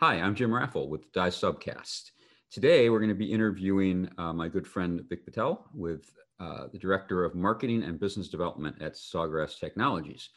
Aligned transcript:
Hi, 0.00 0.20
I'm 0.20 0.36
Jim 0.36 0.54
Raffle 0.54 0.88
with 0.88 1.10
Die 1.10 1.28
Subcast. 1.28 2.12
Today, 2.52 2.88
we're 2.88 3.00
going 3.00 3.08
to 3.08 3.16
be 3.16 3.32
interviewing 3.32 4.08
uh, 4.16 4.32
my 4.32 4.46
good 4.46 4.64
friend 4.64 5.02
Vic 5.08 5.24
Patel 5.24 5.68
with 5.74 6.08
uh, 6.38 6.68
the 6.70 6.78
Director 6.78 7.24
of 7.24 7.34
Marketing 7.34 7.82
and 7.82 7.98
Business 7.98 8.28
Development 8.28 8.80
at 8.80 8.94
Sawgrass 8.94 9.58
Technologies. 9.58 10.28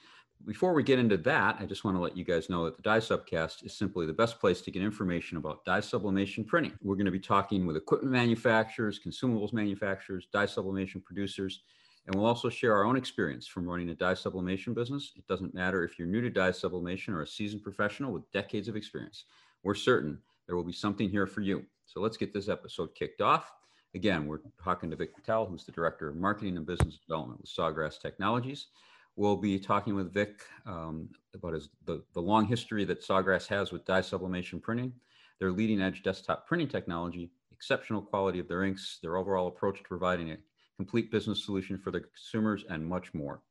Before 0.48 0.74
we 0.74 0.82
get 0.82 0.98
into 0.98 1.16
that, 1.18 1.58
I 1.60 1.68
just 1.68 1.84
want 1.84 1.96
to 1.96 2.02
let 2.02 2.18
you 2.18 2.24
guys 2.24 2.50
know 2.50 2.66
that 2.66 2.76
the 2.76 2.82
Die 2.82 2.98
Subcast 2.98 3.64
is 3.64 3.78
simply 3.78 4.08
the 4.08 4.14
best 4.14 4.40
place 4.40 4.62
to 4.62 4.72
get 4.72 4.82
information 4.82 5.38
about 5.38 5.64
dye 5.64 5.80
sublimation 5.80 6.44
printing. 6.44 6.74
We're 6.82 6.96
going 6.96 7.06
to 7.06 7.12
be 7.12 7.20
talking 7.20 7.68
with 7.68 7.78
equipment 7.78 8.14
manufacturers, 8.14 9.00
consumables 9.00 9.54
manufacturers, 9.54 10.26
dye 10.34 10.48
sublimation 10.48 11.02
producers, 11.02 11.62
and 12.08 12.16
we'll 12.16 12.26
also 12.26 12.50
share 12.50 12.76
our 12.76 12.84
own 12.84 12.98
experience 12.98 13.46
from 13.46 13.70
running 13.70 13.90
a 13.90 13.94
dye 13.94 14.16
sublimation 14.16 14.74
business. 14.74 15.12
It 15.16 15.28
doesn't 15.28 15.54
matter 15.54 15.84
if 15.84 16.00
you're 16.00 16.08
new 16.08 16.22
to 16.22 16.32
dye 16.32 16.50
sublimation 16.50 17.14
or 17.14 17.22
a 17.22 17.28
seasoned 17.28 17.62
professional 17.62 18.12
with 18.12 18.32
decades 18.32 18.68
of 18.68 18.76
experience. 18.76 19.26
We're 19.64 19.76
certain 19.76 20.20
there 20.48 20.56
will 20.56 20.64
be 20.64 20.74
something 20.74 21.10
here 21.10 21.28
for 21.28 21.42
you. 21.42 21.66
So 21.86 22.02
let's 22.02 22.18
get 22.18 22.34
this 22.34 22.50
episode 22.50 22.94
kicked 22.96 23.22
off. 23.22 23.52
Again, 23.96 24.28
we're 24.28 24.40
talking 24.64 24.90
to 24.90 24.96
Vic 24.96 25.16
Patel, 25.16 25.46
who's 25.46 25.66
the 25.66 25.72
Director 25.72 26.10
of 26.10 26.16
Marketing 26.16 26.58
and 26.58 26.66
Business 26.66 26.98
Development 26.98 27.40
with 27.40 27.50
Sawgrass 27.50 28.02
Technologies. 28.02 28.68
We'll 29.16 29.38
be 29.38 29.60
talking 29.60 29.96
with 29.96 30.14
Vic 30.14 30.42
um, 30.66 31.10
about 31.34 31.54
his, 31.54 31.70
the, 31.86 32.02
the 32.14 32.22
long 32.22 32.46
history 32.46 32.86
that 32.86 33.02
Sawgrass 33.02 33.48
has 33.48 33.72
with 33.72 33.86
dye 33.86 34.02
sublimation 34.02 34.60
printing, 34.60 34.94
their 35.40 35.52
leading 35.52 35.82
edge 35.82 36.04
desktop 36.04 36.48
printing 36.48 36.70
technology, 36.70 37.32
exceptional 37.52 38.02
quality 38.02 38.40
of 38.40 38.48
their 38.48 38.64
inks, 38.64 39.00
their 39.02 39.18
overall 39.18 39.48
approach 39.48 39.78
to 39.80 39.88
providing 39.88 40.32
a 40.32 40.38
complete 40.78 41.12
business 41.12 41.46
solution 41.46 41.78
for 41.78 41.92
the 41.92 42.00
consumers, 42.00 42.66
and 42.70 42.86
much 42.86 43.14
more. 43.14 43.42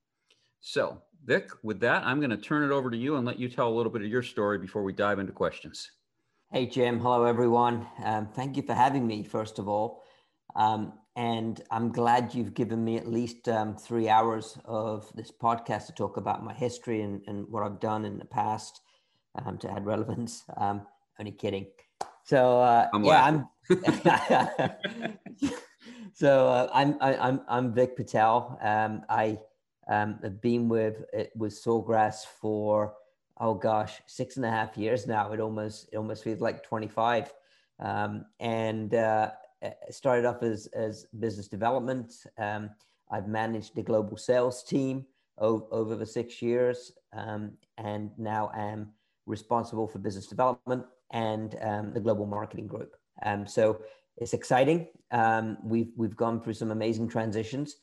So, 0.61 1.01
Vic, 1.25 1.51
with 1.63 1.81
that, 1.81 2.05
I'm 2.05 2.21
going 2.21 2.31
to 2.31 2.37
turn 2.37 2.63
it 2.63 2.75
over 2.75 2.91
to 2.91 2.97
you 2.97 3.17
and 3.17 3.27
let 3.27 3.39
you 3.39 3.49
tell 3.49 3.69
a 3.69 3.75
little 3.75 3.93
bit 3.93 4.03
of 4.03 4.09
your 4.09 4.23
story 4.23 4.59
before 4.59 4.83
we 4.83 4.93
dive 4.93 5.19
into 5.19 5.33
questions. 5.33 5.91
Hey, 6.53 6.67
Jim. 6.67 6.99
Hello, 6.99 7.27
everyone. 7.27 7.87
Um, 8.03 8.27
thank 8.27 8.57
you 8.57 8.65
for 8.65 8.75
having 8.75 9.07
me, 9.07 9.23
first 9.23 9.61
of 9.61 9.69
all. 9.69 10.03
Um, 10.57 10.95
and 11.15 11.63
I'm 11.71 11.93
glad 11.93 12.35
you've 12.35 12.55
given 12.55 12.83
me 12.83 12.97
at 12.97 13.07
least 13.07 13.49
um, 13.49 13.77
three 13.77 14.09
hours 14.09 14.59
of 14.65 15.09
this 15.15 15.31
podcast 15.31 15.87
to 15.87 15.93
talk 15.93 16.17
about 16.17 16.43
my 16.43 16.53
history 16.53 17.03
and, 17.03 17.23
and 17.29 17.47
what 17.51 17.63
I've 17.63 17.79
done 17.79 18.05
in 18.05 18.19
the 18.19 18.25
past 18.25 18.81
um, 19.37 19.59
to 19.59 19.71
add 19.71 19.87
relevance. 19.87 20.43
Um, 20.57 20.85
only 21.21 21.31
kidding. 21.31 21.69
So 22.25 22.61
uh, 22.61 22.89
I'm 22.93 23.05
yeah, 23.05 23.25
I'm. 23.25 23.49
so 26.15 26.49
uh, 26.49 26.69
I'm 26.75 26.97
I, 27.01 27.15
am 27.15 27.21
I'm 27.21 27.41
I'm 27.49 27.73
Vic 27.75 27.97
Patel. 27.97 28.59
Um, 28.61 29.03
I 29.09 29.39
have 29.87 30.41
been 30.43 30.69
with 30.69 31.05
with 31.37 31.53
Sawgrass 31.53 32.25
for 32.41 32.95
oh 33.41 33.55
gosh, 33.55 34.01
six 34.07 34.37
and 34.37 34.45
a 34.45 34.51
half 34.51 34.77
years 34.77 35.07
now. 35.07 35.33
It 35.33 35.41
almost 35.41 35.89
it 35.93 35.97
almost 35.97 36.23
feels 36.23 36.41
like 36.41 36.63
25. 36.63 37.33
Um, 37.81 38.27
and 38.39 38.93
uh, 38.95 39.31
started 39.91 40.27
off 40.27 40.43
as 40.43 40.67
as 40.69 41.07
business 41.19 41.49
development. 41.49 42.13
Um, 42.39 42.71
I've 43.11 43.27
managed 43.27 43.75
the 43.75 43.83
global 43.83 44.17
sales 44.17 44.63
team 44.63 45.07
over, 45.39 45.65
over 45.73 45.97
the 45.97 46.07
six 46.07 46.41
years, 46.41 46.93
um, 47.13 47.53
and 47.79 48.11
now 48.19 48.53
am 48.55 48.91
responsible 49.27 49.89
for 49.89 49.99
business 49.99 50.27
development 50.27 50.85
and 51.13 51.57
um, 51.63 51.93
the 51.93 52.01
global 52.01 52.27
marketing 52.27 52.67
group. 52.67 52.95
Um, 53.25 53.47
so 53.47 53.81
it's 54.19 54.35
exciting. 54.35 54.89
Um, 55.11 55.57
we've 55.65 55.93
we've 55.97 56.17
gone 56.17 56.41
through 56.41 56.55
some 56.55 56.71
amazing 56.71 57.09
transitions 57.09 57.77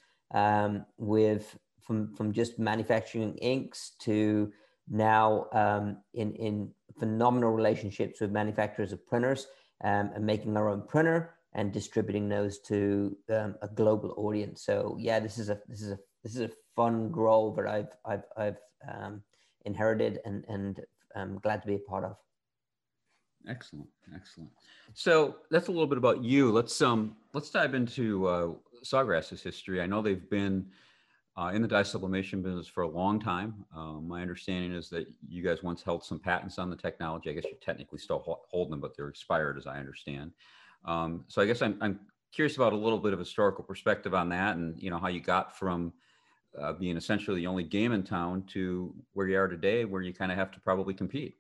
with 0.97 1.57
from 1.81 2.13
from 2.15 2.31
just 2.31 2.59
manufacturing 2.59 3.35
inks 3.37 3.91
to 4.01 4.51
now 4.89 5.47
um, 5.53 5.97
in, 6.13 6.33
in 6.33 6.71
phenomenal 6.99 7.51
relationships 7.51 8.21
with 8.21 8.31
manufacturers 8.31 8.91
of 8.91 9.05
printers 9.07 9.47
um, 9.83 10.11
and 10.15 10.25
making 10.25 10.57
our 10.57 10.69
own 10.69 10.83
printer 10.87 11.35
and 11.53 11.71
distributing 11.71 12.29
those 12.29 12.59
to 12.59 13.17
um, 13.29 13.55
a 13.61 13.67
global 13.67 14.13
audience. 14.17 14.63
So 14.63 14.97
yeah, 14.99 15.19
this 15.19 15.37
is 15.37 15.49
a 15.49 15.59
this 15.67 15.81
is 15.81 15.91
a 15.91 15.99
this 16.23 16.35
is 16.35 16.41
a 16.41 16.51
fun 16.75 17.11
role 17.11 17.53
that 17.55 17.67
I've 17.67 17.89
I've 18.05 18.23
I've 18.37 18.57
um, 18.87 19.21
inherited 19.65 20.19
and 20.25 20.45
and 20.47 20.79
I'm 21.15 21.39
glad 21.39 21.61
to 21.61 21.67
be 21.67 21.75
a 21.75 21.79
part 21.79 22.03
of. 22.03 22.15
Excellent, 23.47 23.87
excellent. 24.13 24.51
So 24.93 25.37
that's 25.51 25.67
a 25.67 25.71
little 25.71 25.87
bit 25.87 25.97
about 25.97 26.23
you. 26.23 26.51
Let's 26.51 26.81
um 26.81 27.15
let's 27.33 27.49
dive 27.49 27.73
into 27.75 28.27
uh, 28.27 28.47
Sawgrass's 28.83 29.41
history. 29.41 29.81
I 29.81 29.85
know 29.85 30.01
they've 30.01 30.29
been 30.29 30.67
uh, 31.37 31.51
in 31.53 31.61
the 31.61 31.67
dye 31.67 31.83
sublimation 31.83 32.41
business 32.41 32.67
for 32.67 32.81
a 32.81 32.87
long 32.87 33.19
time. 33.19 33.63
Um, 33.75 34.07
my 34.07 34.21
understanding 34.21 34.73
is 34.73 34.89
that 34.89 35.07
you 35.27 35.43
guys 35.43 35.61
once 35.61 35.83
held 35.83 36.03
some 36.03 36.19
patents 36.19 36.57
on 36.57 36.69
the 36.69 36.75
technology. 36.75 37.29
I 37.29 37.33
guess 37.33 37.43
you're 37.45 37.59
technically 37.61 37.99
still 37.99 38.41
holding 38.49 38.71
them, 38.71 38.81
but 38.81 38.97
they're 38.97 39.07
expired, 39.07 39.57
as 39.57 39.67
I 39.67 39.77
understand. 39.77 40.31
Um, 40.85 41.25
so 41.27 41.41
I 41.41 41.45
guess 41.45 41.61
I'm, 41.61 41.77
I'm 41.79 41.99
curious 42.31 42.55
about 42.55 42.73
a 42.73 42.77
little 42.77 42.97
bit 42.97 43.13
of 43.13 43.19
historical 43.19 43.63
perspective 43.63 44.15
on 44.15 44.29
that, 44.29 44.57
and 44.57 44.81
you 44.81 44.89
know 44.89 44.97
how 44.97 45.09
you 45.09 45.19
got 45.19 45.57
from 45.57 45.93
uh, 46.59 46.73
being 46.73 46.97
essentially 46.97 47.41
the 47.41 47.47
only 47.47 47.63
game 47.63 47.91
in 47.91 48.03
town 48.03 48.43
to 48.47 48.93
where 49.13 49.27
you 49.27 49.37
are 49.37 49.47
today, 49.47 49.85
where 49.85 50.01
you 50.01 50.13
kind 50.13 50.31
of 50.31 50.37
have 50.37 50.51
to 50.51 50.59
probably 50.59 50.93
compete. 50.93 51.37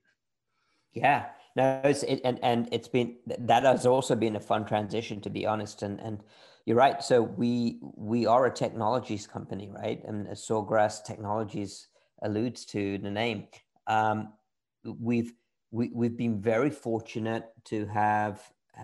Yeah, 0.93 1.27
no, 1.55 1.81
it's 1.83 2.03
it, 2.03 2.21
and 2.23 2.39
and 2.43 2.69
it's 2.71 2.87
been 2.87 3.17
that 3.25 3.63
has 3.63 3.87
also 3.87 4.15
been 4.15 4.35
a 4.35 4.39
fun 4.39 4.65
transition, 4.65 5.21
to 5.21 5.29
be 5.31 5.45
honest, 5.47 5.81
and 5.81 5.99
and 5.99 6.21
you're 6.67 6.75
right. 6.75 7.01
So 7.01 7.21
we 7.21 7.79
we 7.81 8.25
are 8.25 8.45
a 8.45 8.53
technologies 8.53 9.25
company, 9.25 9.71
right? 9.73 10.03
And 10.03 10.27
as 10.27 10.45
Sawgrass 10.45 11.01
Technologies 11.01 11.87
alludes 12.21 12.65
to 12.65 12.97
the 12.97 13.09
name, 13.09 13.47
um, 13.87 14.33
we've 14.83 15.31
we, 15.71 15.91
we've 15.93 16.17
been 16.17 16.41
very 16.41 16.69
fortunate 16.69 17.45
to 17.65 17.85
have 17.85 18.41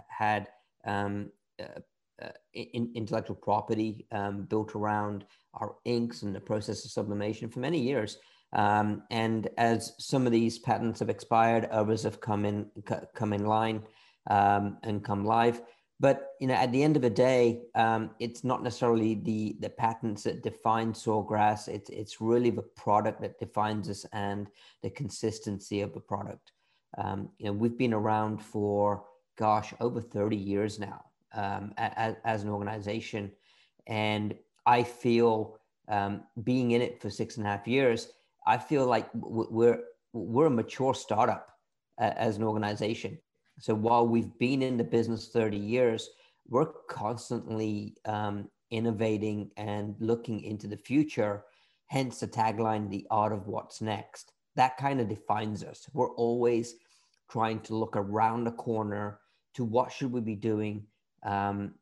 had 0.08 0.48
um, 0.86 1.30
uh, 1.60 1.82
uh, 2.22 2.30
in, 2.54 2.90
intellectual 2.96 3.36
property 3.36 4.08
um, 4.14 4.44
built 4.44 4.76
around 4.76 5.26
our 5.56 5.76
inks 5.84 6.22
and 6.22 6.34
the 6.34 6.40
process 6.40 6.86
of 6.86 6.92
sublimation 6.92 7.50
for 7.50 7.60
many 7.60 7.80
years. 7.80 8.18
Um, 8.54 9.04
and 9.12 9.50
as 9.58 9.94
some 10.00 10.26
of 10.26 10.32
these 10.32 10.58
patents 10.58 11.02
have 11.02 11.10
expired, 11.10 11.66
others 11.66 12.04
have 12.04 12.22
come 12.22 12.46
in 12.46 12.68
come 13.14 13.34
in 13.34 13.46
line 13.46 13.84
um, 14.30 14.78
and 14.84 15.04
come 15.04 15.26
live. 15.26 15.62
But 16.04 16.34
you 16.42 16.48
know, 16.48 16.56
at 16.56 16.74
the 16.74 16.84
end 16.84 16.98
of 16.98 17.02
the 17.02 17.10
day, 17.10 17.62
um, 17.76 18.10
it's 18.20 18.44
not 18.44 18.62
necessarily 18.62 19.14
the 19.14 19.56
the 19.62 19.70
patents 19.70 20.24
that 20.24 20.44
define 20.44 20.92
sawgrass. 20.92 21.70
It's 21.70 21.90
it's 21.90 22.20
really 22.20 22.50
the 22.50 22.68
product 22.84 23.22
that 23.22 23.40
defines 23.40 23.90
us 23.90 24.06
and 24.12 24.48
the 24.82 24.90
consistency 24.90 25.80
of 25.80 25.94
the 25.94 26.02
product. 26.02 26.52
Um, 26.98 27.30
you 27.38 27.46
know, 27.46 27.54
we've 27.54 27.78
been 27.78 27.94
around 27.94 28.40
for 28.44 29.06
gosh 29.38 29.74
over 29.80 30.02
thirty 30.02 30.36
years 30.36 30.78
now 30.78 31.06
um, 31.34 31.74
as, 31.78 32.18
as, 32.26 32.44
an 32.44 32.50
organization, 32.50 33.32
and 33.88 34.36
I 34.66 34.84
feel 34.84 35.58
um, 35.88 36.24
being 36.44 36.72
in 36.72 36.82
it 36.82 37.02
for 37.02 37.10
six 37.10 37.38
and 37.38 37.48
a 37.48 37.50
half 37.50 37.66
years, 37.66 38.10
I 38.46 38.58
feel 38.58 38.86
like 38.86 39.08
we're 39.14 39.80
we're 40.12 40.48
a 40.48 40.58
mature 40.62 40.96
startup 40.96 41.48
uh, 41.98 42.12
as 42.18 42.36
an 42.36 42.44
organization. 42.44 43.20
So 43.60 43.74
while 43.74 44.08
we've 44.08 44.38
been 44.40 44.62
in 44.62 44.78
the 44.78 44.84
business 44.84 45.30
30 45.30 45.58
years, 45.58 46.10
we're 46.50 46.72
constantly 46.90 47.96
um, 48.06 48.50
innovating 48.72 49.52
and 49.58 49.96
looking 50.00 50.42
into 50.42 50.68
the 50.68 50.78
future. 50.78 51.44
Hence 51.88 52.20
the 52.20 52.28
tagline, 52.28 52.90
the 52.90 53.06
art 53.12 53.32
of 53.32 53.48
what's 53.48 53.82
next. 53.82 54.34
That 54.56 54.78
kind 54.78 55.00
of 55.00 55.08
defines 55.08 55.64
us. 55.64 55.88
We're 55.94 56.14
always 56.16 56.76
trying 57.30 57.62
to 57.62 57.76
look 57.76 57.96
around 57.96 58.44
the 58.44 58.52
corner 58.52 59.20
to 59.56 59.64
what 59.64 59.92
should 59.92 60.12
we 60.12 60.22
be 60.22 60.36
doing 60.36 60.86
um, 61.24 61.76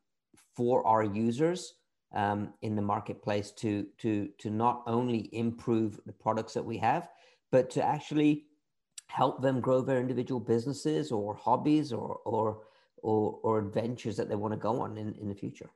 for 0.54 0.86
our 0.86 1.02
users 1.02 1.74
um, 2.14 2.52
in 2.62 2.76
the 2.76 2.82
marketplace 2.82 3.50
to, 3.52 3.86
to, 3.98 4.28
to 4.38 4.50
not 4.50 4.82
only 4.86 5.30
improve 5.32 5.98
the 6.06 6.12
products 6.12 6.54
that 6.54 6.64
we 6.64 6.76
have, 6.78 7.08
but 7.50 7.70
to 7.70 7.82
actually 7.82 8.44
help 9.12 9.42
them 9.42 9.60
grow 9.60 9.82
their 9.82 10.00
individual 10.00 10.40
businesses 10.40 11.12
or 11.12 11.34
hobbies 11.34 11.92
or 11.92 12.20
or 12.24 12.62
or, 13.02 13.40
or 13.42 13.58
adventures 13.58 14.16
that 14.16 14.28
they 14.28 14.36
want 14.36 14.54
to 14.54 14.58
go 14.58 14.80
on 14.80 14.96
in, 14.96 15.12
in 15.20 15.28
the 15.28 15.34
future. 15.34 15.68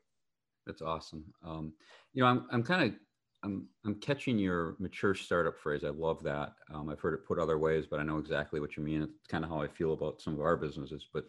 That's 0.64 0.80
awesome. 0.80 1.24
Um, 1.44 1.72
you 2.14 2.22
know, 2.22 2.28
I'm 2.28 2.46
I'm 2.50 2.62
kind 2.62 2.82
of 2.84 2.98
I'm 3.42 3.66
I'm 3.84 3.96
catching 3.96 4.38
your 4.38 4.76
mature 4.78 5.14
startup 5.14 5.58
phrase. 5.58 5.84
I 5.84 5.90
love 5.90 6.22
that. 6.22 6.54
Um, 6.72 6.88
I've 6.88 7.00
heard 7.00 7.14
it 7.14 7.26
put 7.26 7.38
other 7.38 7.58
ways, 7.58 7.84
but 7.90 8.00
I 8.00 8.04
know 8.04 8.18
exactly 8.18 8.60
what 8.60 8.76
you 8.76 8.82
mean. 8.82 9.02
It's 9.02 9.26
kind 9.28 9.44
of 9.44 9.50
how 9.50 9.60
I 9.60 9.68
feel 9.68 9.92
about 9.92 10.22
some 10.22 10.34
of 10.34 10.40
our 10.40 10.56
businesses. 10.56 11.06
But 11.12 11.24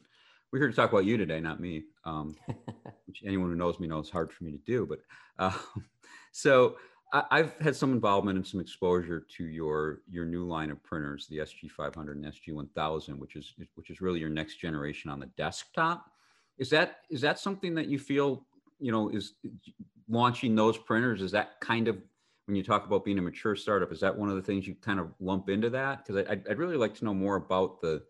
we're 0.52 0.60
here 0.60 0.70
to 0.70 0.76
talk 0.76 0.92
about 0.92 1.06
you 1.06 1.18
today, 1.18 1.42
not 1.42 1.60
me. 1.60 1.84
Um, 2.06 2.36
which 3.06 3.24
anyone 3.26 3.50
who 3.50 3.56
knows 3.56 3.80
me 3.80 3.88
knows 3.88 4.06
it's 4.06 4.12
hard 4.12 4.32
for 4.32 4.46
me 4.46 4.52
to 4.52 4.58
do. 4.60 4.86
But 4.86 5.00
uh, 5.40 5.58
so 6.32 6.78
I, 7.14 7.38
have 7.38 7.56
had 7.62 7.76
some 7.76 7.94
involvement 7.94 8.38
and 8.38 8.46
some 8.46 8.60
exposure 8.60 9.26
to 9.38 9.46
your 9.46 10.02
your 10.10 10.26
new 10.26 10.46
line 10.46 10.72
of 10.72 10.84
printers, 10.84 11.28
the 11.28 11.38
SG500 11.38 12.12
and 12.12 12.26
SG1000, 12.26 13.18
which 13.18 13.36
is 13.36 13.54
which 13.76 13.90
is 13.90 14.02
really 14.02 14.20
your 14.20 14.30
next 14.30 14.58
generation 14.58 15.10
on 15.10 15.20
the 15.20 15.28
desktop. 15.38 16.12
Is 16.58 16.70
that 16.72 16.98
is 17.10 17.22
that 17.22 17.40
something 17.40 17.74
that 17.76 17.88
you 17.88 17.98
feel 17.98 18.46
you 18.80 18.92
know 18.92 19.10
is 19.10 19.34
launching 20.10 20.56
those 20.56 20.78
printers? 20.78 21.22
Is 21.22 21.32
that 21.32 21.60
kind 21.62 21.88
of 21.88 21.98
when 22.46 22.56
you 22.56 22.64
talk 22.64 22.86
about 22.86 23.06
being 23.06 23.20
a 23.20 23.22
mature 23.22 23.56
startup? 23.56 23.92
Is 23.92 24.02
that 24.02 24.18
one 24.18 24.30
of 24.30 24.36
the 24.36 24.42
things 24.42 24.68
you 24.68 24.76
kind 24.76 25.00
of 25.00 25.14
lump 25.20 25.50
into 25.50 25.70
that? 25.70 26.06
Because 26.06 26.26
I'd, 26.30 26.46
I'd 26.50 26.58
really 26.58 26.78
like 26.78 26.96
to 26.96 27.06
know 27.06 27.14
more 27.14 27.38
about 27.38 27.80
the 27.82 28.04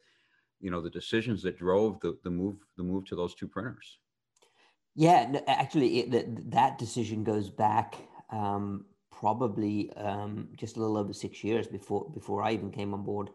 you 0.59 0.71
know 0.71 0.81
the 0.81 0.89
decisions 0.89 1.43
that 1.43 1.57
drove 1.57 1.99
the, 1.99 2.17
the 2.23 2.29
move 2.29 2.55
the 2.77 2.83
move 2.83 3.05
to 3.05 3.15
those 3.15 3.35
two 3.35 3.47
printers 3.47 3.99
yeah 4.95 5.39
actually 5.47 5.99
it, 5.99 6.11
that, 6.11 6.51
that 6.51 6.77
decision 6.77 7.23
goes 7.23 7.49
back 7.49 7.95
um, 8.29 8.85
probably 9.11 9.91
um, 9.93 10.49
just 10.55 10.77
a 10.77 10.79
little 10.79 10.97
over 10.97 11.13
six 11.13 11.43
years 11.43 11.67
before 11.67 12.09
before 12.13 12.43
i 12.43 12.51
even 12.51 12.71
came 12.71 12.93
on 12.93 13.03
board. 13.03 13.29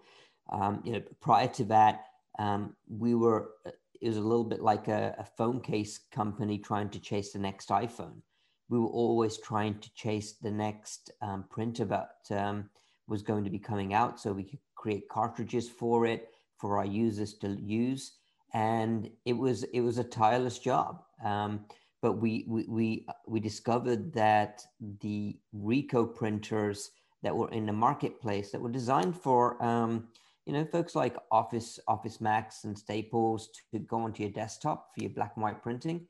Um, 0.50 0.83
you 0.85 0.93
know 0.93 1.03
prior 1.21 1.49
to 1.49 1.65
that 1.65 2.05
um, 2.39 2.77
we 2.89 3.15
were 3.15 3.50
it 3.65 4.09
was 4.09 4.17
a 4.17 4.21
little 4.21 4.44
bit 4.44 4.61
like 4.61 4.89
a, 4.89 5.15
a 5.19 5.25
phone 5.25 5.61
case 5.61 6.00
company 6.11 6.59
trying 6.59 6.91
to 6.91 7.00
chase 7.00 7.33
the 7.33 7.39
next 7.39 7.69
iphone. 7.69 8.21
We 8.69 8.79
were 8.79 8.89
always 8.89 9.39
trying 9.39 9.79
to 9.79 9.94
chase 9.94 10.33
the 10.33 10.50
next 10.50 11.12
um, 11.21 11.45
printer 11.49 11.85
that 11.85 12.17
um, 12.31 12.69
was 13.06 13.23
going 13.23 13.45
to 13.45 13.50
be 13.50 13.59
coming 13.59 13.95
out 13.95 14.19
so 14.19 14.33
we 14.33 14.45
could 14.45 14.59
create 14.75 15.09
cartridges 15.09 15.69
for 15.69 16.05
it 16.06 16.31
for 16.59 16.79
our 16.79 16.87
users 16.87 17.35
to 17.35 17.49
use. 17.61 18.12
And 18.55 19.09
it 19.25 19.35
was 19.35 19.62
it 19.65 19.81
was 19.81 19.99
a 19.99 20.05
tireless 20.05 20.59
job 20.59 21.05
but 22.02 22.14
we, 22.14 22.44
we 22.49 22.64
we 22.69 23.06
we 23.26 23.40
discovered 23.40 24.12
that 24.12 24.62
the 25.00 25.38
ricoh 25.56 26.14
printers 26.14 26.90
that 27.22 27.34
were 27.34 27.50
in 27.50 27.64
the 27.64 27.72
marketplace 27.72 28.50
that 28.50 28.60
were 28.60 28.70
designed 28.70 29.16
for 29.16 29.62
um, 29.64 30.08
you 30.44 30.52
know 30.52 30.64
folks 30.64 30.94
like 30.94 31.16
office 31.31 31.78
office 31.88 32.20
max 32.20 32.64
and 32.64 32.76
staples 32.76 33.49
to 33.72 33.78
go 33.78 34.00
onto 34.00 34.22
your 34.25 34.32
desktop 34.32 34.88
for 34.94 35.02
your 35.02 35.10
black 35.10 35.32
and 35.37 35.43
white 35.44 35.62
printing 35.62 36.06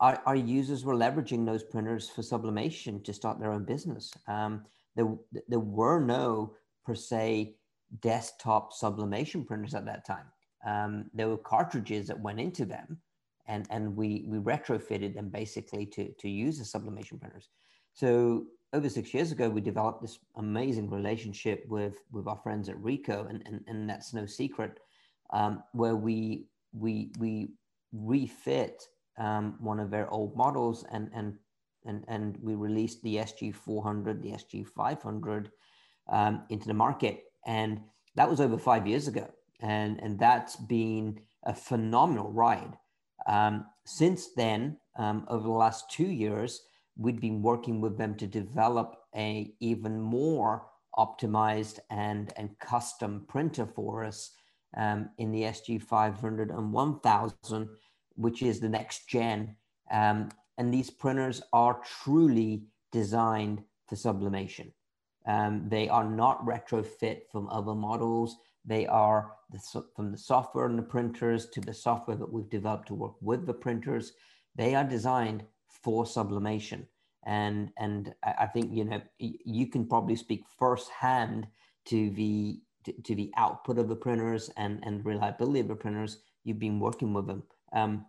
our, 0.00 0.20
our 0.26 0.36
users 0.36 0.84
were 0.84 0.94
leveraging 0.94 1.44
those 1.44 1.62
printers 1.62 2.08
for 2.08 2.22
sublimation 2.22 3.02
to 3.02 3.12
start 3.12 3.40
their 3.40 3.52
own 3.52 3.64
business. 3.64 4.12
Um, 4.28 4.64
there, 4.94 5.08
there 5.48 5.58
were 5.58 6.00
no 6.00 6.54
per 6.84 6.94
se 6.94 7.56
desktop 8.00 8.72
sublimation 8.72 9.44
printers 9.44 9.74
at 9.74 9.86
that 9.86 10.06
time. 10.06 10.26
Um, 10.66 11.10
there 11.14 11.28
were 11.28 11.38
cartridges 11.38 12.08
that 12.08 12.20
went 12.20 12.40
into 12.40 12.64
them, 12.64 12.98
and 13.48 13.66
and 13.70 13.96
we 13.96 14.24
we 14.28 14.38
retrofitted 14.38 15.14
them 15.14 15.28
basically 15.30 15.86
to 15.86 16.12
to 16.12 16.28
use 16.28 16.58
the 16.58 16.64
sublimation 16.64 17.18
printers. 17.18 17.48
So 17.94 18.46
over 18.72 18.88
six 18.88 19.14
years 19.14 19.32
ago, 19.32 19.48
we 19.48 19.60
developed 19.60 20.02
this 20.02 20.18
amazing 20.36 20.90
relationship 20.90 21.64
with 21.68 21.96
with 22.12 22.28
our 22.28 22.38
friends 22.42 22.68
at 22.68 22.76
Ricoh, 22.76 23.28
and 23.28 23.42
and, 23.46 23.64
and 23.66 23.88
that's 23.88 24.12
no 24.14 24.26
secret, 24.26 24.78
um, 25.32 25.62
where 25.72 25.96
we 25.96 26.46
we 26.72 27.10
we 27.18 27.48
refit 27.92 28.82
um, 29.18 29.56
one 29.58 29.80
of 29.80 29.90
their 29.90 30.10
old 30.12 30.36
models 30.36 30.84
and 30.92 31.10
and 31.14 31.38
and 31.86 32.04
and 32.08 32.38
we 32.42 32.54
released 32.54 33.02
the 33.02 33.16
SG400, 33.16 34.22
the 34.22 34.32
SG500 34.32 35.46
um, 36.10 36.42
into 36.50 36.68
the 36.68 36.74
market, 36.74 37.24
and 37.46 37.80
that 38.16 38.28
was 38.28 38.40
over 38.40 38.58
five 38.58 38.86
years 38.86 39.08
ago, 39.08 39.28
and 39.60 39.98
and 40.02 40.18
that's 40.18 40.56
been 40.56 41.20
a 41.44 41.54
phenomenal 41.54 42.30
ride. 42.30 42.76
Um, 43.28 43.66
since 43.84 44.32
then, 44.34 44.78
um, 44.96 45.24
over 45.28 45.44
the 45.44 45.52
last 45.52 45.90
two 45.90 46.08
years, 46.08 46.62
we've 46.96 47.20
been 47.20 47.42
working 47.42 47.80
with 47.80 47.96
them 47.96 48.16
to 48.16 48.26
develop 48.26 48.96
a 49.14 49.54
even 49.60 50.00
more 50.00 50.66
optimized 50.96 51.78
and 51.90 52.32
and 52.36 52.58
custom 52.58 53.24
printer 53.28 53.66
for 53.66 54.04
us 54.04 54.32
um, 54.76 55.10
in 55.18 55.30
the 55.30 55.42
SG500 55.42 56.50
and 56.50 56.72
1000 56.72 57.68
which 58.18 58.42
is 58.42 58.58
the 58.58 58.68
next 58.68 59.08
gen. 59.08 59.54
Um, 59.90 60.30
and 60.58 60.74
these 60.74 60.90
printers 60.90 61.40
are 61.52 61.80
truly 62.02 62.64
designed 62.90 63.62
for 63.86 63.94
sublimation. 63.94 64.72
Um, 65.24 65.68
they 65.68 65.88
are 65.88 66.04
not 66.04 66.44
retrofit 66.44 67.20
from 67.30 67.48
other 67.48 67.74
models. 67.74 68.36
They 68.68 68.86
are 68.86 69.32
the, 69.50 69.84
from 69.96 70.12
the 70.12 70.18
software 70.18 70.66
and 70.66 70.78
the 70.78 70.82
printers 70.82 71.46
to 71.50 71.60
the 71.60 71.72
software 71.72 72.16
that 72.16 72.32
we've 72.32 72.50
developed 72.50 72.88
to 72.88 72.94
work 72.94 73.14
with 73.22 73.46
the 73.46 73.54
printers. 73.54 74.12
They 74.54 74.74
are 74.74 74.84
designed 74.84 75.44
for 75.82 76.04
sublimation. 76.04 76.86
And, 77.24 77.70
and 77.78 78.14
I 78.22 78.46
think, 78.46 78.72
you 78.72 78.84
know, 78.84 79.00
you 79.18 79.66
can 79.66 79.86
probably 79.86 80.16
speak 80.16 80.42
firsthand 80.58 81.46
to 81.86 82.10
the, 82.10 82.60
to, 82.84 82.92
to 82.92 83.14
the 83.14 83.32
output 83.36 83.78
of 83.78 83.88
the 83.88 83.96
printers 83.96 84.50
and, 84.56 84.80
and 84.84 85.04
reliability 85.04 85.60
of 85.60 85.68
the 85.68 85.74
printers. 85.74 86.18
You've 86.44 86.58
been 86.58 86.78
working 86.78 87.14
with 87.14 87.26
them. 87.26 87.42
Um, 87.72 88.04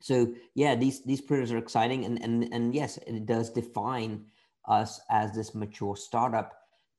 so 0.00 0.32
yeah, 0.54 0.76
these 0.76 1.02
these 1.02 1.20
printers 1.20 1.50
are 1.50 1.58
exciting, 1.58 2.04
and 2.04 2.22
and 2.22 2.48
and 2.52 2.74
yes, 2.74 2.98
it 2.98 3.26
does 3.26 3.50
define 3.50 4.26
us 4.64 5.00
as 5.10 5.34
this 5.34 5.54
mature 5.54 5.96
startup 5.96 6.52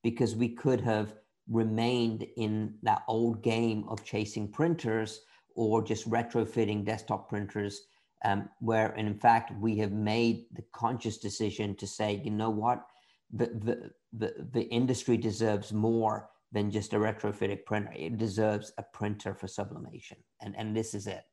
because 0.04 0.36
we 0.36 0.50
could 0.50 0.82
have 0.82 1.14
remained 1.50 2.26
in 2.38 2.76
that 2.84 3.04
old 3.08 3.42
game 3.42 3.86
of 3.90 4.04
chasing 4.04 4.52
printers 4.52 5.22
or 5.56 5.82
just 5.82 6.10
retrofitting 6.10 6.86
desktop 6.86 7.28
printers, 7.28 7.82
um, 8.24 8.50
where 8.60 8.94
in 8.96 9.14
fact 9.16 9.52
we 9.60 9.78
have 9.78 9.92
made 9.92 10.46
the 10.54 10.64
conscious 10.74 11.18
decision 11.18 11.76
to 11.76 11.88
say, 11.88 12.22
you 12.24 12.32
know 12.32 12.50
what, 12.50 12.86
the 13.32 13.48
the 13.48 13.92
the, 14.14 14.48
the 14.54 14.64
industry 14.70 15.18
deserves 15.18 15.72
more 15.72 16.30
than 16.52 16.72
just 16.72 16.94
a 16.94 16.98
retrofitted 16.98 17.64
printer. 17.66 17.94
It 17.96 18.18
deserves 18.18 18.72
a 18.78 18.84
printer 18.94 19.34
for 19.34 19.48
sublimation, 19.48 20.18
and 20.42 20.56
and 20.58 20.76
this 20.76 20.94
is 20.94 21.08
it. 21.08 21.24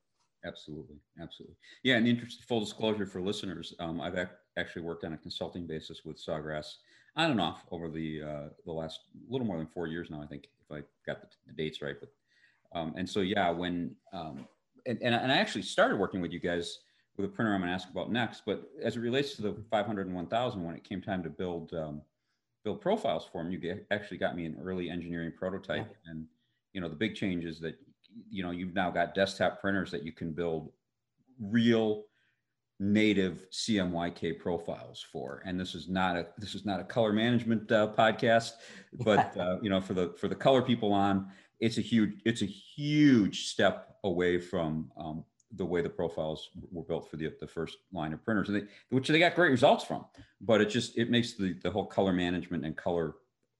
Absolutely, 0.44 0.96
absolutely. 1.20 1.56
Yeah, 1.82 1.96
and 1.96 2.06
interest 2.06 2.44
full 2.44 2.60
disclosure 2.60 3.06
for 3.06 3.20
listeners, 3.20 3.74
um, 3.80 4.00
I've 4.00 4.14
actually 4.56 4.82
worked 4.82 5.05
on 5.05 5.12
a 5.12 5.19
consulting 5.19 5.67
basis 5.67 6.05
with 6.05 6.19
Sawgrass 6.19 6.76
on 7.17 7.31
and 7.31 7.41
off 7.41 7.64
over 7.70 7.88
the 7.88 8.23
uh, 8.23 8.49
the 8.64 8.73
last 8.73 9.00
little 9.29 9.47
more 9.47 9.58
than 9.58 9.67
four 9.67 9.87
years 9.87 10.11
now. 10.11 10.23
I 10.23 10.26
think 10.26 10.49
if 10.61 10.70
I 10.70 10.82
got 11.06 11.23
the, 11.23 11.29
the 11.47 11.53
dates 11.53 11.82
right, 11.82 11.97
but 11.99 12.11
um, 12.79 12.94
and 12.97 13.08
so 13.08 13.20
yeah, 13.20 13.50
when 13.50 13.94
um, 14.12 14.47
and, 14.87 14.99
and 15.03 15.32
I 15.32 15.37
actually 15.37 15.62
started 15.62 15.99
working 15.99 16.20
with 16.20 16.32
you 16.32 16.41
guys 16.41 16.81
with 17.17 17.26
a 17.26 17.29
printer 17.29 17.55
I'm 17.55 17.61
going 17.61 17.70
to 17.70 17.75
ask 17.75 17.88
about 17.91 18.12
next, 18.12 18.43
but 18.44 18.69
as 18.82 18.97
it 18.97 19.00
relates 19.00 19.37
to 19.37 19.43
the 19.43 19.56
500 19.70 20.06
and 20.06 20.14
1000, 20.14 20.62
when 20.62 20.75
it 20.75 20.85
came 20.85 21.00
time 21.00 21.23
to 21.23 21.31
build 21.31 21.73
um, 21.73 22.03
build 22.62 22.81
profiles 22.81 23.26
for 23.31 23.43
them, 23.43 23.53
you 23.53 23.58
get, 23.58 23.87
actually 23.91 24.19
got 24.19 24.37
me 24.37 24.44
an 24.44 24.56
early 24.62 24.91
engineering 24.91 25.32
prototype, 25.37 25.88
yeah. 25.88 26.11
and 26.11 26.26
you 26.73 26.81
know 26.81 26.88
the 26.88 26.97
big 26.97 27.14
changes 27.14 27.61
that 27.61 27.76
you 28.31 28.43
know 28.43 28.50
you've 28.50 28.75
now 28.75 28.91
got 28.91 29.14
desktop 29.14 29.61
printers 29.61 29.91
that 29.91 30.03
you 30.03 30.12
can 30.12 30.32
build 30.32 30.70
real 31.41 32.05
native 32.78 33.46
CMYK 33.50 34.38
profiles 34.38 35.05
for. 35.12 35.43
And 35.46 35.58
this 35.58 35.75
is 35.75 35.88
not 35.88 36.17
a 36.17 36.26
this 36.38 36.55
is 36.55 36.64
not 36.64 36.81
a 36.81 36.84
color 36.84 37.12
management 37.12 37.70
uh, 37.73 37.88
podcast, 37.96 38.52
but 38.93 39.37
uh, 39.37 39.58
you 39.62 39.70
know 39.70 39.81
for 39.81 39.94
the 39.94 40.14
for 40.19 40.28
the 40.28 40.34
color 40.34 40.62
people 40.62 40.93
on, 40.93 41.28
it's 41.61 41.78
a 41.78 41.82
huge 41.82 42.20
it's 42.25 42.43
a 42.43 42.46
huge 42.46 43.49
step 43.49 43.96
away 44.05 44.38
from 44.38 44.90
um, 44.96 45.25
the 45.52 45.64
way 45.64 45.81
the 45.81 45.88
profiles 45.88 46.50
were 46.70 46.82
built 46.82 47.10
for 47.10 47.17
the 47.17 47.32
the 47.41 47.46
first 47.46 47.79
line 47.93 48.12
of 48.12 48.24
printers, 48.24 48.48
and 48.48 48.60
they, 48.60 48.67
which 48.91 49.08
they 49.08 49.19
got 49.19 49.34
great 49.34 49.50
results 49.50 49.84
from. 49.84 50.05
But 50.41 50.60
it 50.60 50.69
just 50.69 50.98
it 50.98 51.10
makes 51.10 51.34
the 51.34 51.55
the 51.62 51.70
whole 51.70 51.86
color 51.86 52.12
management 52.12 52.65
and 52.65 52.77
color 52.77 53.15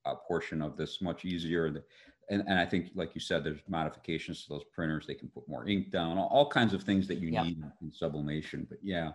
uh, 0.05 0.15
portion 0.15 0.63
of 0.63 0.77
this 0.77 1.01
much 1.01 1.25
easier. 1.25 1.71
The, 1.71 1.83
and, 2.29 2.43
and 2.47 2.59
I 2.59 2.67
think, 2.67 2.91
like 2.95 3.15
you 3.15 3.21
said, 3.21 3.45
there's 3.45 3.61
modifications 3.69 4.43
to 4.45 4.49
those 4.49 4.65
printers. 4.73 5.07
They 5.07 5.15
can 5.15 5.29
put 5.29 5.49
more 5.49 5.67
ink 5.69 5.91
down, 5.91 6.19
all, 6.19 6.29
all 6.29 6.49
kinds 6.49 6.75
of 6.75 6.83
things 6.83 7.07
that 7.09 7.19
you 7.19 7.29
yeah. 7.29 7.45
need 7.45 7.63
in 7.83 7.93
sublimation. 7.93 8.67
But 8.69 8.79
yeah, 8.83 9.13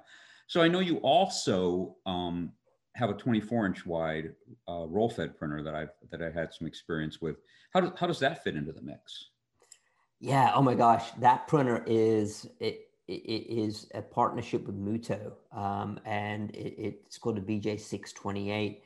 so 0.47 0.61
I 0.61 0.67
know 0.67 0.79
you 0.79 0.97
also 0.97 1.95
um, 2.05 2.51
have 2.95 3.09
a 3.09 3.13
24 3.13 3.65
inch 3.65 3.85
wide 3.85 4.33
uh, 4.67 4.85
roll 4.87 5.09
fed 5.09 5.37
printer 5.37 5.63
that 5.63 5.75
I've 5.75 5.91
that 6.09 6.21
I 6.21 6.29
had 6.29 6.53
some 6.53 6.67
experience 6.67 7.21
with. 7.21 7.37
How 7.73 7.81
does 7.81 7.91
how 7.97 8.07
does 8.07 8.19
that 8.19 8.43
fit 8.43 8.55
into 8.55 8.71
the 8.71 8.81
mix? 8.81 9.29
Yeah. 10.19 10.51
Oh 10.53 10.61
my 10.61 10.75
gosh, 10.75 11.11
that 11.19 11.47
printer 11.47 11.83
is 11.85 12.47
it. 12.59 12.87
It 13.07 13.49
is 13.49 13.89
a 13.93 14.01
partnership 14.01 14.65
with 14.67 14.79
Mutoh, 14.79 15.33
um, 15.51 15.99
and 16.05 16.51
it, 16.51 16.75
it's 16.77 17.17
called 17.17 17.37
a 17.37 17.41
VJ628. 17.41 18.77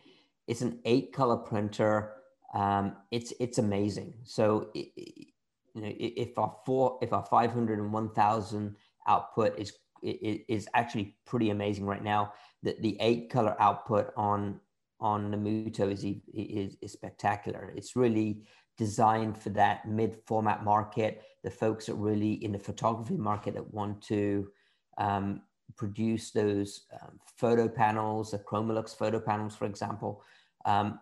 It's 0.47 0.61
an 0.61 0.79
eight 0.85 1.13
color 1.13 1.37
printer 1.37 2.13
um, 2.53 2.95
it's 3.11 3.33
it's 3.39 3.57
amazing. 3.57 4.13
So 4.23 4.69
it, 4.73 4.91
it, 4.95 5.27
you 5.73 5.81
know 5.81 5.91
if 5.97 6.37
our 6.37 6.55
four 6.65 6.99
if 7.01 7.11
our 7.13 7.25
500 7.25 7.79
and 7.79 7.91
1000 7.91 8.75
output 9.07 9.59
is 9.59 9.73
is 10.01 10.67
actually 10.73 11.15
pretty 11.25 11.49
amazing 11.49 11.85
right 11.85 12.03
now. 12.03 12.33
That 12.63 12.81
the 12.81 12.97
eight 12.99 13.29
color 13.29 13.55
output 13.59 14.11
on 14.17 14.59
on 14.99 15.31
the 15.31 15.37
Mutoh 15.37 15.91
is, 15.91 16.03
is 16.33 16.77
is 16.81 16.91
spectacular. 16.91 17.73
It's 17.75 17.95
really 17.95 18.43
designed 18.77 19.37
for 19.37 19.49
that 19.51 19.87
mid 19.87 20.17
format 20.25 20.63
market. 20.63 21.23
The 21.43 21.51
folks 21.51 21.85
that 21.87 21.95
really 21.95 22.33
in 22.43 22.51
the 22.51 22.59
photography 22.59 23.17
market 23.17 23.53
that 23.55 23.73
want 23.73 24.01
to 24.03 24.49
um, 24.97 25.41
produce 25.75 26.31
those 26.31 26.85
um, 26.93 27.19
photo 27.37 27.67
panels, 27.67 28.31
the 28.31 28.39
ChromaLuxe 28.39 28.95
photo 28.97 29.19
panels, 29.19 29.55
for 29.55 29.65
example. 29.65 30.23
Um, 30.65 30.99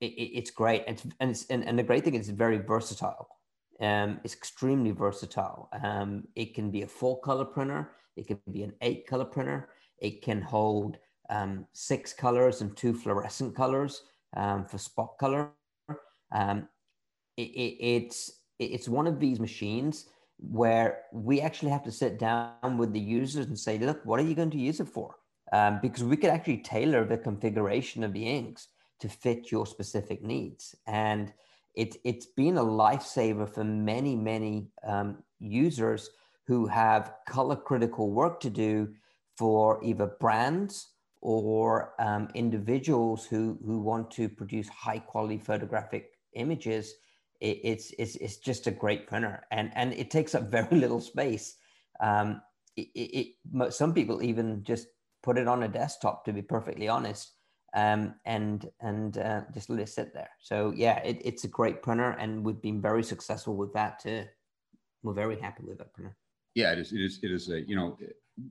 it, 0.00 0.06
it's 0.06 0.50
great. 0.50 0.84
It's, 0.86 1.06
and, 1.20 1.30
it's, 1.30 1.46
and, 1.46 1.64
and 1.64 1.78
the 1.78 1.82
great 1.82 2.04
thing 2.04 2.14
is 2.14 2.28
it's 2.28 2.36
very 2.36 2.58
versatile. 2.58 3.28
Um, 3.80 4.20
it's 4.24 4.34
extremely 4.34 4.90
versatile. 4.90 5.68
Um, 5.82 6.24
it 6.34 6.54
can 6.54 6.70
be 6.70 6.82
a 6.82 6.86
full 6.86 7.16
color 7.16 7.44
printer. 7.44 7.90
It 8.16 8.26
can 8.26 8.40
be 8.50 8.62
an 8.62 8.72
eight 8.80 9.06
color 9.06 9.24
printer. 9.24 9.68
It 9.98 10.22
can 10.22 10.40
hold 10.40 10.98
um, 11.30 11.66
six 11.72 12.12
colors 12.12 12.60
and 12.60 12.76
two 12.76 12.94
fluorescent 12.94 13.54
colors 13.54 14.02
um, 14.36 14.64
for 14.64 14.78
spot 14.78 15.18
color. 15.18 15.50
Um, 16.32 16.68
it, 17.36 17.42
it, 17.42 17.76
it's 17.80 18.40
it's 18.58 18.88
one 18.88 19.06
of 19.06 19.20
these 19.20 19.38
machines 19.38 20.06
where 20.38 21.02
we 21.12 21.40
actually 21.40 21.70
have 21.70 21.84
to 21.84 21.92
sit 21.92 22.18
down 22.18 22.78
with 22.78 22.92
the 22.92 23.00
users 23.00 23.46
and 23.46 23.58
say, 23.58 23.78
look, 23.78 24.04
what 24.04 24.20
are 24.20 24.24
you 24.24 24.34
going 24.34 24.50
to 24.50 24.58
use 24.58 24.80
it 24.80 24.88
for? 24.88 25.16
Um, 25.52 25.78
because 25.82 26.04
we 26.04 26.16
could 26.16 26.30
actually 26.30 26.58
tailor 26.58 27.04
the 27.04 27.18
configuration 27.18 28.02
of 28.02 28.12
the 28.12 28.24
inks 28.24 28.68
to 29.00 29.08
fit 29.08 29.50
your 29.50 29.66
specific 29.66 30.22
needs. 30.22 30.74
And 30.86 31.32
it, 31.74 31.96
it's 32.04 32.26
been 32.26 32.56
a 32.56 32.64
lifesaver 32.64 33.48
for 33.48 33.64
many, 33.64 34.16
many 34.16 34.68
um, 34.86 35.22
users 35.38 36.10
who 36.46 36.66
have 36.66 37.12
color 37.28 37.56
critical 37.56 38.10
work 38.10 38.40
to 38.40 38.50
do 38.50 38.94
for 39.36 39.82
either 39.84 40.06
brands 40.06 40.88
or 41.20 41.92
um, 41.98 42.28
individuals 42.34 43.26
who, 43.26 43.58
who 43.64 43.78
want 43.78 44.10
to 44.12 44.28
produce 44.28 44.68
high 44.68 44.98
quality 44.98 45.38
photographic 45.38 46.12
images. 46.34 46.94
It, 47.40 47.60
it's, 47.64 47.92
it's, 47.98 48.16
it's 48.16 48.36
just 48.36 48.66
a 48.66 48.70
great 48.70 49.06
printer 49.06 49.44
and, 49.50 49.70
and 49.74 49.92
it 49.92 50.10
takes 50.10 50.34
up 50.34 50.50
very 50.50 50.76
little 50.78 51.00
space. 51.00 51.56
Um, 52.00 52.40
it, 52.76 52.88
it, 52.94 53.74
some 53.74 53.92
people 53.92 54.22
even 54.22 54.62
just 54.62 54.86
put 55.22 55.36
it 55.36 55.48
on 55.48 55.64
a 55.64 55.68
desktop, 55.68 56.24
to 56.24 56.32
be 56.32 56.42
perfectly 56.42 56.88
honest 56.88 57.32
um, 57.76 58.14
and 58.24 58.68
and 58.80 59.18
uh, 59.18 59.42
just 59.52 59.70
let 59.70 59.78
it 59.78 59.88
sit 59.88 60.12
there. 60.12 60.30
So 60.40 60.72
yeah, 60.74 60.98
it, 61.04 61.20
it's 61.22 61.44
a 61.44 61.48
great 61.48 61.82
printer, 61.82 62.16
and 62.18 62.42
we've 62.44 62.60
been 62.60 62.80
very 62.80 63.04
successful 63.04 63.54
with 63.54 63.72
that 63.74 64.00
too. 64.00 64.24
We're 65.02 65.12
very 65.12 65.38
happy 65.38 65.62
with 65.62 65.78
that 65.78 65.92
printer. 65.92 66.16
Yeah, 66.54 66.72
it 66.72 66.78
is. 66.78 66.92
It 66.92 67.02
is. 67.02 67.20
It 67.22 67.30
is 67.30 67.48
a 67.50 67.60
you 67.60 67.76
know 67.76 67.98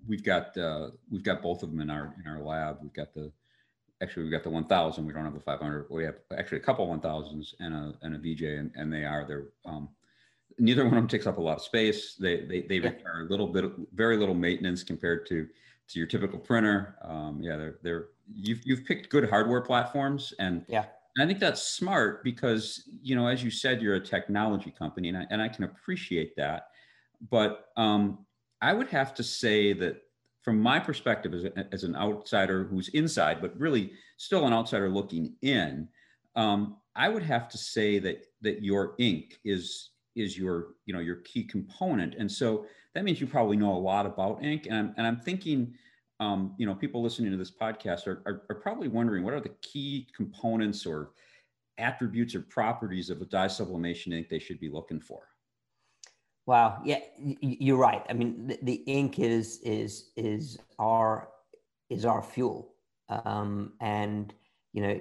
we've 0.08 0.24
got 0.24 0.56
uh, 0.58 0.92
we've 1.12 1.24
got 1.24 1.42
both 1.42 1.64
of 1.64 1.72
them 1.72 1.82
in 1.82 1.90
our 1.90 2.16
in 2.24 2.32
our 2.32 2.40
lab. 2.40 2.78
We've 2.82 2.94
got 2.94 3.14
the 3.16 3.32
actually 4.02 4.24
we've 4.24 4.32
got 4.32 4.44
the 4.44 4.50
1000 4.50 5.06
we 5.06 5.14
don't 5.14 5.24
have 5.24 5.34
the 5.34 5.40
500 5.40 5.88
we 5.90 6.04
have 6.04 6.16
actually 6.38 6.58
a 6.58 6.62
couple 6.62 6.86
1000s 6.86 7.54
and 7.62 7.74
a 7.74 7.94
and 8.02 8.14
a 8.14 8.20
vj 8.20 8.60
and, 8.60 8.70
and 8.76 8.92
they 8.92 9.06
are 9.06 9.26
they're 9.26 9.46
um, 9.64 9.88
neither 10.60 10.84
one 10.84 10.96
of 10.96 11.00
them 11.00 11.08
takes 11.08 11.26
up 11.26 11.38
a 11.38 11.42
lot 11.42 11.56
of 11.56 11.64
space 11.64 12.16
they 12.16 12.42
they, 12.42 12.64
they 12.64 12.82
require 12.82 13.22
a 13.22 13.30
little 13.30 13.48
bit 13.48 13.64
of, 13.64 13.72
very 13.94 14.18
little 14.18 14.36
maintenance 14.36 14.84
compared 14.84 15.26
to 15.28 15.48
to 15.88 16.00
your 16.00 16.08
typical 16.08 16.40
printer. 16.40 16.96
Um, 17.04 17.40
yeah, 17.42 17.58
they're 17.58 17.78
they're 17.84 18.08
you've 18.34 18.62
you've 18.66 18.86
picked 18.86 19.10
good 19.10 19.30
hardware 19.30 19.62
platforms, 19.62 20.34
and 20.40 20.66
yeah, 20.68 20.86
and 21.16 21.24
I 21.24 21.28
think 21.28 21.40
that's 21.40 21.62
smart 21.62 22.24
because 22.24 22.84
you 23.02 23.16
know, 23.16 23.28
as 23.28 23.44
you 23.44 23.52
said, 23.52 23.82
you're 23.82 23.96
a 23.96 24.04
technology 24.04 24.72
company, 24.72 25.10
and 25.10 25.18
I, 25.18 25.28
and 25.30 25.42
I 25.42 25.48
can 25.48 25.64
appreciate 25.64 26.36
that. 26.36 26.68
But 27.30 27.70
um, 27.78 28.26
I 28.62 28.74
would 28.74 28.88
have 28.90 29.14
to 29.16 29.24
say 29.24 29.74
that 29.74 30.02
from 30.42 30.60
my 30.60 30.80
perspective 30.80 31.34
as, 31.34 31.46
a, 31.46 31.74
as 31.74 31.84
an 31.84 31.96
outsider 31.96 32.64
who's 32.64 32.90
inside, 32.90 33.42
but 33.42 33.58
really 33.60 33.94
still 34.18 34.46
an 34.46 34.54
outsider 34.54 34.90
looking 34.90 35.34
in, 35.42 35.88
um, 36.36 36.78
I 36.96 37.10
would 37.10 37.24
have 37.24 37.50
to 37.50 37.58
say 37.58 38.00
that 38.00 38.26
that 38.42 38.64
your 38.64 38.96
ink 39.00 39.40
is 39.44 39.92
is 40.16 40.38
your 40.38 40.76
you 40.86 40.94
know 40.94 41.00
your 41.00 41.18
key 41.18 41.44
component, 41.44 42.16
and 42.16 42.32
so 42.32 42.66
that 42.94 43.04
means 43.04 43.20
you 43.20 43.28
probably 43.28 43.58
know 43.58 43.74
a 43.74 43.78
lot 43.78 44.06
about 44.06 44.44
ink. 44.44 44.68
And 44.68 44.76
I'm, 44.76 44.94
and 44.98 45.06
I'm 45.06 45.20
thinking, 45.20 45.76
um, 46.20 46.54
you 46.58 46.66
know, 46.66 46.76
people 46.76 47.04
listening 47.04 47.32
to 47.32 47.38
this 47.38 47.52
podcast 47.52 48.08
are, 48.08 48.22
are, 48.26 48.44
are, 48.50 48.56
probably 48.56 48.88
wondering 48.88 49.24
what 49.24 49.34
are 49.34 49.42
the 49.42 49.52
key 49.62 50.08
components 50.16 50.86
or 50.86 51.12
attributes 51.78 52.36
or 52.36 52.42
properties 52.42 53.10
of 53.10 53.22
a 53.22 53.26
dye 53.26 53.48
sublimation 53.48 54.14
ink 54.14 54.30
they 54.30 54.40
should 54.40 54.60
be 54.60 54.70
looking 54.70 55.00
for. 55.00 55.24
Wow. 56.46 56.82
Yeah, 56.86 57.00
you're 57.42 57.78
right. 57.78 58.04
I 58.08 58.14
mean, 58.14 58.48
the, 58.48 58.60
the 58.64 58.84
ink 58.86 59.20
is 59.20 59.60
is 59.64 60.12
is 60.16 60.60
our 60.78 61.30
is 61.90 62.06
our 62.06 62.22
fuel, 62.22 62.76
um, 63.10 63.74
and 63.82 64.34
you 64.72 64.84
know, 64.84 65.00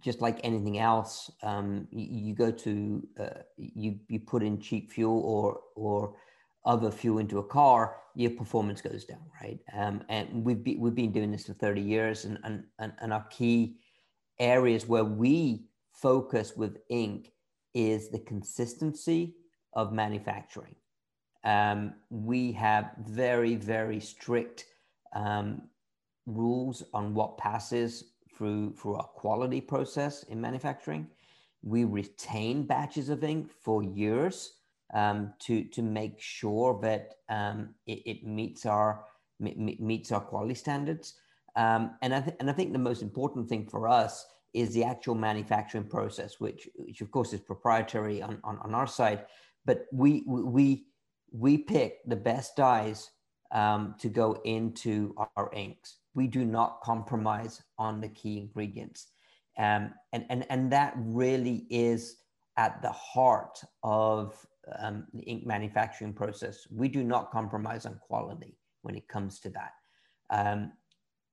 just 0.00 0.20
like 0.20 0.38
anything 0.44 0.78
else, 0.78 1.30
um, 1.42 1.88
you, 1.90 2.28
you, 2.28 2.34
go 2.34 2.52
to 2.52 3.06
uh, 3.18 3.40
you 3.56 3.98
you 4.08 4.20
put 4.20 4.44
in 4.44 4.60
cheap 4.60 4.92
fuel 4.92 5.20
or 5.20 5.60
or 5.74 6.14
other 6.64 6.90
fuel 6.90 7.18
into 7.18 7.38
a 7.38 7.42
car, 7.42 7.96
your 8.14 8.30
performance 8.30 8.80
goes 8.80 9.04
down, 9.04 9.22
right? 9.40 9.58
Um, 9.74 10.02
and 10.08 10.44
we've 10.44 10.62
be, 10.62 10.76
we've 10.76 10.94
been 10.94 11.12
doing 11.12 11.30
this 11.30 11.46
for 11.46 11.54
30 11.54 11.80
years, 11.80 12.24
and, 12.24 12.38
and, 12.44 12.64
and, 12.78 12.92
and 13.00 13.12
our 13.12 13.24
key 13.30 13.76
areas 14.38 14.86
where 14.86 15.04
we 15.04 15.64
focus 15.92 16.56
with 16.56 16.78
ink 16.90 17.32
is 17.74 18.10
the 18.10 18.18
consistency 18.20 19.36
of 19.72 19.92
manufacturing. 19.92 20.74
Um, 21.44 21.94
we 22.10 22.52
have 22.52 22.90
very, 23.06 23.54
very 23.54 24.00
strict 24.00 24.66
um, 25.14 25.62
rules 26.26 26.82
on 26.92 27.14
what 27.14 27.38
passes 27.38 28.12
through, 28.36 28.74
through 28.74 28.96
our 28.96 29.06
quality 29.06 29.60
process 29.60 30.24
in 30.24 30.40
manufacturing. 30.40 31.06
We 31.62 31.84
retain 31.84 32.64
batches 32.64 33.08
of 33.08 33.24
ink 33.24 33.50
for 33.60 33.82
years 33.82 34.57
um, 34.94 35.32
to 35.40 35.64
to 35.64 35.82
make 35.82 36.20
sure 36.20 36.78
that 36.82 37.14
um, 37.28 37.74
it, 37.86 38.02
it, 38.06 38.26
meets 38.26 38.66
our 38.66 39.04
meets 39.38 40.12
our 40.12 40.20
quality 40.20 40.54
standards. 40.54 41.14
Um, 41.56 41.96
and 42.02 42.14
I 42.14 42.32
and 42.40 42.48
I 42.48 42.52
think 42.52 42.72
the 42.72 42.78
most 42.78 43.02
important 43.02 43.48
thing 43.48 43.66
for 43.66 43.88
us 43.88 44.26
is 44.54 44.72
the 44.72 44.84
actual 44.84 45.14
manufacturing 45.14 45.84
process, 45.84 46.40
which 46.40 46.68
which 46.76 47.00
of 47.00 47.10
course 47.10 47.32
is 47.32 47.40
proprietary 47.40 48.22
on, 48.22 48.38
on, 48.44 48.58
on 48.58 48.74
our 48.74 48.86
side. 48.86 49.26
But 49.64 49.86
we 49.92 50.24
we 50.26 50.86
we 51.30 51.58
pick 51.58 51.98
the 52.06 52.16
best 52.16 52.56
dyes 52.56 53.10
um, 53.52 53.94
to 53.98 54.08
go 54.08 54.40
into 54.44 55.14
our 55.36 55.50
inks. 55.54 55.98
We 56.14 56.26
do 56.26 56.44
not 56.44 56.80
compromise 56.82 57.62
on 57.78 58.00
the 58.00 58.08
key 58.08 58.38
ingredients. 58.38 59.08
Um, 59.58 59.92
and, 60.12 60.24
and, 60.30 60.46
and 60.50 60.70
that 60.72 60.94
really 60.96 61.66
is 61.68 62.16
at 62.56 62.80
the 62.82 62.92
heart 62.92 63.60
of 63.82 64.34
um, 64.78 65.06
the 65.14 65.22
ink 65.22 65.46
manufacturing 65.46 66.12
process. 66.12 66.66
We 66.70 66.88
do 66.88 67.04
not 67.04 67.30
compromise 67.30 67.86
on 67.86 68.00
quality 68.06 68.56
when 68.82 68.94
it 68.94 69.08
comes 69.08 69.40
to 69.40 69.50
that. 69.50 69.72
Um, 70.30 70.72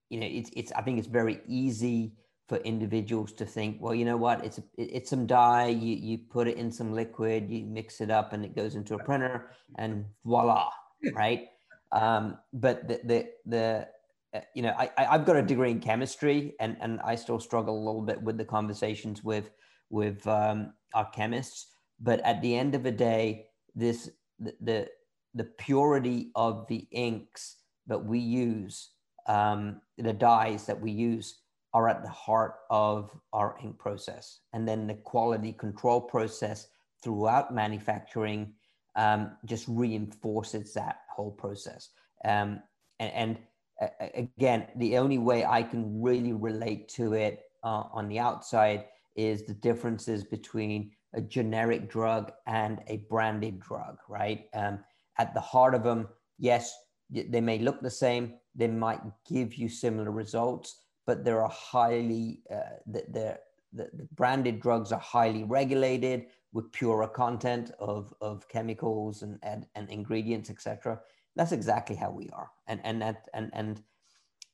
you 0.10 0.20
know, 0.20 0.28
it's, 0.30 0.50
it's, 0.56 0.72
I 0.74 0.82
think 0.82 1.00
it's 1.00 1.08
very 1.08 1.42
easy 1.48 2.14
for 2.48 2.58
individuals 2.58 3.34
to 3.34 3.46
think, 3.46 3.78
well, 3.82 3.96
you 3.96 4.06
know 4.06 4.18
what, 4.18 4.46
it's, 4.46 4.60
it's 4.78 5.10
some 5.10 5.26
dye, 5.26 5.68
you, 5.68 5.96
you 5.96 6.18
put 6.18 6.48
it 6.48 6.58
in 6.58 6.72
some 6.72 6.94
liquid, 6.94 7.50
you 7.50 7.66
mix 7.66 8.02
it 8.02 8.12
up 8.12 8.34
and 8.34 8.46
it 8.46 8.56
goes 8.56 8.76
into 8.76 8.94
a 8.94 9.04
printer 9.04 9.50
and 9.80 10.06
voila, 10.26 10.70
right? 11.14 11.48
Um, 11.92 12.38
but 12.54 12.88
the, 12.88 13.00
the, 13.04 13.30
the, 13.48 13.88
uh, 14.36 14.42
you 14.54 14.62
know, 14.62 14.76
I, 14.78 14.92
I've 14.98 15.26
got 15.26 15.38
a 15.38 15.42
degree 15.42 15.72
in 15.72 15.80
chemistry 15.80 16.54
and, 16.60 16.78
and 16.82 17.02
I 17.02 17.16
still 17.16 17.40
struggle 17.40 17.76
a 17.76 17.84
little 17.84 18.02
bit 18.02 18.22
with 18.22 18.38
the 18.38 18.46
conversations 18.46 19.24
with, 19.24 19.50
with 19.90 20.26
um, 20.28 20.74
our 20.94 21.10
chemists 21.10 21.75
but 22.00 22.20
at 22.22 22.42
the 22.42 22.56
end 22.56 22.76
of 22.76 22.84
the 22.84 22.92
day, 22.92 23.48
this 23.76 24.10
the 24.40 24.54
the, 24.62 24.88
the 25.34 25.44
purity 25.44 26.32
of 26.36 26.68
the 26.68 26.88
inks 26.92 27.58
that 27.88 28.04
we 28.04 28.20
use, 28.20 28.92
um, 29.28 29.82
the 29.98 30.14
dyes 30.14 30.66
that 30.66 30.80
we 30.80 30.92
use, 30.92 31.42
are 31.74 31.90
at 31.90 32.02
the 32.02 32.10
heart 32.10 32.56
of 32.70 33.12
our 33.34 33.58
ink 33.64 33.78
process, 33.78 34.40
and 34.54 34.68
then 34.68 34.88
the 34.88 34.94
quality 34.94 35.52
control 35.52 36.02
process 36.02 36.68
throughout 37.04 37.54
manufacturing 37.54 38.54
um, 38.96 39.32
just 39.46 39.66
reinforces 39.68 40.74
that 40.74 41.02
whole 41.14 41.32
process. 41.32 41.90
Um, 42.24 42.62
and, 43.00 43.12
and 43.14 43.38
uh, 43.82 44.08
again, 44.16 44.68
the 44.78 44.98
only 44.98 45.18
way 45.18 45.46
I 45.46 45.64
can 45.64 46.02
really 46.02 46.34
relate 46.34 46.88
to 46.90 47.14
it 47.14 47.44
uh, 47.64 47.84
on 47.92 48.08
the 48.08 48.20
outside 48.20 48.86
is 49.16 49.44
the 49.44 49.54
differences 49.54 50.24
between 50.24 50.92
a 51.16 51.22
generic 51.22 51.90
drug 51.90 52.32
and 52.46 52.82
a 52.88 52.98
branded 53.10 53.60
drug, 53.60 53.98
right? 54.08 54.48
Um, 54.54 54.80
at 55.18 55.34
the 55.34 55.42
heart 55.42 55.74
of 55.74 55.84
them, 55.84 56.08
yes, 56.38 56.76
they 57.10 57.42
may 57.42 57.60
look 57.60 57.82
the 57.82 57.90
same, 57.90 58.34
they 58.56 58.68
might 58.68 59.02
give 59.28 59.56
you 59.56 59.70
similar 59.70 60.12
results, 60.12 60.82
but 61.06 61.24
they 61.24 61.32
are 61.32 61.50
highly, 61.50 62.42
uh, 62.52 62.78
the, 62.88 63.06
the, 63.10 63.40
the 63.74 64.08
branded 64.16 64.60
drugs 64.60 64.92
are 64.92 65.00
highly 65.00 65.44
regulated 65.44 66.28
with 66.54 66.72
purer 66.72 67.08
content 67.08 67.72
of, 67.80 68.14
of 68.22 68.48
chemicals 68.48 69.22
and, 69.22 69.38
and, 69.44 69.66
and 69.76 69.90
ingredients, 69.90 70.50
etc. 70.50 71.00
That's 71.36 71.52
exactly 71.52 71.96
how 71.96 72.12
we 72.12 72.30
are. 72.34 72.50
And, 72.68 72.80
and, 72.84 73.02
that, 73.02 73.28
and, 73.34 73.50
and 73.54 73.82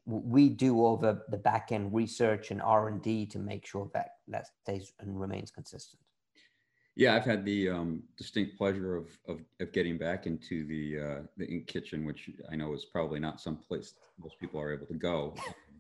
we 0.06 0.50
do 0.50 0.84
all 0.84 0.98
the, 0.98 1.22
the 1.30 1.38
back 1.38 1.72
end 1.72 1.94
research 1.94 2.52
and 2.52 2.62
R&D 2.62 3.28
to 3.28 3.40
make 3.40 3.66
sure 3.66 3.90
that 3.94 4.16
that 4.28 4.48
stays 4.64 4.94
and 5.00 5.20
remains 5.20 5.52
consistent. 5.52 6.01
Yeah, 6.96 7.16
I've 7.16 7.24
had 7.24 7.46
the 7.46 7.70
um, 7.70 8.04
distinct 8.18 8.58
pleasure 8.58 8.98
of, 8.98 9.08
of, 9.28 9.40
of 9.62 9.72
getting 9.72 9.98
back 9.98 10.28
into 10.28 10.66
the 10.68 11.00
uh, 11.00 11.22
the 11.38 11.48
ink 11.48 11.68
kitchen, 11.68 12.06
which 12.06 12.30
I 12.52 12.56
know 12.56 12.74
is 12.74 12.86
probably 12.86 13.20
not 13.20 13.40
some 13.40 13.56
place 13.56 13.94
most 14.20 14.40
people 14.40 14.60
are 14.60 14.74
able 14.74 14.88
to 14.88 14.94
go. 14.94 15.36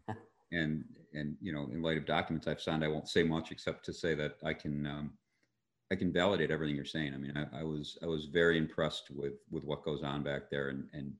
and 0.51 0.86
and 1.13 1.36
you 1.41 1.51
know, 1.51 1.70
in 1.72 1.82
light 1.82 1.98
of 1.98 2.06
documents 2.06 2.48
I've 2.48 2.62
signed, 2.62 2.84
I 2.84 2.88
won't 2.88 3.10
say 3.10 3.24
much 3.24 3.51
except 3.51 3.86
to 3.86 3.94
say 3.94 4.15
that 4.15 4.38
I 4.46 4.53
can 4.53 4.86
um, 4.86 5.12
I 5.91 5.96
can 5.96 6.12
validate 6.13 6.51
everything 6.51 6.75
you're 6.75 6.86
saying. 6.86 7.13
I 7.13 7.18
mean, 7.18 7.34
I, 7.36 7.60
I, 7.60 7.63
was 7.63 7.98
I 8.01 8.06
was 8.06 8.25
very 8.25 8.58
impressed 8.58 9.12
with 9.12 9.34
with 9.50 9.65
what 9.65 9.84
goes 9.84 10.03
on 10.03 10.24
back 10.24 10.50
there, 10.50 10.70
and 10.70 10.88
and 10.94 11.13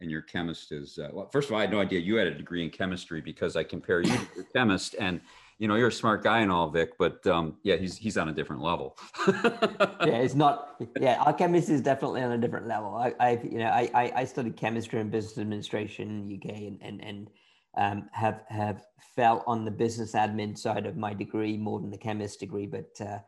and 0.00 0.10
your 0.10 0.22
chemist 0.22 0.70
is 0.70 0.98
uh, 0.98 1.08
well. 1.12 1.28
First 1.32 1.48
of 1.48 1.54
all, 1.54 1.58
I 1.58 1.62
had 1.62 1.72
no 1.72 1.80
idea 1.80 1.98
you 1.98 2.16
had 2.16 2.28
a 2.28 2.34
degree 2.34 2.62
in 2.62 2.70
chemistry 2.70 3.20
because 3.20 3.56
I 3.56 3.64
compare 3.64 4.00
you 4.00 4.16
to 4.16 4.26
your 4.36 4.44
chemist, 4.44 4.94
and 5.00 5.20
you 5.58 5.68
know 5.68 5.76
you're 5.76 5.88
a 5.88 5.92
smart 5.92 6.22
guy 6.22 6.40
and 6.40 6.50
all, 6.50 6.68
Vic. 6.68 6.98
But 6.98 7.26
um, 7.26 7.56
yeah, 7.62 7.76
he's 7.76 7.96
he's 7.96 8.16
on 8.16 8.28
a 8.28 8.32
different 8.32 8.62
level. 8.62 8.96
yeah, 9.28 10.18
it's 10.18 10.34
not. 10.34 10.76
Yeah, 11.00 11.22
our 11.22 11.32
chemist 11.32 11.68
is 11.68 11.80
definitely 11.80 12.22
on 12.22 12.32
a 12.32 12.38
different 12.38 12.66
level. 12.66 12.94
I, 12.94 13.14
I 13.20 13.40
you 13.42 13.58
know, 13.58 13.68
I, 13.68 13.90
I, 13.94 14.12
I 14.16 14.24
studied 14.24 14.56
chemistry 14.56 15.00
and 15.00 15.10
business 15.10 15.38
administration 15.38 16.08
in 16.08 16.28
the 16.28 16.36
UK, 16.36 16.56
and 16.56 16.78
and 16.82 17.04
and 17.04 17.30
um, 17.76 18.08
have 18.12 18.42
have 18.48 18.84
fell 19.16 19.44
on 19.46 19.64
the 19.64 19.70
business 19.70 20.12
admin 20.12 20.56
side 20.58 20.86
of 20.86 20.96
my 20.96 21.14
degree 21.14 21.56
more 21.56 21.80
than 21.80 21.90
the 21.90 21.98
chemist 21.98 22.40
degree, 22.40 22.66
but 22.66 22.90
uh, 23.00 23.18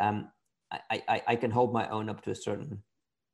um, 0.00 0.30
I, 0.70 1.02
I 1.08 1.22
I 1.28 1.36
can 1.36 1.50
hold 1.50 1.72
my 1.72 1.88
own 1.88 2.08
up 2.08 2.22
to 2.22 2.30
a 2.30 2.34
certain 2.34 2.82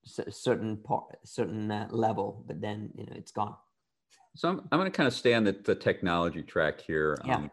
certain 0.07 0.77
part, 0.77 1.05
certain 1.25 1.71
uh, 1.71 1.89
level, 1.91 2.45
but 2.47 2.61
then 2.61 2.91
you 2.97 3.07
know 3.07 3.13
it's 3.17 3.33
gone. 3.33 3.55
So 4.37 4.51
I'm, 4.51 4.61
I'm 4.71 4.79
going 4.79 4.91
to 4.91 4.97
kind 4.97 5.07
of 5.07 5.15
stay 5.15 5.33
on 5.33 5.45
the, 5.45 5.57
the 5.65 5.75
technology 5.75 6.43
track 6.43 6.81
here. 6.81 7.17
Yeah. 7.25 7.37
Um, 7.37 7.51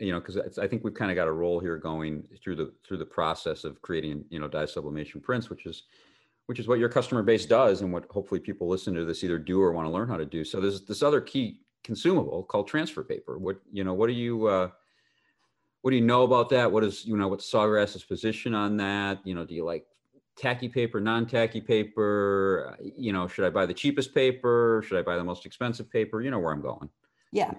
you 0.00 0.12
know, 0.12 0.20
because 0.20 0.58
I 0.58 0.66
think 0.66 0.84
we've 0.84 0.94
kind 0.94 1.10
of 1.10 1.14
got 1.14 1.28
a 1.28 1.32
role 1.32 1.60
here 1.60 1.76
going 1.76 2.24
through 2.42 2.56
the 2.56 2.72
through 2.86 2.98
the 2.98 3.06
process 3.06 3.64
of 3.64 3.80
creating 3.82 4.24
you 4.30 4.40
know 4.40 4.48
dye 4.48 4.66
sublimation 4.66 5.20
prints, 5.20 5.50
which 5.50 5.66
is 5.66 5.84
which 6.46 6.58
is 6.58 6.66
what 6.66 6.78
your 6.78 6.88
customer 6.88 7.22
base 7.22 7.46
does, 7.46 7.80
and 7.80 7.92
what 7.92 8.06
hopefully 8.10 8.40
people 8.40 8.68
listen 8.68 8.94
to 8.94 9.04
this 9.04 9.22
either 9.22 9.38
do 9.38 9.60
or 9.60 9.72
want 9.72 9.86
to 9.86 9.92
learn 9.92 10.08
how 10.08 10.16
to 10.16 10.26
do. 10.26 10.44
So 10.44 10.60
there's 10.60 10.84
this 10.84 11.02
other 11.02 11.20
key 11.20 11.60
consumable 11.84 12.42
called 12.42 12.68
transfer 12.68 13.02
paper. 13.02 13.38
What 13.38 13.60
you 13.72 13.84
know, 13.84 13.94
what 13.94 14.08
do 14.08 14.12
you 14.12 14.46
uh, 14.46 14.70
what 15.82 15.90
do 15.90 15.96
you 15.96 16.04
know 16.04 16.24
about 16.24 16.48
that? 16.50 16.70
What 16.70 16.84
is 16.84 17.04
you 17.04 17.16
know 17.16 17.28
what 17.28 17.40
Sawgrass's 17.40 18.04
position 18.04 18.54
on 18.54 18.76
that? 18.78 19.20
You 19.24 19.34
know, 19.34 19.44
do 19.44 19.54
you 19.54 19.64
like 19.64 19.86
tacky 20.36 20.68
paper, 20.68 21.00
non-tacky 21.00 21.60
paper? 21.60 22.76
You 22.96 23.12
know, 23.12 23.28
should 23.28 23.44
I 23.44 23.50
buy 23.50 23.66
the 23.66 23.74
cheapest 23.74 24.14
paper? 24.14 24.82
Should 24.86 24.98
I 24.98 25.02
buy 25.02 25.16
the 25.16 25.24
most 25.24 25.46
expensive 25.46 25.90
paper? 25.90 26.20
You 26.20 26.30
know 26.30 26.38
where 26.38 26.52
I'm 26.52 26.62
going. 26.62 26.88
Yeah, 27.32 27.52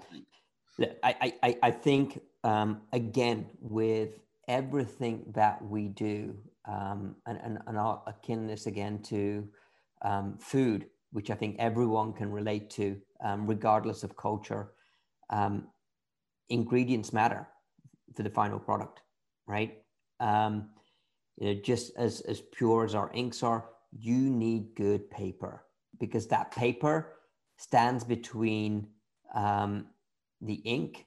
I 1.04 1.34
I 1.44 1.58
I 1.64 1.72
think 1.72 2.20
um, 2.44 2.82
again 2.94 3.48
with 3.60 4.20
everything 4.48 5.24
that 5.34 5.64
we 5.64 5.88
do, 5.88 6.36
um, 6.68 7.16
and, 7.26 7.40
and 7.44 7.60
and 7.68 7.78
I'll 7.78 8.04
akin 8.08 8.48
this 8.48 8.66
again 8.68 9.02
to 9.04 9.48
um, 10.04 10.38
food, 10.40 10.88
which 11.12 11.30
I 11.30 11.36
think 11.36 11.56
everyone 11.60 12.14
can 12.14 12.32
relate 12.32 12.70
to, 12.72 12.98
um, 13.24 13.48
regardless 13.48 14.04
of 14.04 14.16
culture. 14.16 14.72
Um, 15.30 15.68
ingredients 16.50 17.14
matter 17.14 17.48
for 18.16 18.24
the 18.24 18.30
final 18.30 18.60
product, 18.60 19.02
right? 19.48 19.78
Um, 20.20 20.70
you 21.38 21.54
know, 21.54 21.62
just 21.62 21.94
as, 21.98 22.22
as 22.22 22.42
pure 22.42 22.86
as 22.86 22.94
our 22.94 23.12
inks 23.14 23.42
are, 23.42 23.66
you 23.98 24.18
need 24.30 24.76
good 24.76 25.10
paper 25.10 25.64
because 26.00 26.28
that 26.28 26.52
paper 26.52 27.14
stands 27.58 28.04
between 28.04 28.88
um, 29.34 29.88
the 30.42 30.56
ink 30.56 31.06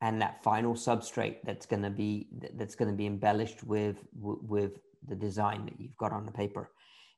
and 0.00 0.20
that 0.20 0.42
final 0.42 0.74
substrate 0.74 1.36
that's 1.44 1.66
going 1.66 1.82
to 1.82 1.90
be 1.90 2.28
that's 2.54 2.74
going 2.74 2.90
to 2.90 2.96
be 2.96 3.06
embellished 3.06 3.64
with 3.64 4.04
with 4.12 4.78
the 5.06 5.16
design 5.16 5.64
that 5.64 5.80
you've 5.80 5.96
got 5.96 6.12
on 6.12 6.26
the 6.26 6.32
paper 6.32 6.70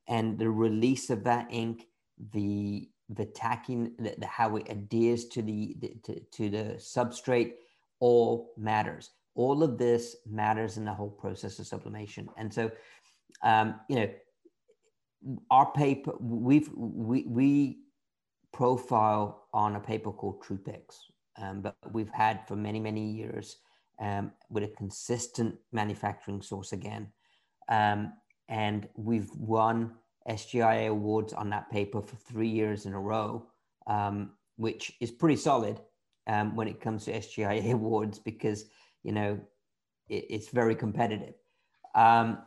and 0.08 0.38
the 0.38 0.48
release 0.48 1.10
of 1.10 1.24
that 1.24 1.46
ink 1.50 1.86
the 2.32 2.88
the 3.10 3.24
tacking 3.24 3.92
the, 3.98 4.14
the 4.18 4.26
how 4.26 4.56
it 4.56 4.66
adheres 4.68 5.26
to 5.26 5.42
the, 5.42 5.76
the 5.80 5.94
to, 6.04 6.20
to 6.32 6.50
the 6.50 6.74
substrate 6.78 7.52
all 8.00 8.52
matters 8.56 9.10
all 9.38 9.62
of 9.62 9.78
this 9.78 10.16
matters 10.28 10.78
in 10.78 10.84
the 10.84 10.92
whole 10.92 11.10
process 11.10 11.60
of 11.60 11.66
sublimation. 11.66 12.28
And 12.36 12.52
so, 12.52 12.72
um, 13.44 13.76
you 13.88 13.96
know, 13.96 14.10
our 15.48 15.70
paper, 15.72 16.12
we've, 16.20 16.68
we, 16.76 17.22
we 17.22 17.78
profile 18.52 19.46
on 19.54 19.76
a 19.76 19.80
paper 19.80 20.10
called 20.10 20.42
TruePix, 20.42 20.96
um, 21.40 21.60
but 21.60 21.76
we've 21.92 22.10
had 22.10 22.46
for 22.46 22.56
many, 22.56 22.80
many 22.80 23.10
years 23.10 23.56
um, 24.00 24.32
with 24.50 24.64
a 24.64 24.68
consistent 24.68 25.56
manufacturing 25.72 26.42
source 26.42 26.72
again. 26.72 27.08
Um, 27.68 28.12
and 28.48 28.88
we've 28.96 29.30
won 29.36 29.94
SGIA 30.28 30.88
awards 30.88 31.32
on 31.32 31.50
that 31.50 31.70
paper 31.70 32.00
for 32.00 32.16
three 32.16 32.48
years 32.48 32.86
in 32.86 32.94
a 32.94 33.00
row, 33.00 33.46
um, 33.86 34.32
which 34.56 34.92
is 35.00 35.10
pretty 35.10 35.36
solid 35.36 35.80
um, 36.26 36.56
when 36.56 36.68
it 36.68 36.80
comes 36.80 37.04
to 37.04 37.12
SGIA 37.12 37.72
awards 37.72 38.18
because 38.18 38.64
you 39.02 39.12
know, 39.12 39.40
it, 40.08 40.26
it's 40.28 40.48
very 40.48 40.74
competitive. 40.74 41.34
Um, 41.94 42.38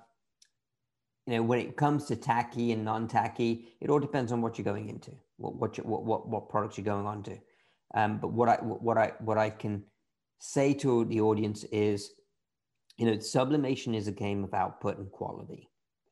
you 1.27 1.33
know, 1.35 1.43
when 1.43 1.59
it 1.59 1.77
comes 1.77 2.05
to 2.05 2.15
tacky 2.15 2.71
and 2.71 2.83
non-tacky, 2.83 3.67
it 3.79 3.89
all 3.89 3.99
depends 3.99 4.31
on 4.31 4.41
what 4.41 4.57
you're 4.57 4.65
going 4.65 4.89
into, 4.89 5.11
what 5.37 5.55
what 5.55 5.77
you, 5.77 5.83
what, 5.83 6.03
what 6.03 6.27
what 6.27 6.49
products 6.49 6.77
you're 6.77 6.85
going 6.85 7.05
on 7.05 7.23
to. 7.23 7.37
Um, 7.93 8.19
but 8.19 8.31
what 8.31 8.49
I 8.49 8.55
what 8.55 8.97
I 8.97 9.13
what 9.19 9.37
I 9.37 9.49
can 9.49 9.83
say 10.39 10.73
to 10.75 11.05
the 11.05 11.21
audience 11.21 11.63
is, 11.65 12.11
you 12.97 13.05
know, 13.05 13.19
sublimation 13.19 13.93
is 13.93 14.07
a 14.07 14.11
game 14.11 14.43
of 14.43 14.53
output 14.53 14.97
and 14.97 15.11
quality. 15.11 15.69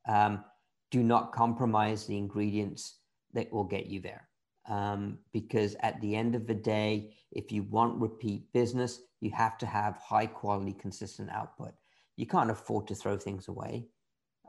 Um, 0.07 0.43
do 0.91 1.03
not 1.03 1.31
compromise 1.31 2.05
the 2.05 2.17
ingredients 2.17 2.99
that 3.33 3.51
will 3.51 3.63
get 3.63 3.85
you 3.87 3.99
there. 4.01 4.27
Um, 4.67 5.19
because 5.33 5.75
at 5.81 5.99
the 6.01 6.15
end 6.15 6.35
of 6.35 6.45
the 6.45 6.53
day, 6.53 7.15
if 7.31 7.51
you 7.51 7.63
want 7.63 7.99
repeat 7.99 8.51
business, 8.53 8.99
you 9.19 9.31
have 9.31 9.57
to 9.59 9.65
have 9.65 9.97
high 9.97 10.27
quality, 10.27 10.73
consistent 10.73 11.29
output. 11.31 11.73
You 12.17 12.27
can't 12.27 12.51
afford 12.51 12.87
to 12.87 12.95
throw 12.95 13.17
things 13.17 13.47
away. 13.47 13.87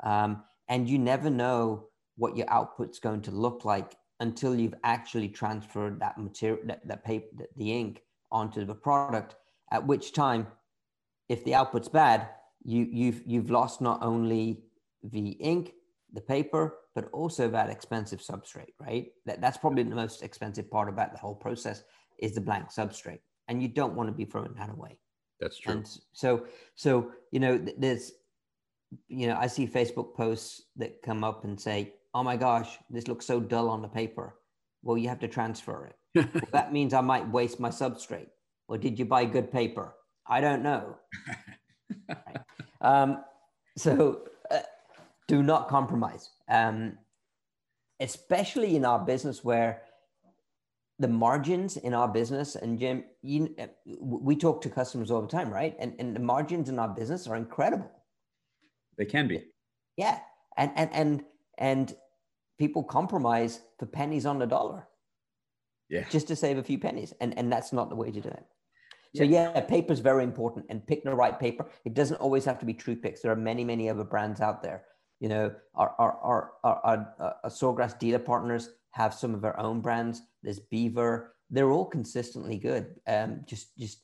Um, 0.02 0.42
and 0.68 0.88
you 0.88 0.98
never 0.98 1.30
know 1.30 1.88
what 2.16 2.36
your 2.36 2.50
output's 2.50 2.98
going 2.98 3.22
to 3.22 3.30
look 3.30 3.64
like 3.64 3.94
until 4.20 4.54
you've 4.54 4.74
actually 4.85 5.28
transferred 5.28 5.98
that 6.00 6.18
material, 6.18 6.61
that, 6.66 6.87
that 6.87 7.04
paper, 7.04 7.26
that, 7.38 7.48
the 7.56 7.72
ink 7.72 8.02
onto 8.30 8.64
the 8.64 8.74
product, 8.74 9.35
at 9.72 9.87
which 9.87 10.12
time, 10.12 10.46
if 11.28 11.44
the 11.44 11.54
output's 11.54 11.88
bad, 11.88 12.28
you, 12.62 12.87
you've, 12.90 13.22
you've 13.26 13.50
lost 13.50 13.80
not 13.80 13.98
only 14.02 14.62
the 15.02 15.30
ink, 15.30 15.72
the 16.12 16.20
paper, 16.20 16.76
but 16.94 17.09
also 17.12 17.48
that 17.48 17.70
expensive 17.70 18.20
substrate, 18.20 18.74
right? 18.78 19.06
That, 19.26 19.40
that's 19.40 19.56
probably 19.56 19.85
the 19.85 19.94
most 19.94 20.22
expensive 20.22 20.70
part 20.70 20.88
about 20.88 21.12
the 21.12 21.18
whole 21.18 21.35
process 21.35 21.83
is 22.18 22.35
the 22.35 22.40
blank 22.40 22.68
substrate 22.70 23.20
and 23.48 23.62
you 23.62 23.68
don't 23.68 23.94
want 23.94 24.09
to 24.09 24.12
be 24.12 24.24
throwing 24.24 24.54
that 24.54 24.70
away. 24.70 24.98
That's 25.40 25.59
true. 25.59 25.72
And 25.72 25.88
so, 26.12 26.46
so 26.74 27.12
you 27.33 27.40
know, 27.40 27.59
there's, 27.78 28.12
you 29.09 29.28
know, 29.28 29.37
I 29.37 29.46
see 29.46 29.66
Facebook 29.66 30.14
posts 30.14 30.62
that 30.76 31.00
come 31.02 31.24
up 31.24 31.44
and 31.44 31.59
say, 31.59 31.94
"Oh 32.14 32.22
my 32.22 32.36
gosh, 32.36 32.78
this 32.88 33.08
looks 33.08 33.26
so 33.26 33.40
dull 33.40 33.68
on 33.68 33.82
the 33.82 33.88
paper." 33.88 34.34
Well, 34.82 34.96
you 34.96 35.08
have 35.08 35.20
to 35.20 35.28
transfer 35.28 35.86
it. 35.86 35.96
well, 36.34 36.42
that 36.52 36.72
means 36.76 36.94
I 36.94 37.00
might 37.00 37.28
waste 37.28 37.60
my 37.60 37.68
substrate. 37.68 38.28
Or 38.68 38.78
did 38.78 38.98
you 38.98 39.04
buy 39.04 39.24
good 39.24 39.52
paper? 39.52 39.94
I 40.26 40.40
don't 40.40 40.62
know. 40.62 40.96
right. 42.08 42.38
um, 42.80 43.24
so, 43.76 44.22
uh, 44.50 44.60
do 45.28 45.42
not 45.42 45.68
compromise, 45.68 46.30
um, 46.48 46.98
especially 48.00 48.76
in 48.76 48.84
our 48.84 48.98
business 48.98 49.44
where 49.44 49.82
the 51.00 51.08
margins 51.08 51.78
in 51.78 51.94
our 51.94 52.06
business 52.06 52.56
and 52.56 52.78
jim 52.78 53.02
you, 53.22 53.54
we 53.86 54.36
talk 54.36 54.60
to 54.60 54.68
customers 54.68 55.10
all 55.10 55.22
the 55.22 55.28
time 55.28 55.50
right 55.50 55.74
and, 55.80 55.94
and 55.98 56.14
the 56.14 56.20
margins 56.20 56.68
in 56.68 56.78
our 56.78 56.88
business 56.88 57.26
are 57.26 57.36
incredible 57.36 57.90
they 58.98 59.06
can 59.06 59.26
be 59.26 59.42
yeah 59.96 60.18
and 60.58 60.70
and 60.76 60.90
and 60.92 61.24
and 61.60 61.94
people 62.58 62.82
compromise 62.82 63.60
for 63.78 63.86
pennies 63.86 64.26
on 64.26 64.38
the 64.38 64.46
dollar 64.46 64.88
yeah. 65.90 66.04
just 66.08 66.28
to 66.28 66.36
save 66.36 66.58
a 66.58 66.62
few 66.62 66.78
pennies. 66.78 67.12
And 67.20 67.36
and 67.38 67.52
that's 67.52 67.72
not 67.72 67.90
the 67.90 67.96
way 67.96 68.10
to 68.10 68.20
do 68.20 68.28
it. 68.28 68.44
So 69.14 69.24
yeah, 69.24 69.52
yeah 69.54 69.60
paper 69.60 69.92
is 69.92 70.00
very 70.00 70.24
important. 70.24 70.66
And 70.70 70.86
pick 70.86 71.04
the 71.04 71.14
right 71.14 71.38
paper. 71.38 71.66
It 71.84 71.94
doesn't 71.94 72.16
always 72.16 72.44
have 72.44 72.58
to 72.60 72.66
be 72.66 72.74
TruePix 72.74 73.20
there 73.20 73.32
are 73.32 73.36
many 73.36 73.64
many 73.64 73.88
other 73.88 74.04
brands 74.04 74.40
out 74.40 74.62
there. 74.62 74.84
You 75.20 75.28
know 75.28 75.54
our 75.74 75.94
our 75.98 76.12
our, 76.22 76.52
our, 76.64 76.80
our, 76.84 77.36
our 77.44 77.50
sawgrass 77.50 77.98
dealer 77.98 78.18
partners 78.18 78.70
have 78.92 79.14
some 79.14 79.34
of 79.34 79.44
our 79.44 79.58
own 79.58 79.80
brands. 79.80 80.22
There's 80.42 80.60
Beaver. 80.60 81.34
They're 81.50 81.70
all 81.72 81.86
consistently 81.86 82.58
good. 82.58 82.94
Um, 83.06 83.42
just 83.46 83.76
just 83.76 83.98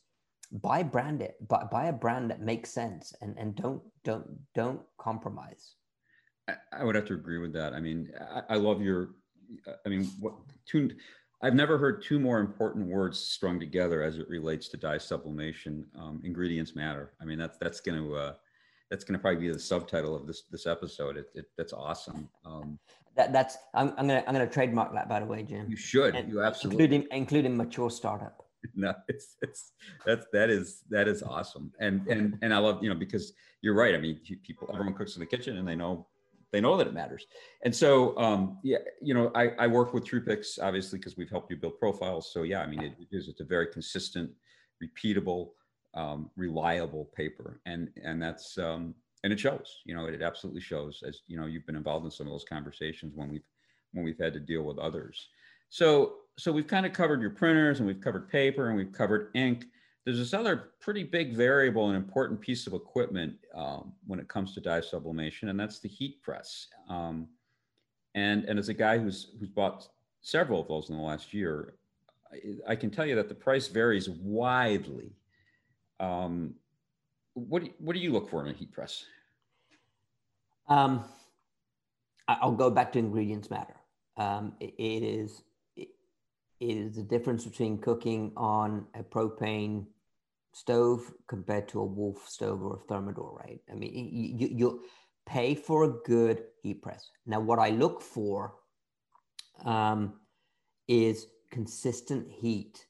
buy 0.51 0.83
brand 0.83 1.21
it, 1.21 1.35
buy, 1.47 1.63
buy 1.69 1.85
a 1.85 1.93
brand 1.93 2.29
that 2.31 2.41
makes 2.41 2.71
sense, 2.71 3.13
and 3.21 3.37
and 3.37 3.55
don't 3.55 3.81
don't 4.03 4.27
don't 4.53 4.81
compromise. 4.99 5.75
I, 6.47 6.53
I 6.71 6.83
would 6.83 6.95
have 6.95 7.05
to 7.05 7.13
agree 7.13 7.39
with 7.39 7.53
that. 7.53 7.73
I 7.73 7.79
mean, 7.79 8.11
I, 8.19 8.55
I 8.55 8.55
love 8.55 8.81
your. 8.81 9.11
I 9.85 9.89
mean, 9.89 10.05
what 10.19 10.33
two? 10.65 10.91
I've 11.41 11.53
never 11.53 11.77
heard 11.77 12.01
two 12.01 12.19
more 12.19 12.39
important 12.39 12.87
words 12.87 13.19
strung 13.19 13.59
together 13.59 14.01
as 14.01 14.17
it 14.17 14.27
relates 14.27 14.69
to 14.69 14.77
dye 14.77 14.97
sublimation. 14.97 15.85
Um, 15.97 16.21
ingredients 16.23 16.75
matter. 16.75 17.13
I 17.21 17.25
mean, 17.25 17.37
that's 17.37 17.57
that's 17.57 17.79
going 17.79 18.01
to 18.01 18.15
uh, 18.15 18.33
that's 18.89 19.03
going 19.03 19.13
to 19.13 19.19
probably 19.19 19.41
be 19.41 19.51
the 19.51 19.59
subtitle 19.59 20.15
of 20.15 20.25
this 20.25 20.43
this 20.51 20.65
episode. 20.65 21.17
It, 21.17 21.27
it 21.35 21.45
that's 21.57 21.73
awesome. 21.73 22.29
Um, 22.45 22.79
that 23.15 23.33
that's 23.33 23.57
I'm, 23.73 23.89
I'm 23.97 24.07
gonna 24.07 24.23
I'm 24.27 24.33
gonna 24.33 24.47
trademark 24.47 24.93
that 24.93 25.09
by 25.09 25.19
the 25.19 25.25
way, 25.25 25.43
Jim. 25.43 25.67
You 25.69 25.75
should. 25.75 26.15
And 26.15 26.29
you 26.29 26.41
absolutely 26.41 26.83
including 26.83 27.07
including 27.11 27.57
mature 27.57 27.89
startup. 27.89 28.43
No, 28.75 28.93
it's 29.07 29.37
it's 29.41 29.71
that's 30.05 30.25
that 30.33 30.49
is 30.49 30.81
that 30.89 31.07
is 31.07 31.23
awesome, 31.23 31.71
and 31.79 32.05
and 32.07 32.37
and 32.41 32.53
I 32.53 32.57
love 32.57 32.83
you 32.83 32.89
know 32.89 32.95
because 32.95 33.33
you're 33.61 33.75
right. 33.75 33.95
I 33.95 33.97
mean, 33.97 34.19
people 34.43 34.69
everyone 34.73 34.93
cooks 34.93 35.15
in 35.15 35.19
the 35.21 35.25
kitchen 35.25 35.57
and 35.57 35.67
they 35.67 35.75
know 35.75 36.07
they 36.51 36.61
know 36.61 36.77
that 36.77 36.87
it 36.87 36.93
matters. 36.93 37.25
And 37.63 37.75
so, 37.75 38.17
um, 38.17 38.59
yeah, 38.63 38.77
you 39.01 39.13
know, 39.13 39.31
I, 39.35 39.49
I 39.59 39.67
work 39.67 39.93
with 39.93 40.05
TruePix 40.05 40.59
obviously 40.61 40.99
because 40.99 41.17
we've 41.17 41.29
helped 41.29 41.51
you 41.51 41.57
build 41.57 41.77
profiles. 41.77 42.31
So 42.33 42.43
yeah, 42.43 42.61
I 42.61 42.67
mean, 42.67 42.81
it, 42.81 42.93
it 42.99 43.07
is, 43.11 43.27
it's 43.27 43.41
a 43.41 43.45
very 43.45 43.67
consistent, 43.67 44.31
repeatable, 44.81 45.49
um, 45.93 46.29
reliable 46.35 47.09
paper. 47.15 47.59
And, 47.65 47.89
and 48.03 48.21
that's, 48.21 48.57
um, 48.57 48.95
and 49.23 49.33
it 49.33 49.39
shows, 49.39 49.81
you 49.85 49.95
know, 49.95 50.05
it, 50.05 50.13
it 50.13 50.21
absolutely 50.21 50.61
shows 50.61 51.03
as, 51.05 51.21
you 51.27 51.37
know, 51.37 51.47
you've 51.47 51.65
been 51.65 51.75
involved 51.75 52.05
in 52.05 52.11
some 52.11 52.27
of 52.27 52.31
those 52.31 52.45
conversations 52.45 53.13
when 53.15 53.29
we've, 53.29 53.47
when 53.93 54.05
we've 54.05 54.19
had 54.19 54.33
to 54.33 54.39
deal 54.39 54.63
with 54.63 54.77
others. 54.77 55.29
So, 55.69 56.15
so 56.37 56.51
we've 56.51 56.67
kind 56.67 56.85
of 56.85 56.93
covered 56.93 57.19
your 57.19 57.31
printers 57.31 57.79
and 57.79 57.87
we've 57.87 57.99
covered 57.99 58.29
paper 58.29 58.69
and 58.69 58.77
we've 58.77 58.93
covered 58.93 59.31
ink 59.33 59.65
there's 60.07 60.19
this 60.19 60.33
other 60.33 60.71
pretty 60.79 61.03
big 61.03 61.35
variable 61.35 61.89
and 61.89 61.97
important 61.97 62.39
piece 62.39 62.65
of 62.65 62.71
equipment 62.71 63.35
um, 63.53 63.91
when 64.05 64.21
it 64.21 64.29
comes 64.29 64.53
to 64.53 64.61
dye 64.61 64.79
sublimation, 64.79 65.49
and 65.49 65.59
that's 65.59 65.79
the 65.79 65.89
heat 65.89 66.23
press. 66.23 66.67
Um, 66.87 67.27
and, 68.15 68.45
and 68.45 68.57
as 68.57 68.69
a 68.69 68.73
guy 68.73 68.97
who's, 68.99 69.31
who's 69.37 69.49
bought 69.49 69.89
several 70.21 70.61
of 70.61 70.69
those 70.69 70.89
in 70.89 70.95
the 70.95 71.01
last 71.01 71.33
year, 71.33 71.73
I, 72.31 72.71
I 72.71 72.75
can 72.77 72.89
tell 72.89 73.05
you 73.05 73.15
that 73.15 73.27
the 73.27 73.35
price 73.35 73.67
varies 73.67 74.09
widely. 74.09 75.11
Um, 75.99 76.53
what, 77.33 77.65
do 77.65 77.69
what 77.79 77.93
do 77.93 77.99
you 77.99 78.13
look 78.13 78.29
for 78.29 78.45
in 78.45 78.49
a 78.49 78.57
heat 78.57 78.71
press? 78.71 79.03
Um, 80.69 81.03
I'll 82.29 82.53
go 82.53 82.69
back 82.69 82.93
to 82.93 82.99
ingredients 82.99 83.49
matter. 83.49 83.75
Um, 84.15 84.53
it, 84.61 84.73
it 84.77 85.03
is 85.03 85.43
it 85.75 85.89
is 86.61 86.95
the 86.95 87.03
difference 87.03 87.43
between 87.43 87.77
cooking 87.77 88.31
on 88.37 88.87
a 88.95 89.03
propane 89.03 89.85
stove 90.59 91.13
compared 91.27 91.67
to 91.69 91.79
a 91.79 91.85
Wolf 91.85 92.27
stove 92.27 92.63
or 92.63 92.75
a 92.75 92.91
Thermador, 92.91 93.37
right? 93.37 93.59
I 93.71 93.75
mean, 93.75 93.93
you, 94.37 94.49
you 94.51 94.81
pay 95.27 95.53
for 95.53 95.83
a 95.83 95.89
good 96.05 96.43
heat 96.63 96.81
press. 96.81 97.11
Now, 97.25 97.39
what 97.39 97.59
I 97.59 97.69
look 97.69 98.01
for 98.01 98.55
um, 99.65 100.13
is 100.87 101.27
consistent 101.51 102.31
heat. 102.31 102.85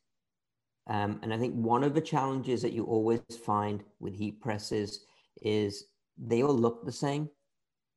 Um, 0.89 1.19
and 1.23 1.33
I 1.33 1.37
think 1.37 1.55
one 1.55 1.83
of 1.83 1.93
the 1.93 2.01
challenges 2.01 2.61
that 2.61 2.71
you 2.71 2.85
always 2.85 3.21
find 3.45 3.83
with 3.99 4.13
heat 4.15 4.39
presses 4.39 5.03
is 5.41 5.85
they 6.17 6.43
all 6.43 6.55
look 6.55 6.85
the 6.85 6.91
same. 6.91 7.29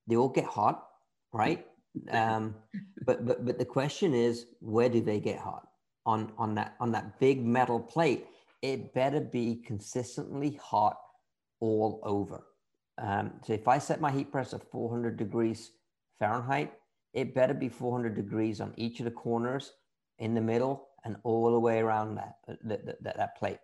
They 0.08 0.16
all 0.16 0.28
get 0.28 0.44
hot, 0.44 0.84
right? 1.32 1.64
Um, 2.10 2.56
but, 3.06 3.24
but, 3.24 3.46
but 3.46 3.58
the 3.58 3.64
question 3.64 4.14
is, 4.14 4.46
where 4.58 4.88
do 4.88 5.00
they 5.00 5.20
get 5.20 5.38
hot? 5.38 5.68
On, 6.06 6.32
on, 6.38 6.54
that, 6.56 6.74
on 6.80 6.90
that 6.92 7.20
big 7.20 7.44
metal 7.44 7.78
plate 7.78 8.26
it 8.62 8.92
better 8.94 9.20
be 9.20 9.62
consistently 9.66 10.58
hot 10.62 10.96
all 11.60 12.00
over. 12.02 12.44
Um, 12.98 13.32
so 13.44 13.52
if 13.52 13.66
I 13.66 13.78
set 13.78 14.00
my 14.00 14.10
heat 14.10 14.30
press 14.30 14.52
at 14.52 14.70
400 14.70 15.16
degrees 15.16 15.72
Fahrenheit, 16.18 16.72
it 17.14 17.34
better 17.34 17.54
be 17.54 17.68
400 17.68 18.14
degrees 18.14 18.60
on 18.60 18.74
each 18.76 19.00
of 19.00 19.04
the 19.04 19.10
corners, 19.10 19.72
in 20.18 20.34
the 20.34 20.40
middle, 20.40 20.88
and 21.04 21.16
all 21.24 21.50
the 21.50 21.58
way 21.58 21.78
around 21.80 22.14
that 22.14 22.36
uh, 22.48 22.54
that, 22.64 23.02
that, 23.02 23.16
that 23.16 23.38
plate. 23.38 23.58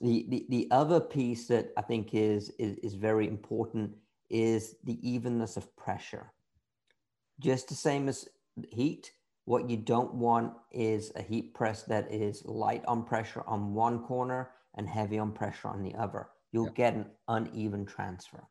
The, 0.00 0.26
the, 0.28 0.46
the 0.50 0.68
other 0.70 1.00
piece 1.00 1.48
that 1.48 1.70
I 1.78 1.82
think 1.82 2.10
is, 2.12 2.50
is, 2.58 2.76
is 2.78 2.94
very 2.94 3.26
important 3.26 3.96
is 4.28 4.76
the 4.84 4.98
evenness 5.08 5.56
of 5.56 5.74
pressure. 5.76 6.32
Just 7.40 7.68
the 7.68 7.74
same 7.74 8.08
as 8.08 8.28
heat, 8.70 9.10
what 9.46 9.70
you 9.70 9.76
don't 9.76 10.12
want 10.14 10.52
is 10.72 11.12
a 11.14 11.22
heat 11.22 11.54
press 11.54 11.84
that 11.84 12.12
is 12.12 12.44
light 12.44 12.84
on 12.86 13.04
pressure 13.04 13.44
on 13.46 13.74
one 13.74 14.00
corner 14.00 14.50
and 14.74 14.88
heavy 14.88 15.18
on 15.18 15.32
pressure 15.32 15.68
on 15.68 15.82
the 15.82 15.94
other. 15.94 16.28
You'll 16.52 16.70
get 16.70 16.94
an 16.94 17.06
uneven 17.28 17.86
transfer. 17.86 18.48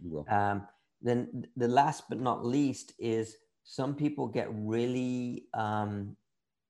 You 0.00 0.10
will. 0.10 0.26
Um, 0.30 0.66
then 1.00 1.46
the 1.56 1.68
last 1.68 2.04
but 2.10 2.20
not 2.20 2.44
least 2.44 2.92
is 2.98 3.36
some 3.64 3.94
people 3.94 4.28
get 4.28 4.48
really 4.50 5.46
um, 5.54 6.14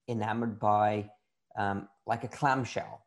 enamored 0.08 0.60
by 0.60 1.10
um, 1.58 1.88
like 2.06 2.22
a 2.22 2.28
clamshell 2.28 3.04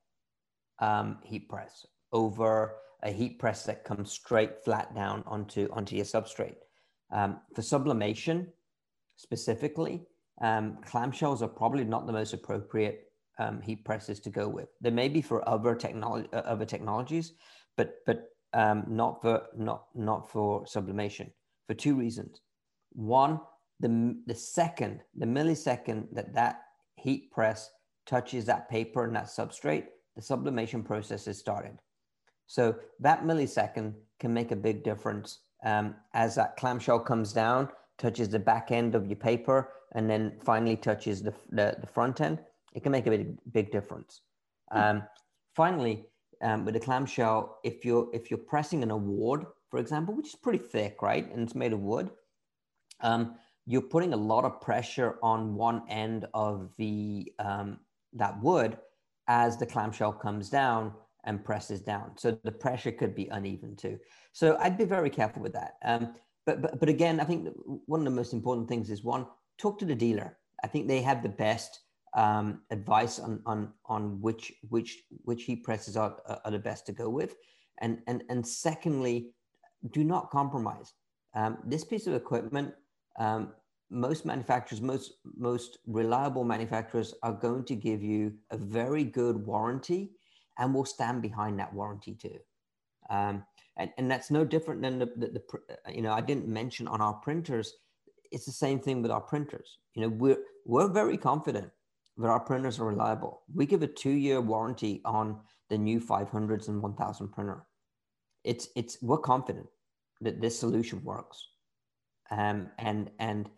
um, 0.80 1.20
heat 1.24 1.48
press 1.48 1.86
over 2.12 2.76
a 3.04 3.12
heat 3.12 3.40
press 3.40 3.64
that 3.66 3.86
comes 3.86 4.12
straight 4.12 4.64
flat 4.66 4.94
down 4.94 5.24
onto 5.26 5.70
onto 5.72 5.96
your 5.96 6.06
substrate. 6.06 6.56
Um, 7.12 7.40
for 7.56 7.62
sublimation 7.62 8.48
specifically, 9.16 10.08
um, 10.42 10.78
clamshells 10.86 11.42
are 11.42 11.48
probably 11.48 11.84
not 11.84 12.08
the 12.08 12.14
most 12.14 12.34
appropriate 12.34 13.12
um, 13.40 13.62
heat 13.62 13.86
presses 13.86 14.20
to 14.22 14.30
go 14.30 14.48
with. 14.48 14.70
They 14.82 14.92
may 14.92 15.08
be 15.08 15.22
for 15.22 15.48
other 15.48 15.76
technology, 15.76 16.28
uh, 16.34 16.38
other 16.38 16.66
technologies, 16.66 17.34
but 17.78 17.96
but 18.06 18.30
um, 18.54 18.84
not 18.88 19.22
for 19.22 19.44
not 19.56 19.86
not 19.96 20.30
for 20.30 20.66
sublimation 20.68 21.32
for 21.68 21.74
two 21.74 21.96
reasons. 21.96 22.42
One, 22.94 23.40
the 23.80 24.18
the 24.26 24.36
second, 24.36 25.02
the 25.16 25.26
millisecond 25.26 26.08
that 26.14 26.34
that 26.34 26.62
heat 26.96 27.32
press 27.32 27.72
touches 28.06 28.46
that 28.46 28.70
paper 28.70 29.06
and 29.06 29.16
that 29.16 29.26
substrate, 29.26 29.86
the 30.16 30.22
sublimation 30.22 30.84
process 30.84 31.28
is 31.28 31.38
started. 31.38 31.78
So 32.48 32.76
that 33.00 33.24
millisecond 33.24 33.94
can 34.20 34.34
make 34.34 34.52
a 34.52 34.56
big 34.56 34.84
difference 34.84 35.40
um, 35.64 35.96
as 36.14 36.36
that 36.36 36.58
clamshell 36.58 37.00
comes 37.00 37.32
down, 37.32 37.70
touches 38.02 38.28
the 38.30 38.40
back 38.40 38.72
end 38.72 38.96
of 38.96 39.06
your 39.06 39.22
paper, 39.32 39.70
and 39.96 40.10
then 40.10 40.34
finally 40.44 40.76
touches 40.76 41.22
the, 41.22 41.34
the, 41.52 41.78
the 41.80 41.88
front 41.88 42.20
end, 42.22 42.40
it 42.74 42.82
can 42.84 42.92
make 42.92 43.08
a 43.08 43.12
big, 43.12 43.38
big 43.52 43.72
difference. 43.72 44.22
Hmm. 44.72 44.80
Um, 44.80 45.04
finally, 45.56 46.06
um, 46.42 46.66
with 46.66 46.76
a 46.76 46.80
clamshell, 46.80 47.60
if 47.64 47.86
you're, 47.86 48.08
if 48.14 48.32
you're 48.32 48.46
pressing 48.54 48.82
an 48.84 48.92
award, 48.92 49.46
for 49.70 49.80
example, 49.80 50.16
which 50.16 50.28
is 50.28 50.36
pretty 50.36 50.58
thick, 50.58 51.02
right? 51.02 51.32
And 51.32 51.44
it's 51.44 51.56
made 51.56 51.74
of 51.74 51.82
wood, 51.82 52.10
um, 53.02 53.36
you're 53.68 53.90
putting 53.96 54.14
a 54.14 54.18
lot 54.18 54.44
of 54.44 54.60
pressure 54.60 55.18
on 55.22 55.56
one 55.56 55.84
end 55.88 56.26
of 56.34 56.72
the, 56.78 57.32
um, 57.38 57.80
that 58.14 58.42
wood 58.42 58.78
as 59.28 59.58
the 59.58 59.66
clamshell 59.66 60.14
comes 60.14 60.50
down 60.50 60.94
and 61.26 61.46
presses 61.46 61.82
down. 61.82 62.18
So 62.18 62.38
the 62.44 62.52
pressure 62.52 62.92
could 62.92 63.14
be 63.16 63.28
uneven 63.28 63.76
too. 63.76 64.00
So 64.34 64.58
I'd 64.60 64.78
be 64.78 64.86
very 64.86 65.10
careful 65.10 65.44
with 65.44 65.54
that. 65.54 65.74
Um, 65.86 66.16
but, 66.52 66.62
but, 66.62 66.80
but 66.80 66.90
again, 66.90 67.20
I 67.20 67.24
think 67.24 67.50
one 67.86 68.02
of 68.02 68.06
the 68.06 68.12
most 68.12 68.34
important 68.34 68.68
things 68.68 68.90
is 68.90 69.04
one, 69.04 69.26
talk 69.58 69.80
to 69.80 69.86
the 69.86 69.96
dealer. 69.96 70.38
I 70.64 70.68
think 70.68 70.88
they 70.88 71.02
have 71.02 71.24
the 71.24 71.30
best 71.30 71.80
um, 72.14 72.62
advice 72.72 73.20
on, 73.20 73.42
on, 73.46 73.74
on 73.86 74.22
which, 74.22 74.52
which, 74.70 75.04
which 75.24 75.44
heat 75.44 75.64
presses 75.64 75.96
are, 75.96 76.18
are 76.44 76.52
the 76.52 76.60
best 76.60 76.86
to 76.88 76.92
go 76.92 77.10
with. 77.10 77.36
And, 77.80 78.00
and, 78.08 78.24
and 78.30 78.46
secondly, 78.46 79.32
do 79.92 80.04
not 80.04 80.30
compromise. 80.30 80.94
Um, 81.34 81.58
this 81.66 81.84
piece 81.84 82.08
of 82.08 82.14
equipment, 82.14 82.74
um, 83.18 83.54
most 83.90 84.26
manufacturers, 84.26 84.82
most, 84.82 85.14
most 85.38 85.80
reliable 85.88 86.44
manufacturers 86.44 87.14
are 87.24 87.34
going 87.34 87.64
to 87.66 87.76
give 87.76 88.04
you 88.04 88.34
a 88.52 88.58
very 88.58 89.04
good 89.04 89.46
warranty 89.46 90.12
and 90.60 90.74
will 90.74 90.86
stand 90.86 91.22
behind 91.22 91.60
that 91.60 91.74
warranty 91.74 92.14
too. 92.14 92.38
Um, 93.12 93.44
and, 93.78 93.92
and 93.98 94.10
that's 94.10 94.32
no 94.32 94.44
different 94.46 94.82
than 94.82 94.98
the, 94.98 95.06
the, 95.18 95.28
the, 95.28 95.94
you 95.94 96.02
know, 96.02 96.14
I 96.14 96.22
didn't 96.22 96.48
mention 96.48 96.88
on 96.88 97.02
our 97.02 97.14
printers, 97.14 97.74
it's 98.32 98.46
the 98.46 98.52
same 98.52 98.80
thing 98.80 99.02
with 99.02 99.12
our 99.12 99.22
printers. 99.22 99.78
You 99.94 100.04
know, 100.04 100.10
we're 100.10 100.38
we're 100.66 100.88
very 100.88 101.18
confident 101.18 101.70
that 102.18 102.28
our 102.28 102.40
printers 102.40 102.80
are 102.80 102.86
reliable. 102.86 103.42
We 103.54 103.66
give 103.66 103.84
a 103.84 103.88
two-year 103.88 104.40
warranty 104.42 105.02
on 105.06 105.42
the 105.70 105.78
new 105.78 106.00
500s 106.00 106.68
and 106.68 106.82
1000 106.82 107.28
printer. 107.30 107.66
It's 108.44 108.70
it's 108.76 108.98
we're 109.02 109.18
confident 109.18 109.68
that 110.22 110.42
this 110.42 110.58
solution 110.58 111.04
works, 111.04 111.46
um, 112.32 112.70
and 112.80 113.12
and 113.20 113.50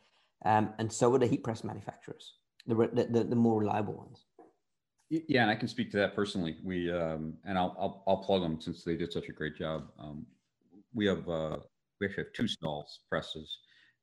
um, 0.46 0.74
and 0.80 0.92
so 0.92 1.14
are 1.14 1.20
the 1.20 1.28
heat 1.28 1.44
press 1.44 1.64
manufacturers, 1.64 2.34
the 2.66 2.76
the, 2.76 3.24
the 3.24 3.36
more 3.36 3.60
reliable 3.60 3.94
ones. 3.94 4.26
Yeah, 5.10 5.44
and 5.44 5.52
I 5.52 5.56
can 5.56 5.68
speak 5.68 5.92
to 5.92 5.98
that 5.98 6.16
personally. 6.16 6.58
We 6.64 6.92
um, 6.92 7.34
and 7.46 7.58
I'll, 7.58 7.76
I'll 7.80 8.04
I'll 8.08 8.24
plug 8.24 8.42
them 8.42 8.60
since 8.60 8.84
they 8.84 8.96
did 8.96 9.14
such 9.14 9.30
a 9.30 9.32
great 9.32 9.56
job. 9.56 9.90
Um, 10.00 10.26
we 10.94 11.06
have 11.06 11.28
uh, 11.30 11.58
we 12.00 12.08
actually 12.08 12.24
have 12.24 12.34
two 12.34 12.44
Stahls 12.44 13.00
presses 13.10 13.60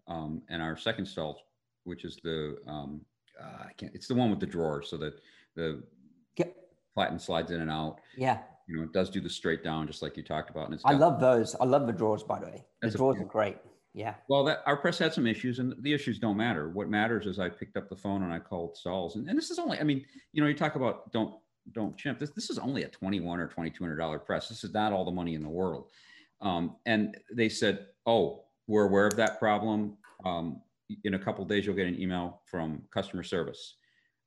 um, 0.06 0.42
and 0.48 0.62
our 0.62 0.76
second 0.76 1.06
stall, 1.06 1.40
which 1.84 2.04
is 2.04 2.18
the 2.22 2.58
um, 2.66 3.00
uh, 3.40 3.64
I 3.68 3.72
can't. 3.76 3.94
It's 3.94 4.06
the 4.08 4.14
one 4.14 4.30
with 4.30 4.40
the 4.40 4.46
drawer, 4.46 4.82
so 4.82 4.96
that 4.98 5.14
the 5.56 5.82
yep. 6.36 6.54
platen 6.94 7.18
slides 7.18 7.50
in 7.50 7.60
and 7.60 7.70
out. 7.70 8.00
Yeah. 8.16 8.38
You 8.68 8.76
know, 8.76 8.82
it 8.84 8.92
does 8.92 9.10
do 9.10 9.20
the 9.20 9.30
straight 9.30 9.64
down, 9.64 9.86
just 9.88 10.00
like 10.00 10.16
you 10.16 10.22
talked 10.22 10.50
about. 10.50 10.66
And 10.66 10.74
it's 10.74 10.84
I 10.84 10.92
love 10.92 11.20
those. 11.20 11.56
I 11.60 11.64
love 11.64 11.86
the 11.86 11.92
drawers, 11.92 12.22
by 12.22 12.38
the 12.38 12.46
way. 12.46 12.64
The 12.82 12.90
drawers 12.90 13.18
a, 13.18 13.22
are 13.22 13.26
great. 13.26 13.56
Yeah. 13.92 14.14
Well, 14.28 14.44
that 14.44 14.62
our 14.66 14.76
press 14.76 14.98
had 14.98 15.12
some 15.12 15.26
issues, 15.26 15.58
and 15.58 15.74
the 15.80 15.92
issues 15.92 16.18
don't 16.18 16.36
matter. 16.36 16.68
What 16.70 16.88
matters 16.88 17.26
is 17.26 17.38
I 17.38 17.48
picked 17.48 17.76
up 17.76 17.88
the 17.88 17.96
phone 17.96 18.22
and 18.22 18.32
I 18.32 18.38
called 18.38 18.76
Stahl's, 18.76 19.16
and, 19.16 19.28
and 19.28 19.36
this 19.36 19.50
is 19.50 19.58
only. 19.58 19.78
I 19.78 19.82
mean, 19.82 20.04
you 20.32 20.42
know, 20.42 20.48
you 20.48 20.54
talk 20.54 20.76
about 20.76 21.10
don't 21.12 21.34
don't 21.72 21.96
chimp. 21.96 22.18
This 22.18 22.30
this 22.30 22.50
is 22.50 22.58
only 22.58 22.84
a 22.84 22.88
twenty 22.88 23.20
one 23.20 23.40
or 23.40 23.48
twenty 23.48 23.70
two 23.70 23.82
hundred 23.82 23.96
dollar 23.96 24.18
press. 24.18 24.48
This 24.48 24.62
is 24.62 24.72
not 24.72 24.92
all 24.92 25.04
the 25.04 25.10
money 25.10 25.34
in 25.34 25.42
the 25.42 25.48
world. 25.48 25.90
Um, 26.40 26.76
and 26.86 27.16
they 27.32 27.48
said, 27.48 27.86
"Oh, 28.06 28.44
we're 28.68 28.86
aware 28.86 29.06
of 29.06 29.16
that 29.16 29.38
problem. 29.40 29.96
Um, 30.24 30.62
in 31.04 31.14
a 31.14 31.18
couple 31.18 31.44
days, 31.44 31.66
you'll 31.66 31.76
get 31.76 31.86
an 31.86 32.00
email 32.00 32.42
from 32.46 32.82
customer 32.92 33.22
service. 33.24 33.76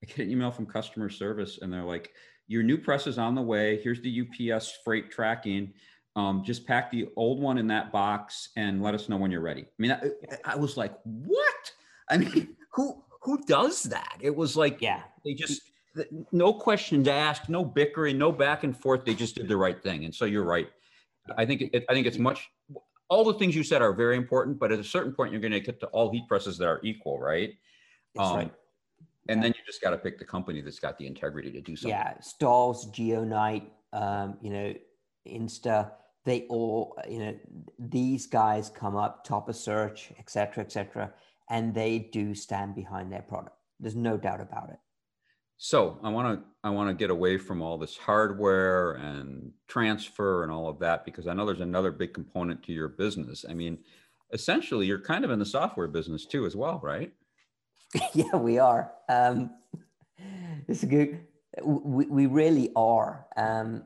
I 0.03 0.07
get 0.07 0.19
an 0.19 0.31
email 0.31 0.51
from 0.51 0.65
customer 0.65 1.09
service, 1.09 1.59
and 1.61 1.71
they're 1.71 1.83
like, 1.83 2.11
"Your 2.47 2.63
new 2.63 2.77
press 2.77 3.07
is 3.07 3.17
on 3.17 3.33
the 3.33 3.41
way. 3.41 3.81
Here's 3.81 4.01
the 4.01 4.51
UPS 4.51 4.79
freight 4.83 5.09
tracking. 5.09 5.73
Um, 6.15 6.43
just 6.43 6.67
pack 6.67 6.91
the 6.91 7.09
old 7.15 7.39
one 7.39 7.57
in 7.57 7.65
that 7.67 7.91
box 7.91 8.49
and 8.55 8.83
let 8.83 8.93
us 8.93 9.09
know 9.09 9.17
when 9.17 9.31
you're 9.31 9.41
ready. 9.41 9.61
I 9.61 9.81
mean, 9.81 9.91
I, 9.91 10.53
I 10.53 10.55
was 10.55 10.77
like, 10.77 10.93
what? 11.03 11.71
I 12.09 12.17
mean, 12.17 12.55
who 12.73 13.03
who 13.21 13.43
does 13.45 13.83
that? 13.83 14.17
It 14.21 14.35
was 14.35 14.55
like, 14.55 14.81
yeah, 14.81 15.01
they 15.25 15.33
just 15.33 15.61
no 16.31 16.53
questions 16.53 17.07
asked, 17.07 17.49
no 17.49 17.63
bickering, 17.63 18.17
no 18.17 18.31
back 18.31 18.63
and 18.63 18.75
forth. 18.75 19.05
They 19.05 19.13
just 19.13 19.35
did 19.35 19.47
the 19.47 19.57
right 19.57 19.81
thing. 19.81 20.05
And 20.05 20.13
so 20.13 20.25
you're 20.25 20.43
right. 20.43 20.67
I 21.37 21.45
think 21.45 21.61
it, 21.73 21.85
I 21.89 21.93
think 21.93 22.07
it's 22.07 22.17
much. 22.17 22.49
All 23.09 23.23
the 23.23 23.33
things 23.35 23.55
you 23.55 23.63
said 23.63 23.81
are 23.81 23.93
very 23.93 24.17
important, 24.17 24.59
but 24.59 24.71
at 24.71 24.79
a 24.79 24.83
certain 24.83 25.13
point, 25.13 25.31
you're 25.31 25.41
going 25.41 25.51
to 25.51 25.59
get 25.59 25.79
to 25.81 25.87
all 25.87 26.11
heat 26.11 26.27
presses 26.27 26.57
that 26.57 26.67
are 26.67 26.79
equal, 26.83 27.19
right? 27.19 27.53
Um, 28.17 28.35
right. 28.35 28.51
And 29.29 29.37
yeah. 29.37 29.43
then 29.43 29.53
you 29.57 29.65
just 29.65 29.81
got 29.81 29.91
to 29.91 29.97
pick 29.97 30.19
the 30.19 30.25
company 30.25 30.61
that's 30.61 30.79
got 30.79 30.97
the 30.97 31.05
integrity 31.05 31.51
to 31.51 31.61
do 31.61 31.75
something. 31.75 31.91
Yeah, 31.91 32.15
Stahls, 32.21 32.91
Geo 32.91 33.23
Knight, 33.23 33.71
um, 33.93 34.37
you 34.41 34.49
know, 34.49 34.73
Insta, 35.27 35.91
they 36.25 36.45
all, 36.49 36.97
you 37.09 37.19
know, 37.19 37.35
these 37.77 38.27
guys 38.27 38.69
come 38.69 38.95
up 38.95 39.23
top 39.23 39.49
of 39.49 39.55
search, 39.55 40.11
et 40.17 40.29
cetera, 40.29 40.63
et 40.63 40.71
cetera, 40.71 41.13
and 41.49 41.73
they 41.73 41.99
do 41.99 42.33
stand 42.33 42.75
behind 42.75 43.11
their 43.11 43.21
product. 43.21 43.55
There's 43.79 43.95
no 43.95 44.17
doubt 44.17 44.41
about 44.41 44.69
it. 44.69 44.79
So 45.57 45.99
I 46.03 46.09
want 46.09 46.39
to 46.39 46.45
I 46.63 46.71
want 46.71 46.89
to 46.89 46.93
get 46.93 47.09
away 47.09 47.37
from 47.37 47.61
all 47.61 47.77
this 47.77 47.95
hardware 47.95 48.93
and 48.93 49.51
transfer 49.67 50.43
and 50.43 50.51
all 50.51 50.67
of 50.67 50.79
that 50.79 51.05
because 51.05 51.27
I 51.27 51.33
know 51.33 51.45
there's 51.45 51.61
another 51.61 51.91
big 51.91 52.13
component 52.13 52.63
to 52.63 52.73
your 52.73 52.89
business. 52.89 53.45
I 53.49 53.53
mean, 53.53 53.77
essentially, 54.33 54.87
you're 54.87 54.99
kind 54.99 55.23
of 55.23 55.31
in 55.31 55.39
the 55.39 55.45
software 55.45 55.87
business 55.87 56.25
too, 56.25 56.45
as 56.45 56.55
well, 56.55 56.79
right? 56.83 57.13
yeah, 58.13 58.35
we 58.35 58.59
are. 58.59 58.91
Um, 59.07 59.51
it's 60.67 60.83
good. 60.83 61.19
We, 61.63 62.07
we 62.07 62.25
really 62.25 62.71
are. 62.75 63.27
Um, 63.37 63.83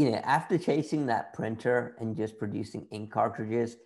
you 0.00 0.10
know, 0.10 0.16
after 0.24 0.56
chasing 0.56 1.04
that 1.06 1.34
printer 1.34 1.94
and 2.00 2.16
just 2.16 2.38
producing 2.38 2.86
ink 2.90 3.12
cartridges, 3.12 3.76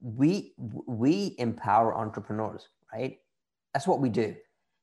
we 0.00 0.54
we 0.58 1.36
empower 1.38 1.96
entrepreneurs, 1.96 2.66
right? 2.92 3.18
That's 3.72 3.86
what 3.86 4.00
we 4.00 4.08
do. 4.08 4.34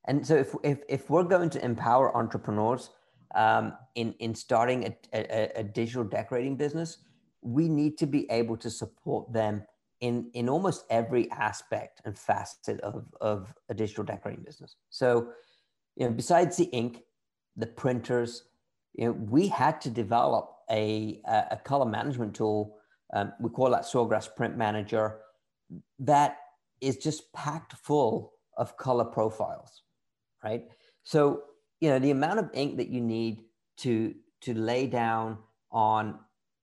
And 0.07 0.25
so, 0.25 0.35
if 0.37 0.55
if, 0.63 0.79
if 0.87 1.09
we're 1.09 1.23
going 1.35 1.49
to 1.49 1.65
empower 1.65 2.15
entrepreneurs 2.15 2.91
um, 3.35 3.73
in 3.95 4.13
in 4.19 4.33
starting 4.33 4.85
a, 4.85 4.95
a, 5.13 5.59
a 5.59 5.63
digital 5.63 6.05
decorating 6.05 6.55
business, 6.55 6.99
we 7.41 7.67
need 7.67 7.97
to 7.97 8.07
be 8.07 8.25
able 8.31 8.55
to 8.55 8.69
support 8.69 9.33
them 9.33 9.63
in 9.99 10.31
in 10.33 10.47
almost 10.47 10.85
every 10.89 11.29
aspect 11.31 12.01
and 12.05 12.17
facet 12.17 12.79
of 12.79 13.03
of 13.19 13.53
a 13.67 13.73
digital 13.73 14.05
decorating 14.05 14.45
business. 14.45 14.77
So, 14.91 15.33
you 15.97 16.07
know, 16.07 16.13
besides 16.13 16.55
the 16.55 16.69
ink, 16.71 17.01
the 17.57 17.67
printers, 17.67 18.43
you 18.97 19.05
know, 19.05 19.11
we 19.11 19.47
had 19.47 19.81
to 19.81 19.89
develop 19.89 20.51
a 20.71 21.21
a 21.27 21.59
color 21.63 21.85
management 21.85 22.35
tool. 22.35 22.77
Um, 23.13 23.33
we 23.39 23.49
call 23.49 23.69
that 23.71 23.83
Sawgrass 23.83 24.33
Print 24.35 24.57
Manager. 24.57 25.19
That 25.99 26.37
is 26.81 26.97
just 26.97 27.31
packed 27.33 27.73
full 27.73 28.33
of 28.57 28.77
color 28.77 29.05
profiles, 29.05 29.83
right? 30.43 30.63
So, 31.03 31.43
you 31.81 31.89
know, 31.89 31.99
the 31.99 32.11
amount 32.11 32.39
of 32.39 32.49
ink 32.53 32.77
that 32.77 32.89
you 32.89 33.01
need 33.01 33.41
to 33.77 34.15
to 34.41 34.53
lay 34.53 34.87
down 34.87 35.37
on 35.71 36.19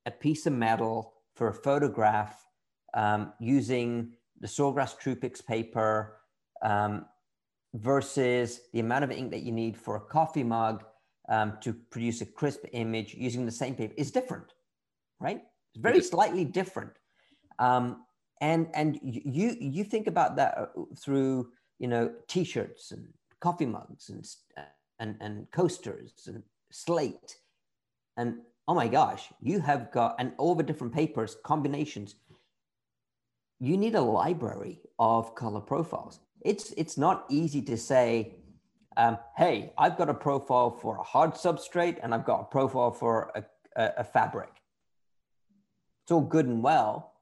a 0.07 0.11
piece 0.11 0.47
of 0.47 0.53
metal 0.53 1.15
for 1.35 1.49
a 1.49 1.55
photograph 1.55 2.47
um, 2.95 3.33
using 3.41 4.13
the 4.41 4.47
Sawgrass 4.47 4.97
TruePix 4.99 5.45
paper 5.45 6.17
um, 6.63 7.07
versus 7.75 8.61
the 8.73 8.81
amount 8.81 9.05
of 9.05 9.11
ink 9.11 9.31
that 9.31 9.43
you 9.43 9.53
need 9.53 9.77
for 9.77 9.97
a 9.97 10.01
coffee 10.01 10.45
mug 10.45 10.85
um, 11.29 11.59
to 11.61 11.73
produce 11.73 12.21
a 12.21 12.27
crisp 12.27 12.65
image 12.73 13.15
using 13.15 13.47
the 13.47 13.53
same 13.53 13.75
paper 13.75 13.95
is 13.97 14.11
different, 14.11 14.53
right? 15.21 15.43
It's 15.75 15.83
very 15.83 16.03
slightly 16.03 16.45
different. 16.45 16.93
Um, 17.59 18.05
and 18.41 18.69
and 18.75 18.99
you 19.03 19.57
you 19.61 19.85
think 19.85 20.07
about 20.07 20.37
that 20.37 20.59
uh, 20.59 20.67
through 20.99 21.51
you 21.79 21.89
know 21.89 22.13
t-shirts 22.27 22.91
and 22.91 23.07
coffee 23.41 23.67
mugs 23.67 24.11
and 24.11 24.27
and 24.99 25.17
and 25.21 25.51
coasters 25.53 26.13
and 26.27 26.43
slate 26.71 27.37
and 28.17 28.39
oh 28.67 28.75
my 28.75 28.89
gosh 28.89 29.29
you 29.41 29.61
have 29.61 29.93
got 29.93 30.17
and 30.19 30.33
all 30.39 30.55
the 30.55 30.63
different 30.63 30.93
papers 30.93 31.37
combinations 31.45 32.17
you 33.63 33.77
need 33.77 33.95
a 33.95 34.01
library 34.01 34.81
of 34.99 35.37
color 35.37 35.61
profiles. 35.61 36.19
It's, 36.41 36.73
it's 36.73 36.99
not 36.99 37.25
easy 37.31 37.63
to 37.63 37.77
say, 37.77 38.35
um, 38.97 39.19
hey, 39.37 39.73
I've 39.79 39.97
got 39.97 40.09
a 40.09 40.15
profile 40.15 40.71
for 40.71 40.97
a 40.97 41.03
hard 41.03 41.33
substrate 41.33 41.99
and 42.03 42.15
I've 42.15 42.25
got 42.25 42.41
a 42.41 42.45
profile 42.45 42.91
for 42.91 43.31
a, 43.35 43.45
a, 43.77 43.93
a 43.99 44.05
fabric. 44.05 44.51
It's 46.03 46.13
all 46.13 46.21
good 46.21 46.47
and 46.47 46.63
well. 46.63 47.13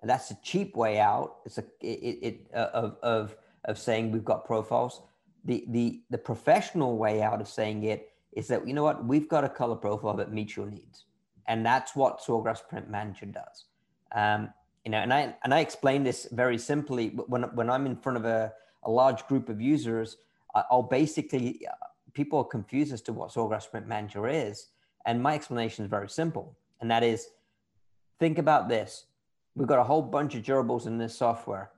And 0.00 0.10
that's 0.10 0.30
a 0.30 0.38
cheap 0.42 0.76
way 0.76 0.98
out. 0.98 1.36
It's 1.46 1.58
a, 1.58 1.64
it, 1.80 2.18
it, 2.22 2.46
uh, 2.54 2.68
of, 2.74 2.96
of, 3.02 3.36
of 3.64 3.78
saying 3.78 4.12
we've 4.12 4.24
got 4.24 4.44
profiles. 4.44 5.00
The, 5.44 5.64
the, 5.68 6.02
the 6.10 6.18
professional 6.18 6.98
way 6.98 7.22
out 7.22 7.40
of 7.40 7.48
saying 7.48 7.84
it 7.84 8.10
is 8.32 8.48
that, 8.48 8.66
you 8.66 8.74
know 8.74 8.82
what, 8.82 9.04
we've 9.04 9.28
got 9.28 9.44
a 9.44 9.48
color 9.48 9.76
profile 9.76 10.14
that 10.16 10.32
meets 10.32 10.56
your 10.56 10.66
needs. 10.66 11.04
And 11.46 11.64
that's 11.64 11.94
what 11.94 12.20
Sawgrass 12.20 12.66
Print 12.68 12.90
Manager 12.90 13.26
does. 13.26 13.64
Um, 14.14 14.50
you 14.84 14.90
know, 14.90 14.98
and 14.98 15.12
I 15.12 15.34
and 15.42 15.54
I 15.54 15.60
explain 15.60 16.04
this 16.04 16.28
very 16.30 16.58
simply. 16.58 17.08
When 17.08 17.42
when 17.54 17.70
I'm 17.70 17.86
in 17.86 17.96
front 17.96 18.18
of 18.18 18.24
a, 18.26 18.52
a 18.82 18.90
large 18.90 19.26
group 19.26 19.48
of 19.48 19.60
users, 19.60 20.18
I'll 20.54 20.82
basically 20.82 21.66
people 22.12 22.38
are 22.38 22.44
confused 22.44 22.92
as 22.92 23.02
to 23.02 23.12
what 23.12 23.30
Sawgrass 23.30 23.70
Print 23.70 23.86
Manager 23.86 24.28
is, 24.28 24.68
and 25.06 25.22
my 25.22 25.34
explanation 25.34 25.84
is 25.84 25.90
very 25.90 26.08
simple, 26.08 26.56
and 26.80 26.90
that 26.90 27.02
is, 27.02 27.28
think 28.18 28.38
about 28.38 28.68
this: 28.68 29.06
we've 29.54 29.68
got 29.68 29.78
a 29.78 29.84
whole 29.84 30.02
bunch 30.02 30.34
of 30.34 30.42
gerbils 30.42 30.86
in 30.86 30.98
this 30.98 31.16
software, 31.16 31.70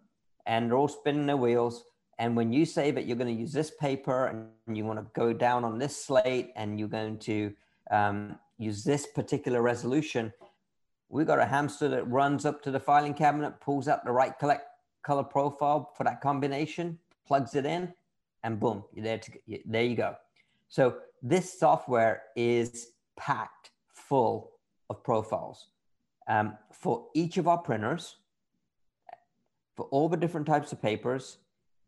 and 0.46 0.70
they're 0.70 0.78
all 0.78 0.88
spinning 0.88 1.26
their 1.26 1.36
wheels. 1.36 1.84
And 2.18 2.34
when 2.34 2.50
you 2.50 2.64
say 2.64 2.90
that 2.92 3.06
you're 3.06 3.16
going 3.18 3.34
to 3.34 3.40
use 3.40 3.52
this 3.52 3.72
paper 3.78 4.28
and 4.28 4.48
you 4.74 4.86
want 4.86 4.98
to 4.98 5.06
go 5.12 5.34
down 5.34 5.64
on 5.64 5.78
this 5.78 5.94
slate 5.94 6.50
and 6.56 6.78
you're 6.78 6.88
going 6.88 7.18
to 7.18 7.52
um, 7.90 8.38
use 8.56 8.82
this 8.82 9.06
particular 9.06 9.60
resolution, 9.60 10.32
We've 11.08 11.26
got 11.26 11.38
a 11.38 11.46
hamster 11.46 11.88
that 11.88 12.10
runs 12.10 12.44
up 12.44 12.62
to 12.62 12.70
the 12.70 12.80
filing 12.80 13.14
cabinet, 13.14 13.60
pulls 13.60 13.86
out 13.86 14.04
the 14.04 14.12
right 14.12 14.32
color 14.38 15.24
profile 15.24 15.92
for 15.96 16.04
that 16.04 16.20
combination, 16.20 16.98
plugs 17.26 17.54
it 17.54 17.64
in, 17.64 17.92
and 18.46 18.60
boom, 18.60 18.84
there. 18.96 19.18
To, 19.18 19.30
there 19.66 19.82
you 19.82 19.96
go. 19.96 20.14
So 20.68 20.98
this 21.20 21.58
software 21.58 22.22
is 22.36 22.92
packed 23.16 23.72
full 23.92 24.52
of 24.88 25.02
profiles 25.02 25.66
um, 26.28 26.56
for 26.72 27.08
each 27.14 27.38
of 27.38 27.48
our 27.48 27.58
printers, 27.58 28.16
for 29.76 29.86
all 29.86 30.08
the 30.08 30.16
different 30.16 30.46
types 30.46 30.72
of 30.72 30.80
papers, 30.80 31.38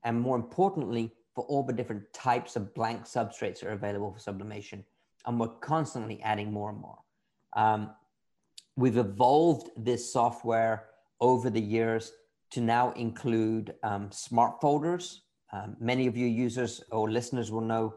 and 0.03 0.21
more 0.21 0.37
importantly, 0.37 1.13
for 1.35 1.45
all 1.45 1.63
the 1.63 1.73
different 1.73 2.13
types 2.13 2.57
of 2.57 2.75
blank 2.75 3.05
substrates 3.05 3.61
that 3.61 3.69
are 3.69 3.73
available 3.73 4.13
for 4.13 4.19
sublimation. 4.19 4.85
And 5.27 5.39
we're 5.39 5.49
constantly 5.61 6.21
adding 6.23 6.53
more 6.53 6.71
and 6.71 6.81
more. 6.81 6.99
Um, 7.57 7.91
we've 8.77 8.97
evolved 8.97 9.71
this 9.77 10.13
software 10.13 10.87
over 11.21 11.51
the 11.51 11.61
years 11.61 12.13
to 12.51 12.61
now 12.61 12.91
include 12.93 13.75
um, 13.85 14.11
smart 14.11 14.61
folders. 14.61 15.23
Um, 15.53 15.77
many 15.81 16.07
of 16.07 16.17
you 16.17 16.27
users 16.27 16.83
or 16.91 17.11
listeners 17.11 17.51
will 17.51 17.63
know, 17.63 17.95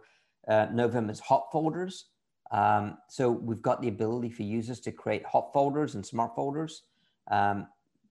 uh, 0.47 0.65
them 0.65 1.09
as 1.09 1.19
hot 1.19 1.49
folders. 1.51 2.05
Um, 2.51 2.97
so 3.07 3.31
we've 3.31 3.61
got 3.61 3.81
the 3.81 3.87
ability 3.87 4.29
for 4.29 4.43
users 4.43 4.79
to 4.81 4.91
create 4.91 5.25
hot 5.25 5.51
folders 5.53 5.95
and 5.95 6.05
smart 6.05 6.35
folders. 6.35 6.83
Um, 7.29 7.67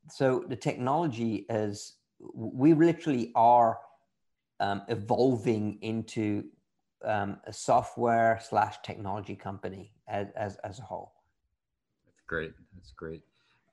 so 0.08 0.44
the 0.48 0.56
technology 0.56 1.46
is, 1.50 1.94
we 2.18 2.74
literally 2.74 3.32
are 3.34 3.78
um, 4.60 4.82
evolving 4.88 5.78
into 5.82 6.44
um, 7.04 7.38
a 7.46 7.52
software 7.52 8.40
slash 8.42 8.76
technology 8.82 9.34
company 9.34 9.92
as, 10.06 10.28
as, 10.36 10.56
as 10.64 10.78
a 10.78 10.82
whole 10.82 11.12
That's 12.06 12.20
great. 12.26 12.52
That's 12.74 12.92
great. 12.92 13.22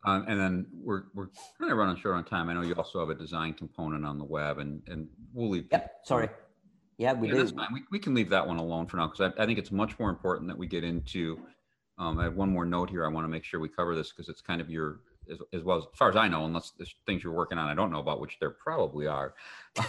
Um, 0.08 0.24
and 0.30 0.39
then 0.39 0.65
we're 0.72 1.04
we're 1.13 1.28
kind 1.60 1.70
of 1.70 1.78
running 1.78 1.98
short 1.98 2.15
on 2.15 2.24
time. 2.24 2.50
I 2.50 2.54
know 2.54 2.62
you 2.62 2.74
also 2.76 3.02
have 3.02 3.10
a 3.10 3.15
design 3.15 3.54
component 3.54 4.06
on 4.06 4.17
the 4.17 4.24
web, 4.24 4.58
and 4.58 4.82
and 4.88 5.10
we'll 5.34 5.50
leave. 5.50 5.67
Yep. 5.70 5.96
Sorry. 6.06 6.30
Yeah, 6.98 7.12
we 7.12 7.28
yeah, 7.28 7.34
do. 7.34 7.39
That's 7.39 7.52
fine. 7.52 7.67
We, 7.74 7.82
we 7.91 8.00
can 8.00 8.13
leave 8.13 8.30
that 8.30 8.48
one 8.48 8.56
alone 8.56 8.88
for 8.88 8.96
now 8.96 9.08
because 9.08 9.34
I, 9.38 9.43
I 9.43 9.46
think 9.46 9.60
it's 9.60 9.70
much 9.70 10.00
more 10.00 10.10
important 10.10 10.48
that 10.48 10.58
we 10.58 10.65
get 10.65 10.86
into. 10.86 11.38
Um, 11.98 12.20
I 12.20 12.24
have 12.24 12.36
one 12.36 12.50
more 12.50 12.63
note 12.63 12.89
here. 12.89 13.06
I 13.06 13.10
want 13.10 13.26
to 13.26 13.30
make 13.30 13.43
sure 13.43 13.60
we 13.60 13.67
cover 13.67 13.96
this 13.96 14.13
because 14.13 14.30
it's 14.30 14.39
kind 14.39 14.62
of 14.62 14.70
your 14.70 15.02
as, 15.30 15.39
as, 15.52 15.63
well 15.63 15.78
as, 15.78 15.84
as 15.84 15.98
far 16.00 16.10
as 16.10 16.15
I 16.15 16.30
know, 16.30 16.46
unless 16.46 16.72
there's 16.78 16.96
things 17.06 17.22
you're 17.22 17.34
working 17.34 17.58
on 17.58 17.67
I 17.67 17.76
don't 17.76 17.91
know 17.91 18.00
about, 18.00 18.22
which 18.22 18.38
there 18.39 18.52
probably 18.52 19.08
are. 19.08 19.34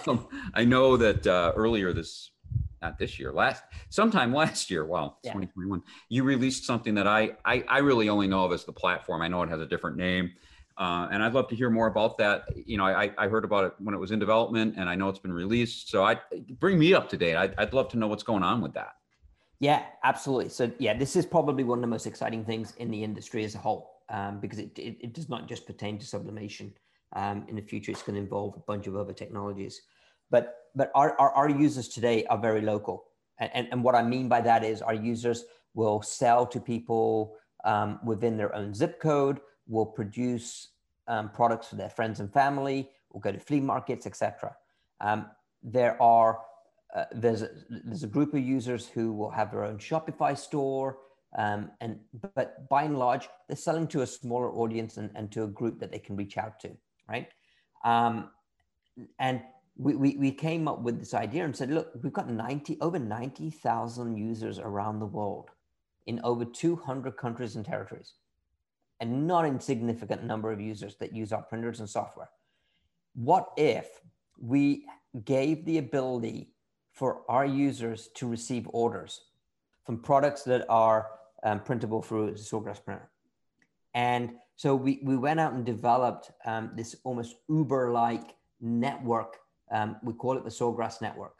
Um, 0.06 0.28
I 0.52 0.64
know 0.64 0.98
that 0.98 1.26
uh, 1.26 1.52
earlier 1.56 1.94
this 1.94 2.32
not 2.82 2.98
this 2.98 3.18
year, 3.18 3.32
last 3.32 3.62
sometime 3.88 4.34
last 4.42 4.70
year. 4.70 4.84
Wow, 4.84 5.16
yeah. 5.22 5.32
2021. 5.32 5.82
You 6.08 6.24
released 6.24 6.64
something 6.64 6.94
that 6.94 7.06
I, 7.06 7.32
I 7.44 7.64
I 7.68 7.78
really 7.78 8.08
only 8.08 8.28
know 8.28 8.44
of 8.44 8.52
as 8.52 8.64
the 8.64 8.72
platform. 8.72 9.22
I 9.22 9.28
know 9.28 9.42
it 9.42 9.48
has 9.48 9.60
a 9.60 9.66
different 9.66 9.96
name. 9.96 10.32
Uh, 10.78 11.08
and 11.10 11.24
I'd 11.24 11.32
love 11.32 11.48
to 11.48 11.56
hear 11.56 11.70
more 11.70 11.88
about 11.88 12.18
that. 12.18 12.44
You 12.54 12.76
know, 12.76 12.84
I, 12.84 13.10
I 13.18 13.26
heard 13.26 13.44
about 13.44 13.64
it 13.64 13.72
when 13.80 13.96
it 13.96 13.98
was 13.98 14.12
in 14.12 14.20
development, 14.20 14.76
and 14.76 14.88
I 14.88 14.94
know 14.94 15.08
it's 15.08 15.18
been 15.18 15.32
released. 15.32 15.90
So 15.90 16.04
I 16.04 16.20
bring 16.60 16.78
me 16.78 16.94
up 16.94 17.08
to 17.08 17.16
date. 17.16 17.34
I'd, 17.34 17.52
I'd 17.58 17.72
love 17.72 17.88
to 17.90 17.98
know 17.98 18.06
what's 18.06 18.22
going 18.22 18.44
on 18.44 18.60
with 18.60 18.74
that. 18.74 18.92
Yeah, 19.58 19.82
absolutely. 20.04 20.50
So 20.50 20.70
yeah, 20.78 20.96
this 20.96 21.16
is 21.16 21.26
probably 21.26 21.64
one 21.64 21.78
of 21.78 21.82
the 21.82 21.88
most 21.88 22.06
exciting 22.06 22.44
things 22.44 22.74
in 22.76 22.92
the 22.92 23.02
industry 23.02 23.44
as 23.44 23.56
a 23.56 23.58
whole. 23.58 24.02
um, 24.08 24.38
because 24.40 24.60
it, 24.60 24.78
it, 24.78 24.96
it, 25.00 25.12
does 25.14 25.28
not 25.28 25.48
just 25.48 25.66
pertain 25.66 25.98
to 25.98 26.06
sublimation. 26.06 26.72
Um, 27.16 27.44
in 27.48 27.56
the 27.56 27.62
future, 27.62 27.90
it's 27.90 28.02
going 28.02 28.14
to 28.14 28.20
involve 28.20 28.54
a 28.56 28.60
bunch 28.60 28.86
of 28.86 28.94
other 28.94 29.12
technologies. 29.12 29.82
But, 30.30 30.56
but 30.74 30.90
our, 30.94 31.18
our, 31.18 31.30
our 31.32 31.50
users 31.50 31.88
today 31.88 32.24
are 32.26 32.38
very 32.38 32.60
local. 32.60 33.04
And, 33.38 33.50
and, 33.54 33.68
and, 33.72 33.84
what 33.84 33.94
I 33.94 34.02
mean 34.02 34.28
by 34.28 34.40
that 34.42 34.64
is 34.64 34.82
our 34.82 34.94
users 34.94 35.44
will 35.74 36.02
sell 36.02 36.46
to 36.46 36.60
people 36.60 37.36
um, 37.64 38.00
within 38.04 38.36
their 38.36 38.54
own 38.54 38.74
zip 38.74 39.00
code, 39.00 39.40
will 39.66 39.86
produce 39.86 40.70
um, 41.06 41.30
products 41.30 41.68
for 41.68 41.76
their 41.76 41.90
friends 41.90 42.20
and 42.20 42.32
family, 42.32 42.90
will 43.12 43.20
go 43.20 43.32
to 43.32 43.38
flea 43.38 43.60
markets, 43.60 44.06
etc. 44.06 44.54
Um, 45.00 45.26
there 45.62 46.00
are 46.02 46.40
uh, 46.94 47.04
there's 47.12 47.42
a, 47.42 47.50
there's 47.68 48.02
a 48.02 48.08
group 48.08 48.32
of 48.32 48.40
users 48.40 48.88
who 48.88 49.12
will 49.12 49.30
have 49.30 49.50
their 49.50 49.64
own 49.64 49.78
Shopify 49.78 50.36
store, 50.36 50.98
um, 51.36 51.70
and 51.80 51.98
but 52.34 52.68
by 52.70 52.84
and 52.84 52.98
large, 52.98 53.28
they're 53.46 53.56
selling 53.56 53.86
to 53.88 54.02
a 54.02 54.06
smaller 54.06 54.50
audience 54.50 54.96
and, 54.96 55.10
and 55.14 55.30
to 55.32 55.44
a 55.44 55.46
group 55.46 55.80
that 55.80 55.92
they 55.92 55.98
can 55.98 56.16
reach 56.16 56.38
out 56.38 56.58
to, 56.60 56.70
right? 57.06 57.28
Um, 57.84 58.30
and 59.18 59.42
we, 59.78 59.94
we, 59.94 60.16
we 60.16 60.32
came 60.32 60.68
up 60.68 60.80
with 60.80 60.98
this 60.98 61.14
idea 61.14 61.44
and 61.44 61.56
said, 61.56 61.70
look, 61.70 61.92
we've 62.02 62.12
got 62.12 62.28
90 62.28 62.78
over 62.80 62.98
90,000 62.98 64.16
users 64.16 64.58
around 64.58 64.98
the 64.98 65.06
world 65.06 65.50
in 66.06 66.20
over 66.24 66.44
200 66.44 67.16
countries 67.16 67.56
and 67.56 67.64
territories, 67.64 68.14
and 69.00 69.26
not 69.26 69.44
insignificant 69.44 70.24
number 70.24 70.50
of 70.50 70.60
users 70.60 70.96
that 70.96 71.14
use 71.14 71.32
our 71.32 71.42
printers 71.42 71.80
and 71.80 71.88
software. 71.88 72.30
What 73.14 73.50
if 73.56 74.00
we 74.40 74.84
gave 75.24 75.64
the 75.64 75.78
ability 75.78 76.50
for 76.92 77.22
our 77.28 77.46
users 77.46 78.08
to 78.14 78.26
receive 78.26 78.68
orders 78.72 79.20
from 79.86 79.98
products 79.98 80.42
that 80.42 80.66
are 80.68 81.06
um, 81.44 81.60
printable 81.60 82.02
through 82.02 82.28
a 82.28 82.32
Sawgrass 82.32 82.84
printer. 82.84 83.08
And 83.94 84.32
so 84.56 84.74
we, 84.74 85.00
we 85.02 85.16
went 85.16 85.40
out 85.40 85.52
and 85.52 85.64
developed 85.64 86.32
um, 86.44 86.72
this 86.74 86.96
almost 87.04 87.36
Uber 87.48 87.92
like 87.92 88.34
network. 88.60 89.36
Um, 89.70 89.96
we 90.02 90.12
call 90.12 90.36
it 90.36 90.44
the 90.44 90.50
Sawgrass 90.50 91.00
Network. 91.00 91.36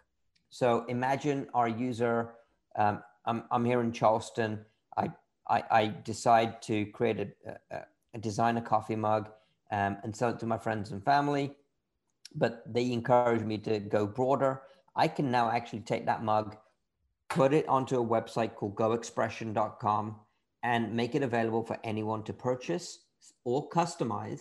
So 0.50 0.84
imagine 0.88 1.46
our 1.54 1.68
user, 1.68 2.34
um, 2.76 3.02
I'm, 3.26 3.44
I'm 3.50 3.64
here 3.64 3.80
in 3.80 3.92
Charleston. 3.92 4.64
I, 4.96 5.10
I, 5.48 5.62
I 5.70 5.86
decide 6.04 6.62
to 6.62 6.86
create 6.86 7.20
a, 7.20 7.56
a, 7.70 7.84
a 8.14 8.60
coffee 8.60 8.96
mug 8.96 9.28
um, 9.70 9.98
and 10.02 10.14
sell 10.14 10.30
it 10.30 10.38
to 10.40 10.46
my 10.46 10.58
friends 10.58 10.90
and 10.90 11.04
family. 11.04 11.52
But 12.34 12.62
they 12.66 12.92
encourage 12.92 13.42
me 13.42 13.58
to 13.58 13.78
go 13.78 14.06
broader 14.06 14.62
I 14.98 15.06
can 15.06 15.30
now 15.30 15.48
actually 15.50 15.80
take 15.80 16.06
that 16.06 16.24
mug, 16.24 16.56
put 17.30 17.54
it 17.54 17.68
onto 17.68 18.00
a 18.00 18.04
website 18.04 18.56
called 18.56 18.74
goexpression.com 18.74 20.16
and 20.64 20.92
make 20.92 21.14
it 21.14 21.22
available 21.22 21.62
for 21.62 21.78
anyone 21.84 22.24
to 22.24 22.32
purchase 22.32 22.98
or 23.44 23.68
customize. 23.70 24.40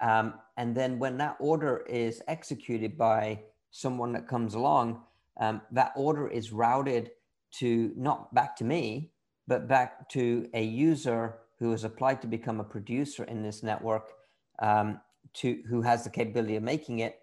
Um, 0.00 0.34
and 0.56 0.74
then 0.74 0.98
when 0.98 1.18
that 1.18 1.36
order 1.40 1.84
is 1.88 2.22
executed 2.28 2.96
by 2.96 3.40
someone 3.70 4.12
that 4.12 4.28
comes 4.28 4.54
along, 4.54 5.02
um, 5.40 5.60
that 5.72 5.92
order 5.96 6.28
is 6.28 6.52
routed 6.52 7.10
to 7.50 7.92
not 7.96 8.34
back 8.34 8.56
to 8.56 8.64
me, 8.64 9.12
but 9.46 9.68
back 9.68 10.08
to 10.10 10.48
a 10.54 10.62
user 10.62 11.38
who 11.58 11.70
has 11.70 11.84
applied 11.84 12.20
to 12.22 12.28
become 12.28 12.60
a 12.60 12.64
producer 12.64 13.24
in 13.24 13.42
this 13.42 13.62
network, 13.62 14.12
um, 14.60 15.00
to 15.34 15.62
who 15.68 15.82
has 15.82 16.04
the 16.04 16.10
capability 16.10 16.56
of 16.56 16.62
making 16.62 17.00
it, 17.00 17.20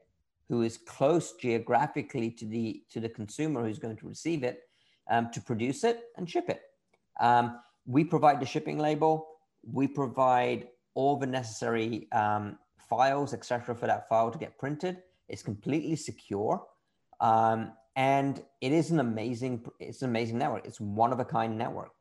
who 0.49 0.61
is 0.61 0.77
close 0.77 1.33
geographically 1.33 2.29
to 2.31 2.45
the 2.45 2.83
to 2.91 2.99
the 2.99 3.09
consumer 3.09 3.63
who's 3.63 3.79
going 3.79 3.95
to 3.95 4.07
receive 4.07 4.43
it 4.43 4.63
um, 5.09 5.29
to 5.31 5.41
produce 5.41 5.83
it 5.83 6.03
and 6.17 6.29
ship 6.29 6.49
it. 6.49 6.61
Um, 7.19 7.59
we 7.85 8.03
provide 8.03 8.39
the 8.39 8.45
shipping 8.45 8.77
label. 8.77 9.27
We 9.63 9.87
provide 9.87 10.67
all 10.93 11.17
the 11.17 11.27
necessary 11.27 12.07
um, 12.11 12.57
files, 12.89 13.33
etc., 13.33 13.75
for 13.75 13.87
that 13.87 14.07
file 14.09 14.31
to 14.31 14.37
get 14.37 14.57
printed. 14.57 14.97
It's 15.27 15.41
completely 15.41 15.95
secure, 15.95 16.65
um, 17.19 17.73
and 17.95 18.43
it 18.61 18.71
is 18.71 18.91
an 18.91 18.99
amazing. 18.99 19.65
It's 19.79 20.01
an 20.01 20.09
amazing 20.09 20.37
network. 20.37 20.65
It's 20.65 20.79
one 20.79 21.11
of 21.11 21.19
a 21.19 21.25
kind 21.25 21.57
network. 21.57 21.91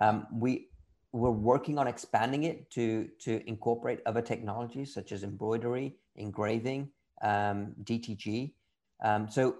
Um, 0.00 0.26
we 0.32 0.68
we're 1.12 1.30
working 1.30 1.78
on 1.78 1.86
expanding 1.86 2.44
it 2.44 2.70
to 2.72 3.08
to 3.20 3.48
incorporate 3.48 4.00
other 4.06 4.20
technologies 4.22 4.92
such 4.92 5.12
as 5.12 5.22
embroidery, 5.22 5.96
engraving, 6.16 6.90
um, 7.22 7.74
DTG. 7.84 8.54
Um, 9.04 9.28
so 9.28 9.56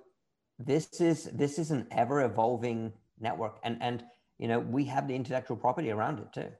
this 0.58 1.00
is 1.00 1.24
this 1.32 1.58
is 1.58 1.70
an 1.70 1.86
ever 1.90 2.22
evolving 2.22 2.92
network, 3.20 3.58
and 3.62 3.78
and 3.80 4.04
you 4.38 4.48
know 4.48 4.58
we 4.58 4.84
have 4.86 5.06
the 5.06 5.14
intellectual 5.14 5.56
property 5.56 5.90
around 5.90 6.18
it 6.18 6.32
too. 6.32 6.50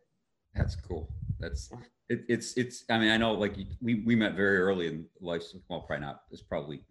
That's 0.54 0.76
cool. 0.76 1.08
That's 1.40 1.70
it, 2.08 2.24
it's 2.28 2.56
it's. 2.56 2.84
I 2.90 2.98
mean, 2.98 3.10
I 3.10 3.16
know 3.16 3.32
like 3.32 3.56
we 3.80 4.02
we 4.06 4.14
met 4.14 4.34
very 4.34 4.58
early 4.58 4.88
in 4.88 5.06
life. 5.20 5.44
Well, 5.68 5.80
probably 5.80 6.04
not. 6.04 6.22
It's 6.30 6.42
probably 6.42 6.82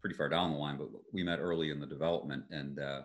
pretty 0.00 0.16
far 0.16 0.28
down 0.28 0.52
the 0.52 0.58
line, 0.58 0.76
but 0.76 0.88
we 1.12 1.22
met 1.22 1.38
early 1.38 1.70
in 1.70 1.80
the 1.80 1.86
development, 1.86 2.44
and 2.50 2.78
uh, 2.78 3.02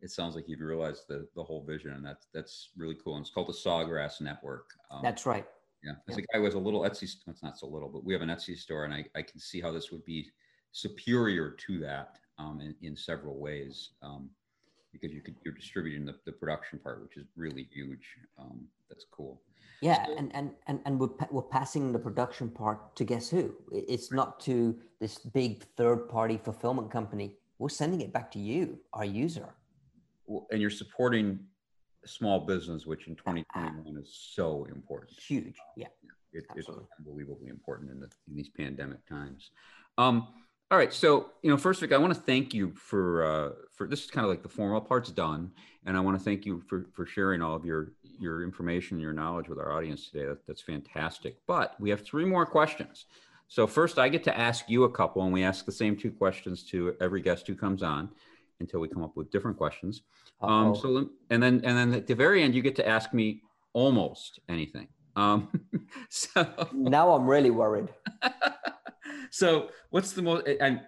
it 0.00 0.10
sounds 0.10 0.34
like 0.34 0.44
you've 0.48 0.60
realized 0.60 1.04
the 1.08 1.26
the 1.34 1.42
whole 1.42 1.64
vision, 1.64 1.92
and 1.92 2.04
that's 2.04 2.28
that's 2.32 2.70
really 2.76 2.96
cool. 3.02 3.16
And 3.16 3.24
it's 3.24 3.34
called 3.34 3.48
the 3.48 3.52
Sawgrass 3.52 4.20
Network. 4.20 4.66
Um, 4.90 5.00
that's 5.02 5.26
right. 5.26 5.46
Yeah, 5.82 5.92
as 6.08 6.16
yeah. 6.16 6.24
a 6.28 6.36
guy 6.36 6.42
with 6.42 6.54
a 6.54 6.58
little 6.58 6.82
Etsy, 6.82 7.14
it's 7.26 7.42
not 7.42 7.58
so 7.58 7.66
little, 7.66 7.88
but 7.88 8.04
we 8.04 8.12
have 8.12 8.22
an 8.22 8.28
Etsy 8.28 8.56
store, 8.56 8.84
and 8.84 8.92
I, 8.92 9.04
I 9.16 9.22
can 9.22 9.40
see 9.40 9.60
how 9.60 9.72
this 9.72 9.90
would 9.90 10.04
be 10.04 10.28
superior 10.72 11.56
to 11.66 11.80
that 11.80 12.18
um, 12.38 12.60
in, 12.60 12.74
in 12.82 12.96
several 12.96 13.38
ways 13.38 13.92
um, 14.02 14.28
because 14.92 15.12
you 15.14 15.20
could 15.20 15.36
you're 15.44 15.54
distributing 15.54 16.04
the, 16.04 16.14
the 16.24 16.32
production 16.32 16.78
part, 16.78 17.02
which 17.02 17.16
is 17.16 17.26
really 17.36 17.68
huge. 17.72 18.16
Um, 18.38 18.66
that's 18.88 19.06
cool. 19.10 19.40
Yeah, 19.80 20.04
so, 20.06 20.16
and 20.16 20.34
and 20.34 20.50
and 20.66 20.80
and 20.84 21.00
we're 21.00 21.10
we're 21.30 21.42
passing 21.42 21.92
the 21.92 21.98
production 21.98 22.50
part 22.50 22.94
to 22.96 23.04
guess 23.04 23.28
who? 23.30 23.54
It's 23.72 24.12
not 24.12 24.40
to 24.40 24.76
this 25.00 25.18
big 25.18 25.64
third 25.76 26.08
party 26.08 26.36
fulfillment 26.36 26.90
company. 26.90 27.36
We're 27.58 27.68
sending 27.68 28.00
it 28.00 28.12
back 28.12 28.30
to 28.32 28.38
you, 28.38 28.78
our 28.92 29.04
user. 29.04 29.54
And 30.50 30.60
you're 30.60 30.70
supporting 30.70 31.40
small 32.06 32.40
business, 32.40 32.86
which 32.86 33.06
in 33.06 33.16
2021 33.16 33.96
is 33.98 34.30
so 34.34 34.66
important. 34.70 35.18
Huge, 35.18 35.56
yeah. 35.76 35.88
It, 36.32 36.44
it's 36.54 36.68
unbelievably 36.98 37.48
important 37.48 37.90
in, 37.90 38.00
the, 38.00 38.08
in 38.28 38.36
these 38.36 38.48
pandemic 38.48 39.04
times. 39.06 39.50
Um, 39.98 40.28
all 40.70 40.78
right, 40.78 40.92
so 40.92 41.30
you 41.42 41.50
know, 41.50 41.56
first, 41.56 41.80
Vic, 41.80 41.92
I 41.92 41.98
want 41.98 42.14
to 42.14 42.20
thank 42.20 42.54
you 42.54 42.72
for 42.76 43.24
uh, 43.24 43.50
for 43.72 43.88
this 43.88 44.04
is 44.04 44.10
kind 44.10 44.24
of 44.24 44.30
like 44.30 44.42
the 44.42 44.48
formal 44.48 44.80
part's 44.80 45.10
done, 45.10 45.50
and 45.84 45.96
I 45.96 46.00
want 46.00 46.16
to 46.16 46.22
thank 46.22 46.46
you 46.46 46.62
for 46.68 46.86
for 46.92 47.04
sharing 47.04 47.42
all 47.42 47.56
of 47.56 47.64
your 47.64 47.92
your 48.20 48.44
information, 48.44 49.00
your 49.00 49.12
knowledge 49.12 49.48
with 49.48 49.58
our 49.58 49.72
audience 49.72 50.08
today. 50.08 50.26
That, 50.26 50.46
that's 50.46 50.62
fantastic. 50.62 51.38
But 51.48 51.74
we 51.80 51.90
have 51.90 52.02
three 52.02 52.24
more 52.24 52.46
questions. 52.46 53.06
So 53.48 53.66
first, 53.66 53.98
I 53.98 54.08
get 54.08 54.22
to 54.24 54.38
ask 54.38 54.70
you 54.70 54.84
a 54.84 54.90
couple, 54.90 55.24
and 55.24 55.32
we 55.32 55.42
ask 55.42 55.64
the 55.64 55.72
same 55.72 55.96
two 55.96 56.12
questions 56.12 56.62
to 56.70 56.94
every 57.00 57.20
guest 57.20 57.48
who 57.48 57.56
comes 57.56 57.82
on 57.82 58.08
until 58.60 58.78
we 58.78 58.86
come 58.86 59.02
up 59.02 59.16
with 59.16 59.28
different 59.32 59.56
questions. 59.56 60.02
Um, 60.40 60.76
so 60.76 61.10
and 61.30 61.42
then 61.42 61.62
and 61.64 61.76
then 61.76 61.94
at 61.94 62.06
the 62.06 62.14
very 62.14 62.44
end, 62.44 62.54
you 62.54 62.62
get 62.62 62.76
to 62.76 62.86
ask 62.86 63.12
me 63.12 63.42
almost 63.72 64.38
anything. 64.48 64.86
Um, 65.16 65.48
so 66.10 66.46
now 66.72 67.12
I'm 67.12 67.26
really 67.26 67.50
worried. 67.50 67.88
so 69.30 69.70
what's 69.90 70.12
the 70.12 70.22
most? 70.22 70.48
I, 70.60 70.80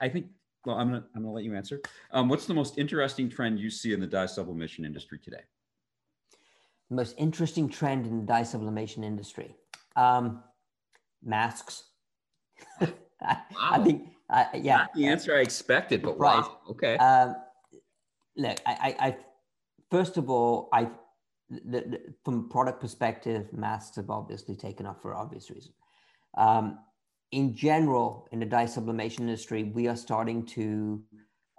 I 0.00 0.08
think. 0.08 0.26
Well, 0.66 0.76
I'm 0.76 0.88
gonna 0.88 1.04
I'm 1.14 1.22
gonna 1.22 1.32
let 1.32 1.44
you 1.44 1.54
answer. 1.54 1.80
Um, 2.10 2.28
what's 2.28 2.46
the 2.46 2.54
most 2.54 2.76
interesting 2.78 3.30
trend 3.30 3.58
you 3.58 3.70
see 3.70 3.92
in 3.92 4.00
the 4.00 4.06
dye 4.06 4.26
sublimation 4.26 4.84
industry 4.84 5.18
today? 5.18 5.42
The 6.90 6.96
most 6.96 7.14
interesting 7.18 7.68
trend 7.68 8.06
in 8.06 8.18
the 8.18 8.26
dye 8.26 8.42
sublimation 8.42 9.04
industry, 9.04 9.56
um, 9.96 10.42
masks. 11.22 11.84
I, 12.80 12.86
wow. 13.22 13.38
I, 13.70 13.78
think, 13.84 14.08
uh, 14.28 14.44
yeah. 14.54 14.76
Not 14.76 14.94
the 14.94 15.06
answer 15.06 15.36
I 15.36 15.40
expected, 15.40 16.02
but 16.02 16.18
right. 16.18 16.42
wow. 16.42 16.58
Okay. 16.70 16.96
Um, 16.96 17.36
look, 18.36 18.58
I, 18.66 18.72
I, 19.00 19.06
I 19.06 19.16
first 19.90 20.16
of 20.16 20.30
all, 20.30 20.68
I, 20.72 20.90
the, 21.48 21.80
the, 21.80 22.00
from 22.24 22.48
product 22.48 22.80
perspective, 22.80 23.52
masks 23.52 23.96
have 23.96 24.10
obviously 24.10 24.56
taken 24.56 24.86
off 24.86 25.00
for 25.02 25.14
obvious 25.14 25.50
reason. 25.50 25.72
Um, 26.36 26.78
in 27.32 27.54
general, 27.54 28.28
in 28.32 28.40
the 28.40 28.46
dye 28.46 28.66
sublimation 28.66 29.24
industry, 29.24 29.64
we 29.64 29.86
are 29.88 29.96
starting 29.96 30.44
to 30.46 31.02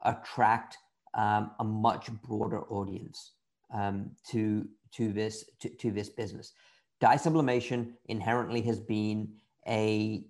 attract 0.04 0.78
um, 1.14 1.52
a 1.60 1.64
much 1.64 2.10
broader 2.24 2.62
audience 2.64 3.34
um, 3.74 4.12
to 4.30 4.68
to 4.94 5.14
this 5.14 5.46
to, 5.60 5.70
to 5.70 5.92
this 5.92 6.10
business. 6.10 6.54
Dye 7.00 7.16
sublimation 7.16 7.94
inherently 8.06 8.62
has 8.62 8.80
been 8.80 9.30
a, 9.68 10.26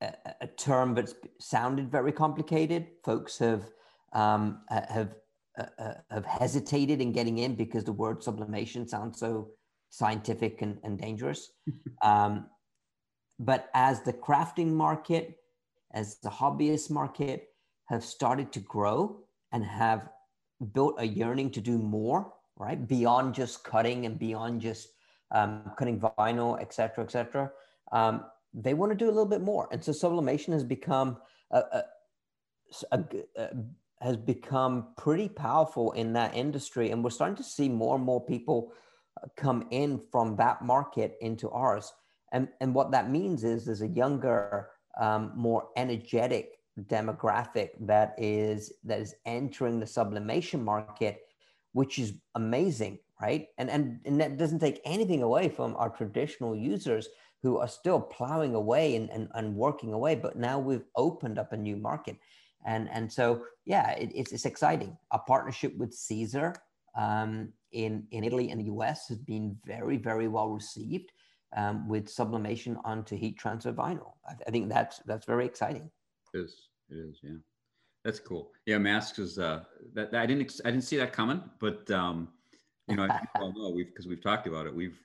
a, 0.00 0.12
a 0.42 0.46
term 0.46 0.94
that's 0.94 1.14
sounded 1.40 1.90
very 1.90 2.12
complicated. 2.12 2.86
Folks 3.04 3.38
have 3.38 3.64
um, 4.12 4.62
have 4.68 5.14
uh, 5.58 5.64
uh, 5.78 5.94
have 6.10 6.24
hesitated 6.24 7.00
in 7.00 7.12
getting 7.12 7.38
in 7.38 7.54
because 7.54 7.84
the 7.84 7.92
word 7.92 8.22
sublimation 8.22 8.86
sounds 8.86 9.18
so 9.18 9.48
scientific 9.90 10.62
and, 10.62 10.78
and 10.84 10.98
dangerous. 10.98 11.50
but 13.38 13.70
as 13.74 14.02
the 14.02 14.12
crafting 14.12 14.72
market, 14.72 15.38
as 15.92 16.16
the 16.18 16.28
hobbyist 16.28 16.90
market 16.90 17.48
have 17.86 18.04
started 18.04 18.52
to 18.52 18.60
grow 18.60 19.20
and 19.52 19.64
have 19.64 20.08
built 20.72 20.96
a 20.98 21.06
yearning 21.06 21.50
to 21.50 21.60
do 21.60 21.78
more, 21.78 22.32
right? 22.56 22.86
Beyond 22.86 23.34
just 23.34 23.64
cutting 23.64 24.06
and 24.06 24.18
beyond 24.18 24.60
just 24.60 24.88
um, 25.30 25.70
cutting 25.78 26.00
vinyl, 26.00 26.60
etc., 26.60 27.04
etc. 27.04 27.50
Um, 27.92 28.24
they 28.52 28.74
want 28.74 28.90
to 28.90 28.96
do 28.96 29.06
a 29.06 29.12
little 29.12 29.26
bit 29.26 29.42
more, 29.42 29.68
and 29.70 29.82
so 29.82 29.92
sublimation 29.92 30.52
has 30.52 30.64
become 30.64 31.18
a, 31.50 31.58
a, 31.58 31.84
a, 32.92 33.04
a 33.36 33.48
has 34.00 34.16
become 34.16 34.88
pretty 34.96 35.28
powerful 35.28 35.92
in 35.92 36.12
that 36.12 36.34
industry. 36.34 36.90
And 36.90 37.02
we're 37.02 37.10
starting 37.10 37.36
to 37.36 37.42
see 37.44 37.68
more 37.68 37.96
and 37.96 38.04
more 38.04 38.24
people 38.24 38.72
uh, 39.20 39.26
come 39.36 39.66
in 39.70 40.00
from 40.12 40.36
that 40.36 40.62
market 40.62 41.16
into 41.20 41.50
ours. 41.50 41.92
And, 42.32 42.48
and 42.60 42.74
what 42.74 42.90
that 42.92 43.10
means 43.10 43.44
is 43.44 43.64
there's 43.64 43.82
a 43.82 43.88
younger, 43.88 44.70
um, 45.00 45.32
more 45.34 45.68
energetic 45.76 46.58
demographic 46.82 47.70
that 47.80 48.14
is 48.18 48.72
that 48.84 49.00
is 49.00 49.14
entering 49.26 49.80
the 49.80 49.86
sublimation 49.86 50.64
market, 50.64 51.22
which 51.72 51.98
is 51.98 52.14
amazing, 52.34 52.98
right? 53.20 53.48
And, 53.58 53.68
and, 53.68 54.00
and 54.04 54.20
that 54.20 54.36
doesn't 54.36 54.60
take 54.60 54.80
anything 54.84 55.22
away 55.22 55.48
from 55.48 55.74
our 55.76 55.90
traditional 55.90 56.54
users 56.54 57.08
who 57.42 57.58
are 57.58 57.68
still 57.68 58.00
plowing 58.00 58.54
away 58.54 58.96
and, 58.96 59.10
and, 59.10 59.28
and 59.34 59.54
working 59.54 59.92
away. 59.92 60.14
But 60.14 60.36
now 60.36 60.58
we've 60.58 60.84
opened 60.96 61.38
up 61.38 61.52
a 61.52 61.56
new 61.56 61.76
market 61.76 62.16
and 62.66 62.88
and 62.92 63.10
so 63.12 63.42
yeah 63.64 63.90
it, 63.92 64.10
it's, 64.14 64.32
it's 64.32 64.44
exciting 64.44 64.96
our 65.10 65.22
partnership 65.26 65.76
with 65.76 65.90
Siser 65.92 66.54
um, 66.96 67.52
in 67.72 68.06
in 68.10 68.24
italy 68.24 68.50
and 68.50 68.60
the 68.60 68.70
us 68.70 69.06
has 69.08 69.18
been 69.18 69.56
very 69.64 69.96
very 69.96 70.28
well 70.28 70.50
received 70.50 71.12
um, 71.56 71.88
with 71.88 72.08
sublimation 72.08 72.76
onto 72.84 73.16
heat 73.16 73.38
transfer 73.38 73.72
vinyl. 73.72 74.12
I, 74.28 74.34
I, 74.46 74.50
think 74.50 74.68
that's 74.68 75.00
that's 75.06 75.26
very 75.26 75.46
exciting. 75.46 75.90
It 76.34 76.38
is 76.38 76.68
it 76.90 76.96
is 76.96 77.20
yeah. 77.22 77.36
That's 78.04 78.20
cool. 78.20 78.52
Yeah 78.66 78.78
masks 78.78 79.18
is 79.18 79.38
uh 79.38 79.64
that, 79.94 80.10
that 80.12 80.20
i 80.20 80.26
didn't 80.26 80.60
i 80.64 80.70
didn't 80.70 80.84
see 80.84 80.96
that 80.96 81.12
coming 81.12 81.42
but 81.58 81.90
um 81.90 82.28
you 82.88 82.96
know 82.96 83.04
i 83.04 83.20
well 83.38 83.52
know 83.52 83.70
we've 83.70 83.88
because 83.88 84.06
we've 84.06 84.22
talked 84.22 84.46
about 84.46 84.66
it 84.66 84.74
we've 84.74 84.98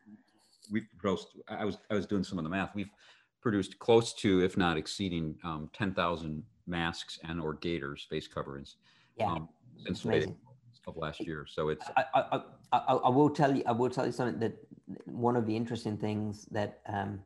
we've 0.72 0.88
produced 0.98 1.28
i 1.48 1.66
was 1.66 1.78
i 1.89 1.94
was 1.94 2.06
doing 2.06 2.24
some 2.24 2.38
of 2.38 2.44
the 2.44 2.50
math 2.50 2.74
we've 2.76 2.91
produced 3.41 3.78
close 3.80 4.14
to 4.14 4.41
if 4.41 4.56
not 4.58 4.78
exceeding 4.78 5.36
um, 5.44 5.70
10000 5.74 6.44
masks 6.66 7.20
and 7.28 7.41
or 7.41 7.56
gaiters 7.56 8.08
face 8.10 8.28
coverings 8.28 8.78
yeah. 9.18 9.32
um, 9.32 9.50
since 9.86 10.06
of 10.86 10.98
last 10.98 11.22
year 11.22 11.46
so 11.48 11.70
it's 11.70 11.86
I, 11.96 12.04
I, 12.14 12.41
I, 12.74 12.78
I, 12.78 13.10
will 13.10 13.30
tell 13.30 13.56
you 13.56 13.64
i 13.66 13.72
will 13.72 13.89
tell 13.89 14.06
you 14.06 14.12
something 14.12 14.39
that 14.39 14.54
one 15.06 15.36
of 15.36 15.46
the 15.46 15.56
interesting 15.56 15.98
things 15.98 16.46
that 16.52 16.82
um, 16.88 17.22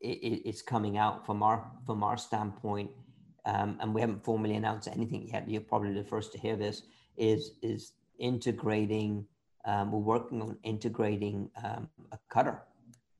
is 0.00 0.62
coming 0.62 0.96
out 0.96 1.26
from 1.26 1.42
our 1.42 1.70
from 1.84 2.02
our 2.02 2.16
standpoint 2.16 2.90
um, 3.44 3.76
and 3.80 3.94
we 3.94 4.00
haven't 4.00 4.24
formally 4.24 4.54
announced 4.54 4.88
anything 4.88 5.28
yet 5.28 5.48
you're 5.48 5.60
probably 5.60 5.92
the 5.92 6.04
first 6.04 6.32
to 6.32 6.38
hear 6.38 6.56
this 6.56 6.82
is 7.18 7.52
is 7.62 7.92
integrating 8.18 9.26
um, 9.66 9.92
we're 9.92 9.98
working 9.98 10.40
on 10.40 10.56
integrating 10.62 11.50
um, 11.62 11.88
a 12.12 12.18
cutter 12.30 12.62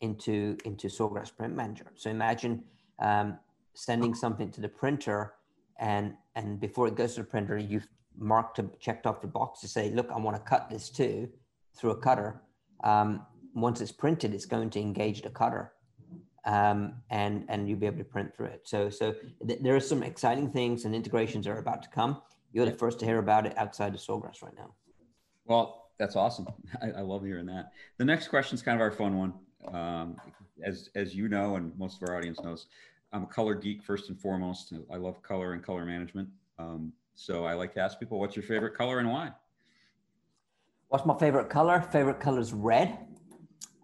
into 0.01 0.57
into 0.65 0.89
Sawgrass 0.89 1.35
Print 1.37 1.55
Manager. 1.55 1.87
So 1.97 2.11
imagine 2.11 2.65
um, 2.99 3.39
sending 3.75 4.15
something 4.15 4.51
to 4.53 4.61
the 4.61 4.69
printer 4.69 5.35
and 5.79 6.15
and 6.35 6.61
before 6.61 6.89
it 6.89 6.95
goes 6.95 7.15
to 7.15 7.23
the 7.23 7.27
printer 7.27 7.59
you've 7.59 7.89
marked 8.19 8.61
checked 8.81 9.07
off 9.07 9.21
the 9.21 9.29
box 9.29 9.61
to 9.61 9.69
say 9.69 9.91
look 9.91 10.11
i 10.11 10.19
want 10.19 10.37
to 10.37 10.43
cut 10.43 10.69
this 10.69 10.91
too 10.91 11.29
through 11.75 11.91
a 11.91 11.97
cutter 11.97 12.43
um, 12.85 13.25
once 13.55 13.81
it's 13.81 13.93
printed 13.93 14.35
it's 14.35 14.47
going 14.47 14.71
to 14.71 14.81
engage 14.81 15.23
the 15.23 15.31
cutter 15.31 15.73
um, 16.47 16.95
and 17.11 17.45
and 17.49 17.69
you'll 17.69 17.79
be 17.79 17.87
able 17.87 17.99
to 17.99 18.05
print 18.05 18.35
through 18.35 18.47
it 18.47 18.63
so 18.65 18.89
so 18.91 19.15
th- 19.47 19.61
there 19.63 19.75
are 19.77 19.81
some 19.81 20.03
exciting 20.03 20.51
things 20.51 20.85
and 20.85 20.95
integrations 20.95 21.47
are 21.47 21.59
about 21.59 21.83
to 21.83 21.89
come 21.89 22.21
you're 22.53 22.67
the 22.67 22.73
first 22.73 22.99
to 22.99 23.05
hear 23.05 23.19
about 23.19 23.47
it 23.47 23.57
outside 23.59 23.95
of 23.95 24.01
sawgrass 24.01 24.43
right 24.43 24.57
now 24.57 24.73
well 25.45 25.91
that's 25.99 26.17
awesome 26.17 26.47
I, 26.83 26.91
I 26.91 27.01
love 27.01 27.25
hearing 27.25 27.47
that 27.47 27.73
the 27.99 28.05
next 28.05 28.29
question 28.29 28.55
is 28.55 28.63
kind 28.63 28.77
of 28.77 28.81
our 28.81 28.93
fun 28.93 29.17
one 29.17 29.35
um, 29.75 30.17
as 30.65 30.89
as 30.95 31.15
you 31.15 31.29
know 31.29 31.57
and 31.57 31.77
most 31.79 32.03
of 32.03 32.09
our 32.09 32.17
audience 32.17 32.41
knows 32.41 32.67
I'm 33.13 33.25
a 33.25 33.27
color 33.27 33.55
geek 33.55 33.83
first 33.83 34.09
and 34.09 34.21
foremost. 34.21 34.73
I 34.91 34.97
love 34.97 35.23
color 35.23 35.53
and 35.53 35.63
color 35.63 35.85
management. 35.85 36.29
Um, 36.59 36.93
so 37.15 37.45
I 37.45 37.55
like 37.55 37.75
to 37.75 37.81
ask 37.81 37.99
people, 37.99 38.21
what's 38.21 38.37
your 38.37 38.45
favorite 38.45 38.75
color 38.75 38.99
and 38.99 39.11
why? 39.11 39.33
What's 40.91 41.07
my 41.07 41.17
favorite 41.17 41.49
color? 41.49 41.81
Favorite 41.81 42.19
color 42.19 42.41
is 42.41 42.53
red. 42.53 42.99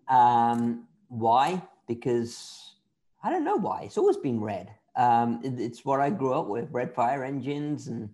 Um, 0.08 0.88
why? 1.06 1.62
Because 1.86 2.74
I 3.22 3.30
don't 3.30 3.44
know 3.44 3.54
why. 3.54 3.82
It's 3.82 3.96
always 3.96 4.16
been 4.16 4.40
red. 4.40 4.72
Um, 4.96 5.40
it, 5.44 5.60
it's 5.60 5.84
what 5.84 6.00
I 6.00 6.10
grew 6.10 6.34
up 6.34 6.48
with: 6.48 6.68
red 6.72 6.92
fire 6.92 7.22
engines 7.22 7.86
and 7.86 8.10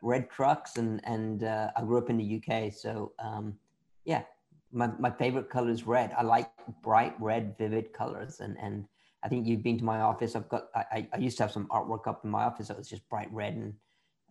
red 0.00 0.30
trucks, 0.30 0.76
and 0.76 1.00
and 1.02 1.42
uh, 1.42 1.72
I 1.74 1.82
grew 1.82 1.98
up 1.98 2.08
in 2.08 2.18
the 2.18 2.40
UK. 2.40 2.72
So 2.72 3.14
um, 3.18 3.58
yeah, 4.04 4.22
my, 4.70 4.92
my 5.00 5.10
favorite 5.10 5.50
color 5.50 5.70
is 5.72 5.84
red. 5.84 6.14
I 6.16 6.22
like 6.22 6.52
bright 6.82 7.20
red, 7.20 7.58
vivid 7.58 7.92
colors, 7.92 8.38
and 8.38 8.56
and 8.62 8.86
I 9.24 9.28
think 9.28 9.44
you've 9.44 9.64
been 9.64 9.78
to 9.78 9.84
my 9.84 10.02
office. 10.02 10.36
I've 10.36 10.48
got, 10.48 10.68
I, 10.76 11.08
I 11.12 11.18
used 11.18 11.36
to 11.38 11.42
have 11.42 11.52
some 11.52 11.66
artwork 11.66 12.06
up 12.06 12.24
in 12.24 12.30
my 12.30 12.44
office 12.44 12.68
that 12.68 12.78
was 12.78 12.88
just 12.88 13.08
bright 13.08 13.28
red 13.32 13.54
and 13.54 13.74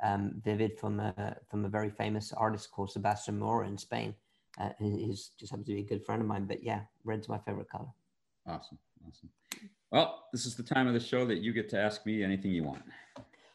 um, 0.02 0.34
vivid 0.44 0.78
from 0.78 1.00
a, 1.00 1.36
from 1.50 1.66
a 1.66 1.70
very 1.70 1.90
famous 1.90 2.32
artist 2.34 2.72
called 2.72 2.92
Sebastian 2.92 3.40
Mora 3.40 3.68
in 3.68 3.78
Spain. 3.78 4.14
Uh, 4.60 4.70
he's 4.80 5.32
just 5.40 5.52
happens 5.52 5.68
to 5.68 5.74
be 5.74 5.82
a 5.82 5.84
good 5.84 6.06
friend 6.06 6.22
of 6.22 6.28
mine, 6.28 6.46
but 6.46 6.64
yeah, 6.64 6.82
red's 7.04 7.30
my 7.30 7.38
favorite 7.40 7.70
color. 7.70 7.88
Awesome. 8.46 8.78
Awesome. 9.08 9.30
Well, 9.92 10.26
this 10.32 10.46
is 10.46 10.56
the 10.56 10.64
time 10.64 10.88
of 10.88 10.94
the 10.94 11.00
show 11.00 11.26
that 11.26 11.40
you 11.40 11.54
get 11.54 11.70
to 11.70 11.80
ask 11.80 12.06
me 12.06 12.24
anything 12.24 12.52
you 12.52 12.64
want. 12.64 12.84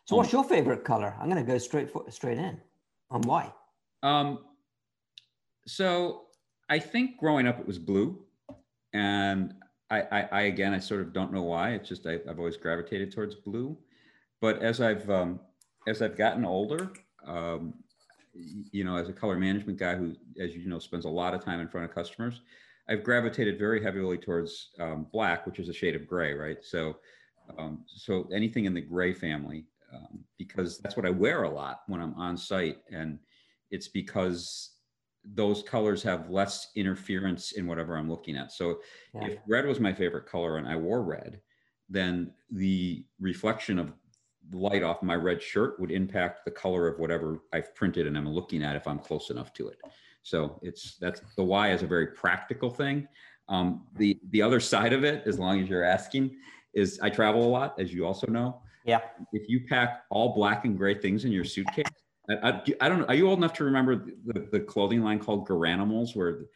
So, 0.06 0.16
what's 0.16 0.32
your 0.32 0.44
favorite 0.44 0.84
color? 0.84 1.14
I'm 1.20 1.30
going 1.30 1.44
to 1.44 1.50
go 1.50 1.58
straight 1.58 1.90
for, 1.90 2.04
straight 2.10 2.38
in. 2.38 2.60
On 3.10 3.22
why? 3.22 3.52
Um, 4.02 4.40
so 5.66 6.22
I 6.68 6.78
think 6.78 7.18
growing 7.18 7.46
up 7.46 7.60
it 7.60 7.66
was 7.66 7.78
blue, 7.78 8.24
and 8.92 9.54
I, 9.90 10.00
I, 10.00 10.28
I, 10.32 10.40
again, 10.42 10.74
I 10.74 10.78
sort 10.78 11.00
of 11.00 11.12
don't 11.12 11.32
know 11.32 11.42
why. 11.42 11.70
It's 11.70 11.88
just 11.88 12.06
I, 12.06 12.18
have 12.26 12.38
always 12.38 12.56
gravitated 12.56 13.12
towards 13.12 13.34
blue, 13.34 13.76
but 14.40 14.62
as 14.62 14.80
I've 14.80 15.08
um, 15.10 15.40
as 15.86 16.02
I've 16.02 16.16
gotten 16.16 16.44
older, 16.44 16.92
um, 17.26 17.74
you 18.34 18.84
know, 18.84 18.96
as 18.96 19.08
a 19.08 19.12
color 19.12 19.38
management 19.38 19.78
guy 19.78 19.94
who, 19.94 20.14
as 20.40 20.54
you 20.54 20.66
know, 20.66 20.78
spends 20.78 21.04
a 21.04 21.10
lot 21.10 21.34
of 21.34 21.44
time 21.44 21.60
in 21.60 21.68
front 21.68 21.88
of 21.88 21.94
customers, 21.94 22.40
I've 22.88 23.04
gravitated 23.04 23.58
very 23.58 23.82
heavily 23.82 24.18
towards 24.18 24.70
um, 24.78 25.06
black, 25.12 25.46
which 25.46 25.58
is 25.58 25.68
a 25.68 25.72
shade 25.72 25.96
of 25.96 26.06
gray, 26.06 26.34
right? 26.34 26.58
So, 26.62 26.96
um, 27.58 27.84
so 27.86 28.28
anything 28.32 28.64
in 28.64 28.74
the 28.74 28.80
gray 28.80 29.14
family, 29.14 29.66
um, 29.94 30.20
because 30.38 30.78
that's 30.78 30.96
what 30.96 31.06
I 31.06 31.10
wear 31.10 31.44
a 31.44 31.50
lot 31.50 31.82
when 31.86 32.00
I'm 32.00 32.14
on 32.14 32.36
site, 32.36 32.78
and 32.90 33.18
it's 33.70 33.88
because 33.88 34.72
those 35.24 35.62
colors 35.62 36.02
have 36.02 36.28
less 36.28 36.68
interference 36.76 37.52
in 37.52 37.66
whatever 37.66 37.96
I'm 37.96 38.10
looking 38.10 38.36
at. 38.36 38.52
So 38.52 38.80
yeah. 39.14 39.28
if 39.28 39.38
red 39.48 39.66
was 39.66 39.80
my 39.80 39.92
favorite 39.92 40.26
color 40.26 40.58
and 40.58 40.68
I 40.68 40.76
wore 40.76 41.02
red, 41.02 41.40
then 41.88 42.32
the 42.50 43.04
reflection 43.20 43.78
of 43.78 43.92
light 44.52 44.82
off 44.82 45.02
my 45.02 45.14
red 45.14 45.42
shirt 45.42 45.78
would 45.80 45.90
impact 45.90 46.44
the 46.44 46.50
color 46.50 46.86
of 46.86 46.98
whatever 46.98 47.40
I've 47.52 47.74
printed 47.74 48.06
and 48.06 48.16
I'm 48.16 48.28
looking 48.28 48.62
at 48.62 48.76
if 48.76 48.86
I'm 48.86 48.98
close 48.98 49.30
enough 49.30 49.52
to 49.54 49.68
it. 49.68 49.80
So 50.22 50.58
it's 50.62 50.96
that's 51.00 51.20
the 51.36 51.44
why 51.44 51.72
is 51.72 51.82
a 51.82 51.86
very 51.86 52.08
practical 52.08 52.70
thing. 52.70 53.06
Um, 53.48 53.86
the 53.96 54.18
the 54.30 54.42
other 54.42 54.60
side 54.60 54.92
of 54.92 55.04
it, 55.04 55.22
as 55.26 55.38
long 55.38 55.60
as 55.60 55.68
you're 55.68 55.84
asking, 55.84 56.36
is 56.72 56.98
I 57.00 57.10
travel 57.10 57.46
a 57.46 57.48
lot, 57.48 57.78
as 57.78 57.92
you 57.92 58.06
also 58.06 58.26
know. 58.26 58.62
Yeah. 58.84 59.00
If 59.32 59.48
you 59.48 59.60
pack 59.66 60.04
all 60.10 60.34
black 60.34 60.64
and 60.64 60.76
gray 60.76 60.94
things 60.94 61.24
in 61.24 61.32
your 61.32 61.44
suitcase, 61.44 61.86
I, 62.28 62.62
I, 62.80 62.88
don't 62.88 63.00
know. 63.00 63.06
Are 63.06 63.14
you 63.14 63.28
old 63.28 63.38
enough 63.38 63.52
to 63.54 63.64
remember 63.64 63.96
the, 63.96 64.48
the 64.50 64.60
clothing 64.60 65.02
line 65.02 65.18
called 65.18 65.46
Garanimals, 65.46 66.16
where 66.16 66.46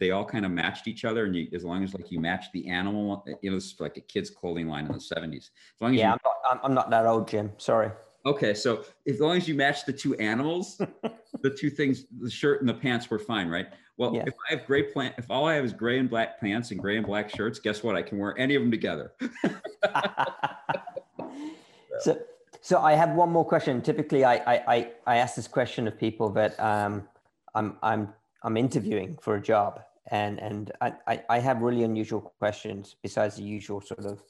they 0.00 0.10
all 0.10 0.24
kind 0.24 0.44
of 0.44 0.50
matched 0.50 0.86
each 0.86 1.04
other, 1.04 1.24
and 1.24 1.34
you, 1.34 1.48
as 1.54 1.64
long 1.64 1.82
as 1.82 1.94
like 1.94 2.10
you 2.10 2.20
match 2.20 2.46
the 2.52 2.68
animal, 2.68 3.24
you 3.42 3.50
know, 3.50 3.56
it's 3.56 3.80
like 3.80 3.96
a 3.96 4.00
kid's 4.00 4.30
clothing 4.30 4.68
line 4.68 4.86
in 4.86 4.92
the 4.92 5.00
seventies. 5.00 5.50
As 5.76 5.80
long 5.80 5.94
as 5.94 6.00
yeah, 6.00 6.12
you, 6.12 6.18
I'm, 6.50 6.56
not, 6.56 6.64
I'm 6.64 6.74
not 6.74 6.90
that 6.90 7.06
old, 7.06 7.28
Jim. 7.28 7.52
Sorry. 7.58 7.90
Okay, 8.26 8.54
so 8.54 8.84
as 9.06 9.20
long 9.20 9.36
as 9.36 9.46
you 9.46 9.54
match 9.54 9.84
the 9.84 9.92
two 9.92 10.14
animals, 10.16 10.80
the 11.42 11.50
two 11.50 11.68
things, 11.68 12.06
the 12.20 12.30
shirt 12.30 12.60
and 12.60 12.68
the 12.68 12.74
pants 12.74 13.10
were 13.10 13.18
fine, 13.18 13.48
right? 13.48 13.66
Well, 13.98 14.14
yeah. 14.14 14.24
if 14.26 14.34
I 14.48 14.54
have 14.54 14.66
gray 14.66 14.84
plant, 14.84 15.14
if 15.18 15.30
all 15.30 15.46
I 15.46 15.54
have 15.54 15.64
is 15.64 15.72
gray 15.72 15.98
and 15.98 16.08
black 16.08 16.40
pants 16.40 16.70
and 16.70 16.80
gray 16.80 16.96
and 16.96 17.06
black 17.06 17.28
shirts, 17.28 17.58
guess 17.58 17.82
what? 17.82 17.96
I 17.96 18.02
can 18.02 18.18
wear 18.18 18.36
any 18.38 18.54
of 18.54 18.62
them 18.62 18.70
together. 18.70 19.12
so 22.00 22.18
so 22.60 22.80
I 22.80 22.94
have 22.94 23.10
one 23.10 23.30
more 23.30 23.44
question. 23.44 23.82
Typically, 23.82 24.24
I 24.24 24.36
I, 24.46 24.90
I 25.06 25.16
ask 25.18 25.36
this 25.36 25.46
question 25.46 25.86
of 25.86 25.98
people 25.98 26.30
that 26.30 26.58
um, 26.58 27.06
I'm 27.54 27.76
I'm 27.82 28.12
I'm 28.42 28.56
interviewing 28.56 29.18
for 29.20 29.36
a 29.36 29.40
job, 29.40 29.80
and 30.10 30.40
and 30.40 30.72
I, 30.80 31.22
I 31.28 31.38
have 31.38 31.60
really 31.60 31.84
unusual 31.84 32.34
questions 32.38 32.96
besides 33.02 33.36
the 33.36 33.42
usual 33.42 33.80
sort 33.80 34.06
of 34.06 34.22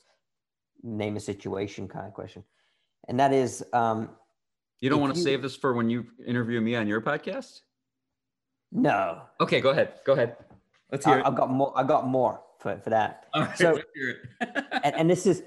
name 0.84 1.16
a 1.16 1.20
situation 1.20 1.88
kind 1.88 2.06
of 2.06 2.14
question, 2.14 2.44
and 3.08 3.18
that 3.18 3.32
is. 3.32 3.64
Um, 3.72 4.10
you 4.80 4.90
don't 4.90 5.00
want 5.00 5.14
to 5.14 5.18
you, 5.18 5.24
save 5.24 5.42
this 5.42 5.56
for 5.56 5.72
when 5.72 5.90
you 5.90 6.06
interview 6.26 6.60
me 6.60 6.76
on 6.76 6.86
your 6.86 7.00
podcast. 7.00 7.62
No. 8.70 9.22
Okay, 9.40 9.60
go 9.60 9.70
ahead. 9.70 9.94
Go 10.04 10.12
ahead. 10.12 10.36
Let's 10.92 11.04
hear 11.04 11.22
I. 11.24 11.28
I've 11.28 11.34
got 11.34 11.50
more. 11.50 11.72
I 11.76 11.82
got 11.82 12.06
more 12.06 12.40
for, 12.60 12.78
for 12.78 12.90
that. 12.90 13.26
All 13.34 13.42
right, 13.42 13.58
so, 13.58 13.80
and, 14.40 14.94
and 14.94 15.10
this 15.10 15.26
is 15.26 15.42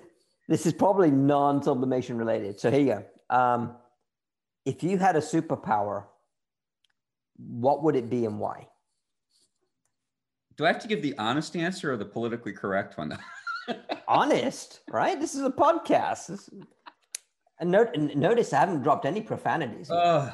this 0.50 0.66
is 0.66 0.74
probably 0.74 1.12
non-sublimation 1.12 2.18
related. 2.18 2.60
So 2.60 2.72
here 2.72 2.80
you 2.80 3.04
go. 3.30 3.36
Um, 3.36 3.76
if 4.66 4.84
you 4.84 4.98
had 4.98 5.16
a 5.16 5.22
superpower, 5.22 6.06
what 7.38 7.84
would 7.84 7.96
it 7.96 8.10
be 8.10 8.26
and 8.26 8.40
why? 8.40 8.68
do 10.58 10.66
I 10.66 10.68
have 10.70 10.80
to 10.80 10.88
give 10.88 11.02
the 11.02 11.16
honest 11.18 11.56
answer 11.56 11.94
or 11.94 11.98
the 11.98 12.06
politically 12.06 12.52
correct 12.52 12.98
one? 12.98 13.18
honest, 14.08 14.82
right? 14.90 15.20
This 15.20 15.36
is 15.36 15.42
a 15.42 15.50
podcast. 15.50 16.28
This, 16.28 16.50
and 17.60 17.72
note, 17.72 17.96
notice 17.96 18.54
I 18.54 18.60
haven't 18.60 18.84
dropped 18.84 19.06
any 19.06 19.22
profanities. 19.22 19.90
Uh, 19.90 20.32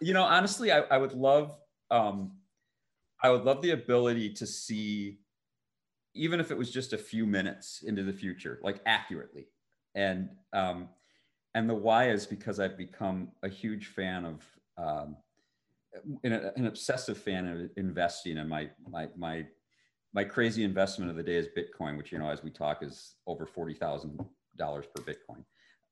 you 0.00 0.12
know, 0.12 0.22
honestly, 0.22 0.72
I, 0.72 0.80
I 0.90 0.98
would 0.98 1.12
love, 1.12 1.56
um, 1.90 2.32
I 3.22 3.30
would 3.30 3.44
love 3.44 3.62
the 3.62 3.70
ability 3.70 4.34
to 4.34 4.46
see, 4.46 5.18
even 6.14 6.40
if 6.40 6.50
it 6.50 6.58
was 6.58 6.70
just 6.70 6.92
a 6.92 6.98
few 6.98 7.26
minutes 7.26 7.82
into 7.82 8.02
the 8.02 8.12
future, 8.12 8.60
like 8.62 8.80
accurately, 8.86 9.46
and 9.94 10.28
um, 10.52 10.88
and 11.54 11.68
the 11.68 11.74
why 11.74 12.10
is 12.10 12.26
because 12.26 12.60
I've 12.60 12.76
become 12.76 13.28
a 13.42 13.48
huge 13.48 13.86
fan 13.86 14.24
of, 14.24 14.44
um, 14.76 15.16
an, 16.24 16.32
an 16.56 16.66
obsessive 16.66 17.16
fan 17.16 17.46
of 17.46 17.70
investing, 17.76 18.38
and 18.38 18.48
my 18.48 18.68
my 18.88 19.08
my 19.16 19.46
my 20.14 20.24
crazy 20.24 20.64
investment 20.64 21.10
of 21.10 21.16
the 21.16 21.22
day 21.22 21.34
is 21.34 21.48
Bitcoin, 21.48 21.96
which 21.98 22.12
you 22.12 22.18
know, 22.18 22.30
as 22.30 22.42
we 22.42 22.50
talk, 22.50 22.82
is 22.82 23.16
over 23.26 23.46
forty 23.46 23.74
thousand 23.74 24.18
dollars 24.56 24.86
per 24.94 25.02
Bitcoin. 25.02 25.44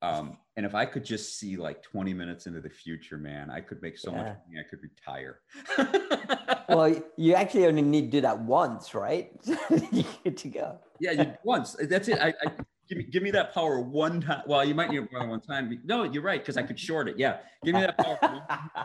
Um, 0.02 0.36
and 0.56 0.66
if 0.66 0.74
I 0.74 0.84
could 0.84 1.04
just 1.04 1.38
see 1.38 1.56
like 1.56 1.80
20 1.82 2.12
minutes 2.12 2.48
into 2.48 2.60
the 2.60 2.68
future, 2.68 3.16
man, 3.16 3.50
I 3.50 3.60
could 3.60 3.80
make 3.80 3.96
so 3.96 4.10
yeah. 4.10 4.16
much 4.16 4.36
money. 4.48 4.58
I 4.58 4.68
could 4.68 4.80
retire. 4.82 5.38
well, 6.68 7.02
you 7.16 7.34
actually 7.34 7.66
only 7.66 7.82
need 7.82 8.06
to 8.06 8.10
do 8.10 8.20
that 8.22 8.40
once, 8.40 8.94
right? 8.94 9.30
you 9.92 10.04
get 10.24 10.36
to 10.38 10.48
go. 10.48 10.78
Yeah, 10.98 11.12
you, 11.12 11.32
once. 11.44 11.76
That's 11.88 12.08
it. 12.08 12.18
I, 12.20 12.34
I, 12.44 12.50
give 12.88 12.98
me 12.98 13.04
give 13.04 13.22
me 13.22 13.30
that 13.30 13.54
power 13.54 13.80
one 13.80 14.20
time. 14.20 14.42
Well, 14.46 14.64
you 14.64 14.74
might 14.74 14.90
need 14.90 15.02
it 15.02 15.08
one 15.12 15.40
time. 15.40 15.80
No, 15.84 16.02
you're 16.02 16.22
right 16.22 16.40
because 16.40 16.56
I 16.56 16.62
could 16.62 16.78
short 16.78 17.08
it. 17.08 17.16
Yeah, 17.16 17.38
give 17.64 17.74
me 17.74 17.80
that 17.82 17.96
power 17.96 18.18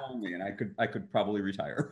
only, 0.09 0.33
and 0.33 0.43
I 0.43 0.51
could 0.51 0.75
I 0.77 0.85
could 0.85 1.11
probably 1.11 1.41
retire. 1.41 1.91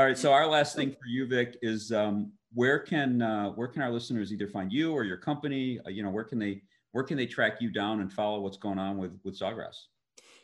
All 0.00 0.06
right. 0.06 0.16
So 0.16 0.32
our 0.32 0.46
last 0.46 0.76
thing 0.76 0.92
for 0.92 1.06
you, 1.06 1.26
Vic, 1.26 1.58
is 1.60 1.92
um, 1.92 2.32
where 2.54 2.78
can 2.78 3.20
uh, 3.20 3.50
where 3.50 3.68
can 3.68 3.82
our 3.82 3.90
listeners 3.90 4.32
either 4.32 4.48
find 4.48 4.72
you 4.72 4.92
or 4.94 5.04
your 5.04 5.18
company? 5.18 5.78
Uh, 5.84 5.90
you 5.90 6.02
know, 6.02 6.08
where 6.08 6.24
can 6.24 6.38
they 6.38 6.62
where 6.92 7.04
can 7.04 7.18
they 7.18 7.26
track 7.26 7.60
you 7.60 7.68
down 7.68 8.00
and 8.00 8.10
follow 8.10 8.40
what's 8.40 8.56
going 8.56 8.78
on 8.78 8.96
with 8.96 9.12
with 9.24 9.38
Sawgrass? 9.38 9.76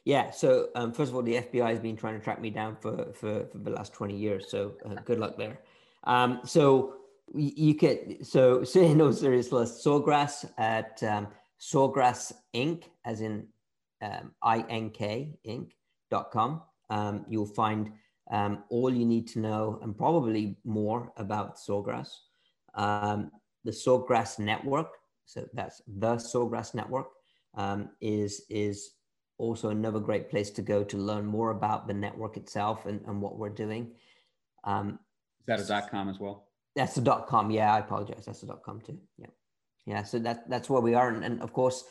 Yeah. 0.04 0.30
So 0.30 0.68
um, 0.74 0.92
first 0.92 1.08
of 1.08 1.16
all, 1.16 1.22
the 1.22 1.36
FBI 1.36 1.70
has 1.70 1.80
been 1.80 1.96
trying 1.96 2.18
to 2.18 2.20
track 2.22 2.38
me 2.38 2.50
down 2.50 2.76
for 2.76 3.14
for, 3.14 3.46
for 3.46 3.56
the 3.56 3.70
last 3.70 3.94
twenty 3.94 4.14
years. 4.14 4.50
So 4.50 4.74
uh, 4.84 4.96
good 5.06 5.18
luck 5.18 5.38
there. 5.38 5.60
Um, 6.04 6.40
so 6.44 6.96
you 7.34 7.76
can 7.76 8.22
so 8.22 8.62
say 8.74 8.92
no 8.92 9.10
seriousness. 9.10 9.82
Sawgrass 9.82 10.50
at 10.58 11.02
um, 11.02 11.28
Sawgrass 11.58 12.30
Ink. 12.52 12.90
as 13.06 13.22
in 13.22 13.46
um, 14.02 14.32
I 14.42 14.66
N 14.68 14.90
K 14.90 15.38
Ink. 15.44 15.72
dot 16.10 16.30
com. 16.30 16.60
Um, 16.90 17.24
you'll 17.26 17.46
find 17.46 17.92
um, 18.30 18.64
all 18.70 18.92
you 18.92 19.04
need 19.04 19.26
to 19.28 19.38
know 19.40 19.78
and 19.82 19.96
probably 19.96 20.56
more 20.64 21.12
about 21.16 21.56
Sawgrass. 21.56 22.08
Um, 22.74 23.30
the 23.64 23.72
Sawgrass 23.72 24.38
Network 24.38 24.88
so 25.26 25.46
that's 25.52 25.82
the 25.86 26.14
Sawgrass 26.14 26.74
Network 26.74 27.08
um, 27.54 27.90
is 28.00 28.46
is 28.48 28.92
also 29.38 29.68
another 29.68 30.00
great 30.00 30.30
place 30.30 30.50
to 30.50 30.62
go 30.62 30.82
to 30.84 30.96
learn 30.96 31.26
more 31.26 31.50
about 31.50 31.86
the 31.86 31.92
network 31.92 32.38
itself 32.38 32.86
and, 32.86 33.02
and 33.06 33.20
what 33.20 33.36
we're 33.36 33.50
doing. 33.50 33.92
Um, 34.64 34.98
is 35.40 35.46
that 35.48 35.60
a 35.60 35.64
dot 35.64 35.90
com 35.90 36.08
as 36.08 36.18
well? 36.18 36.48
That's 36.76 36.94
the 36.94 37.00
dot 37.00 37.26
com. 37.26 37.50
Yeah, 37.50 37.74
I 37.74 37.80
apologize. 37.80 38.24
That's 38.24 38.40
the 38.40 38.46
dot 38.46 38.62
com 38.62 38.80
too. 38.80 38.98
Yeah, 39.18 39.26
yeah. 39.84 40.02
So 40.04 40.20
that 40.20 40.48
that's 40.48 40.70
where 40.70 40.80
we 40.80 40.94
are, 40.94 41.08
and, 41.08 41.24
and 41.24 41.42
of 41.42 41.52
course, 41.52 41.84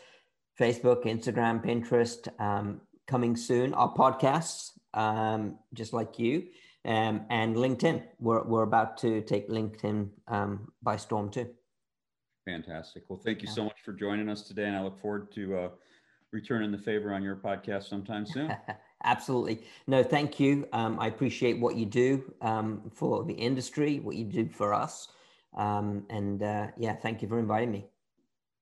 Facebook, 0.59 1.03
Instagram, 1.03 1.63
Pinterest, 1.63 2.27
um, 2.39 2.81
coming 3.07 3.35
soon. 3.35 3.73
Our 3.73 3.93
podcasts, 3.93 4.71
um, 4.93 5.57
just 5.73 5.93
like 5.93 6.19
you, 6.19 6.47
um, 6.85 7.25
and 7.29 7.55
LinkedIn. 7.55 8.03
We're 8.19 8.43
we're 8.43 8.63
about 8.63 8.97
to 8.99 9.21
take 9.21 9.49
LinkedIn 9.49 10.09
um, 10.27 10.71
by 10.81 10.97
storm 10.97 11.29
too. 11.29 11.49
Fantastic. 12.45 13.03
Well, 13.09 13.19
thank 13.23 13.41
you 13.41 13.47
so 13.47 13.63
much 13.63 13.77
for 13.83 13.91
joining 13.91 14.29
us 14.29 14.43
today, 14.43 14.65
and 14.65 14.75
I 14.75 14.83
look 14.83 14.99
forward 15.01 15.31
to 15.33 15.57
uh, 15.57 15.69
returning 16.31 16.71
the 16.71 16.77
favor 16.77 17.11
on 17.13 17.23
your 17.23 17.35
podcast 17.35 17.89
sometime 17.89 18.25
soon. 18.25 18.55
Absolutely. 19.03 19.63
No, 19.87 20.03
thank 20.03 20.39
you. 20.39 20.67
Um, 20.73 20.99
I 20.99 21.07
appreciate 21.07 21.59
what 21.59 21.75
you 21.75 21.85
do 21.85 22.33
um, 22.41 22.91
for 22.93 23.23
the 23.23 23.33
industry, 23.33 23.99
what 23.99 24.15
you 24.15 24.25
do 24.25 24.47
for 24.47 24.73
us. 24.73 25.07
Um, 25.55 26.05
and 26.09 26.43
uh, 26.43 26.67
yeah, 26.77 26.95
thank 26.95 27.21
you 27.21 27.27
for 27.27 27.39
inviting 27.39 27.71
me. 27.71 27.85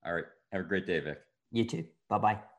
All 0.06 0.14
right. 0.14 0.26
Have 0.52 0.62
a 0.62 0.66
great 0.66 0.86
day, 0.86 1.00
Vic. 1.00 1.20
You 1.52 1.66
too. 1.66 1.86
Bye 2.10 2.18
bye. 2.20 2.53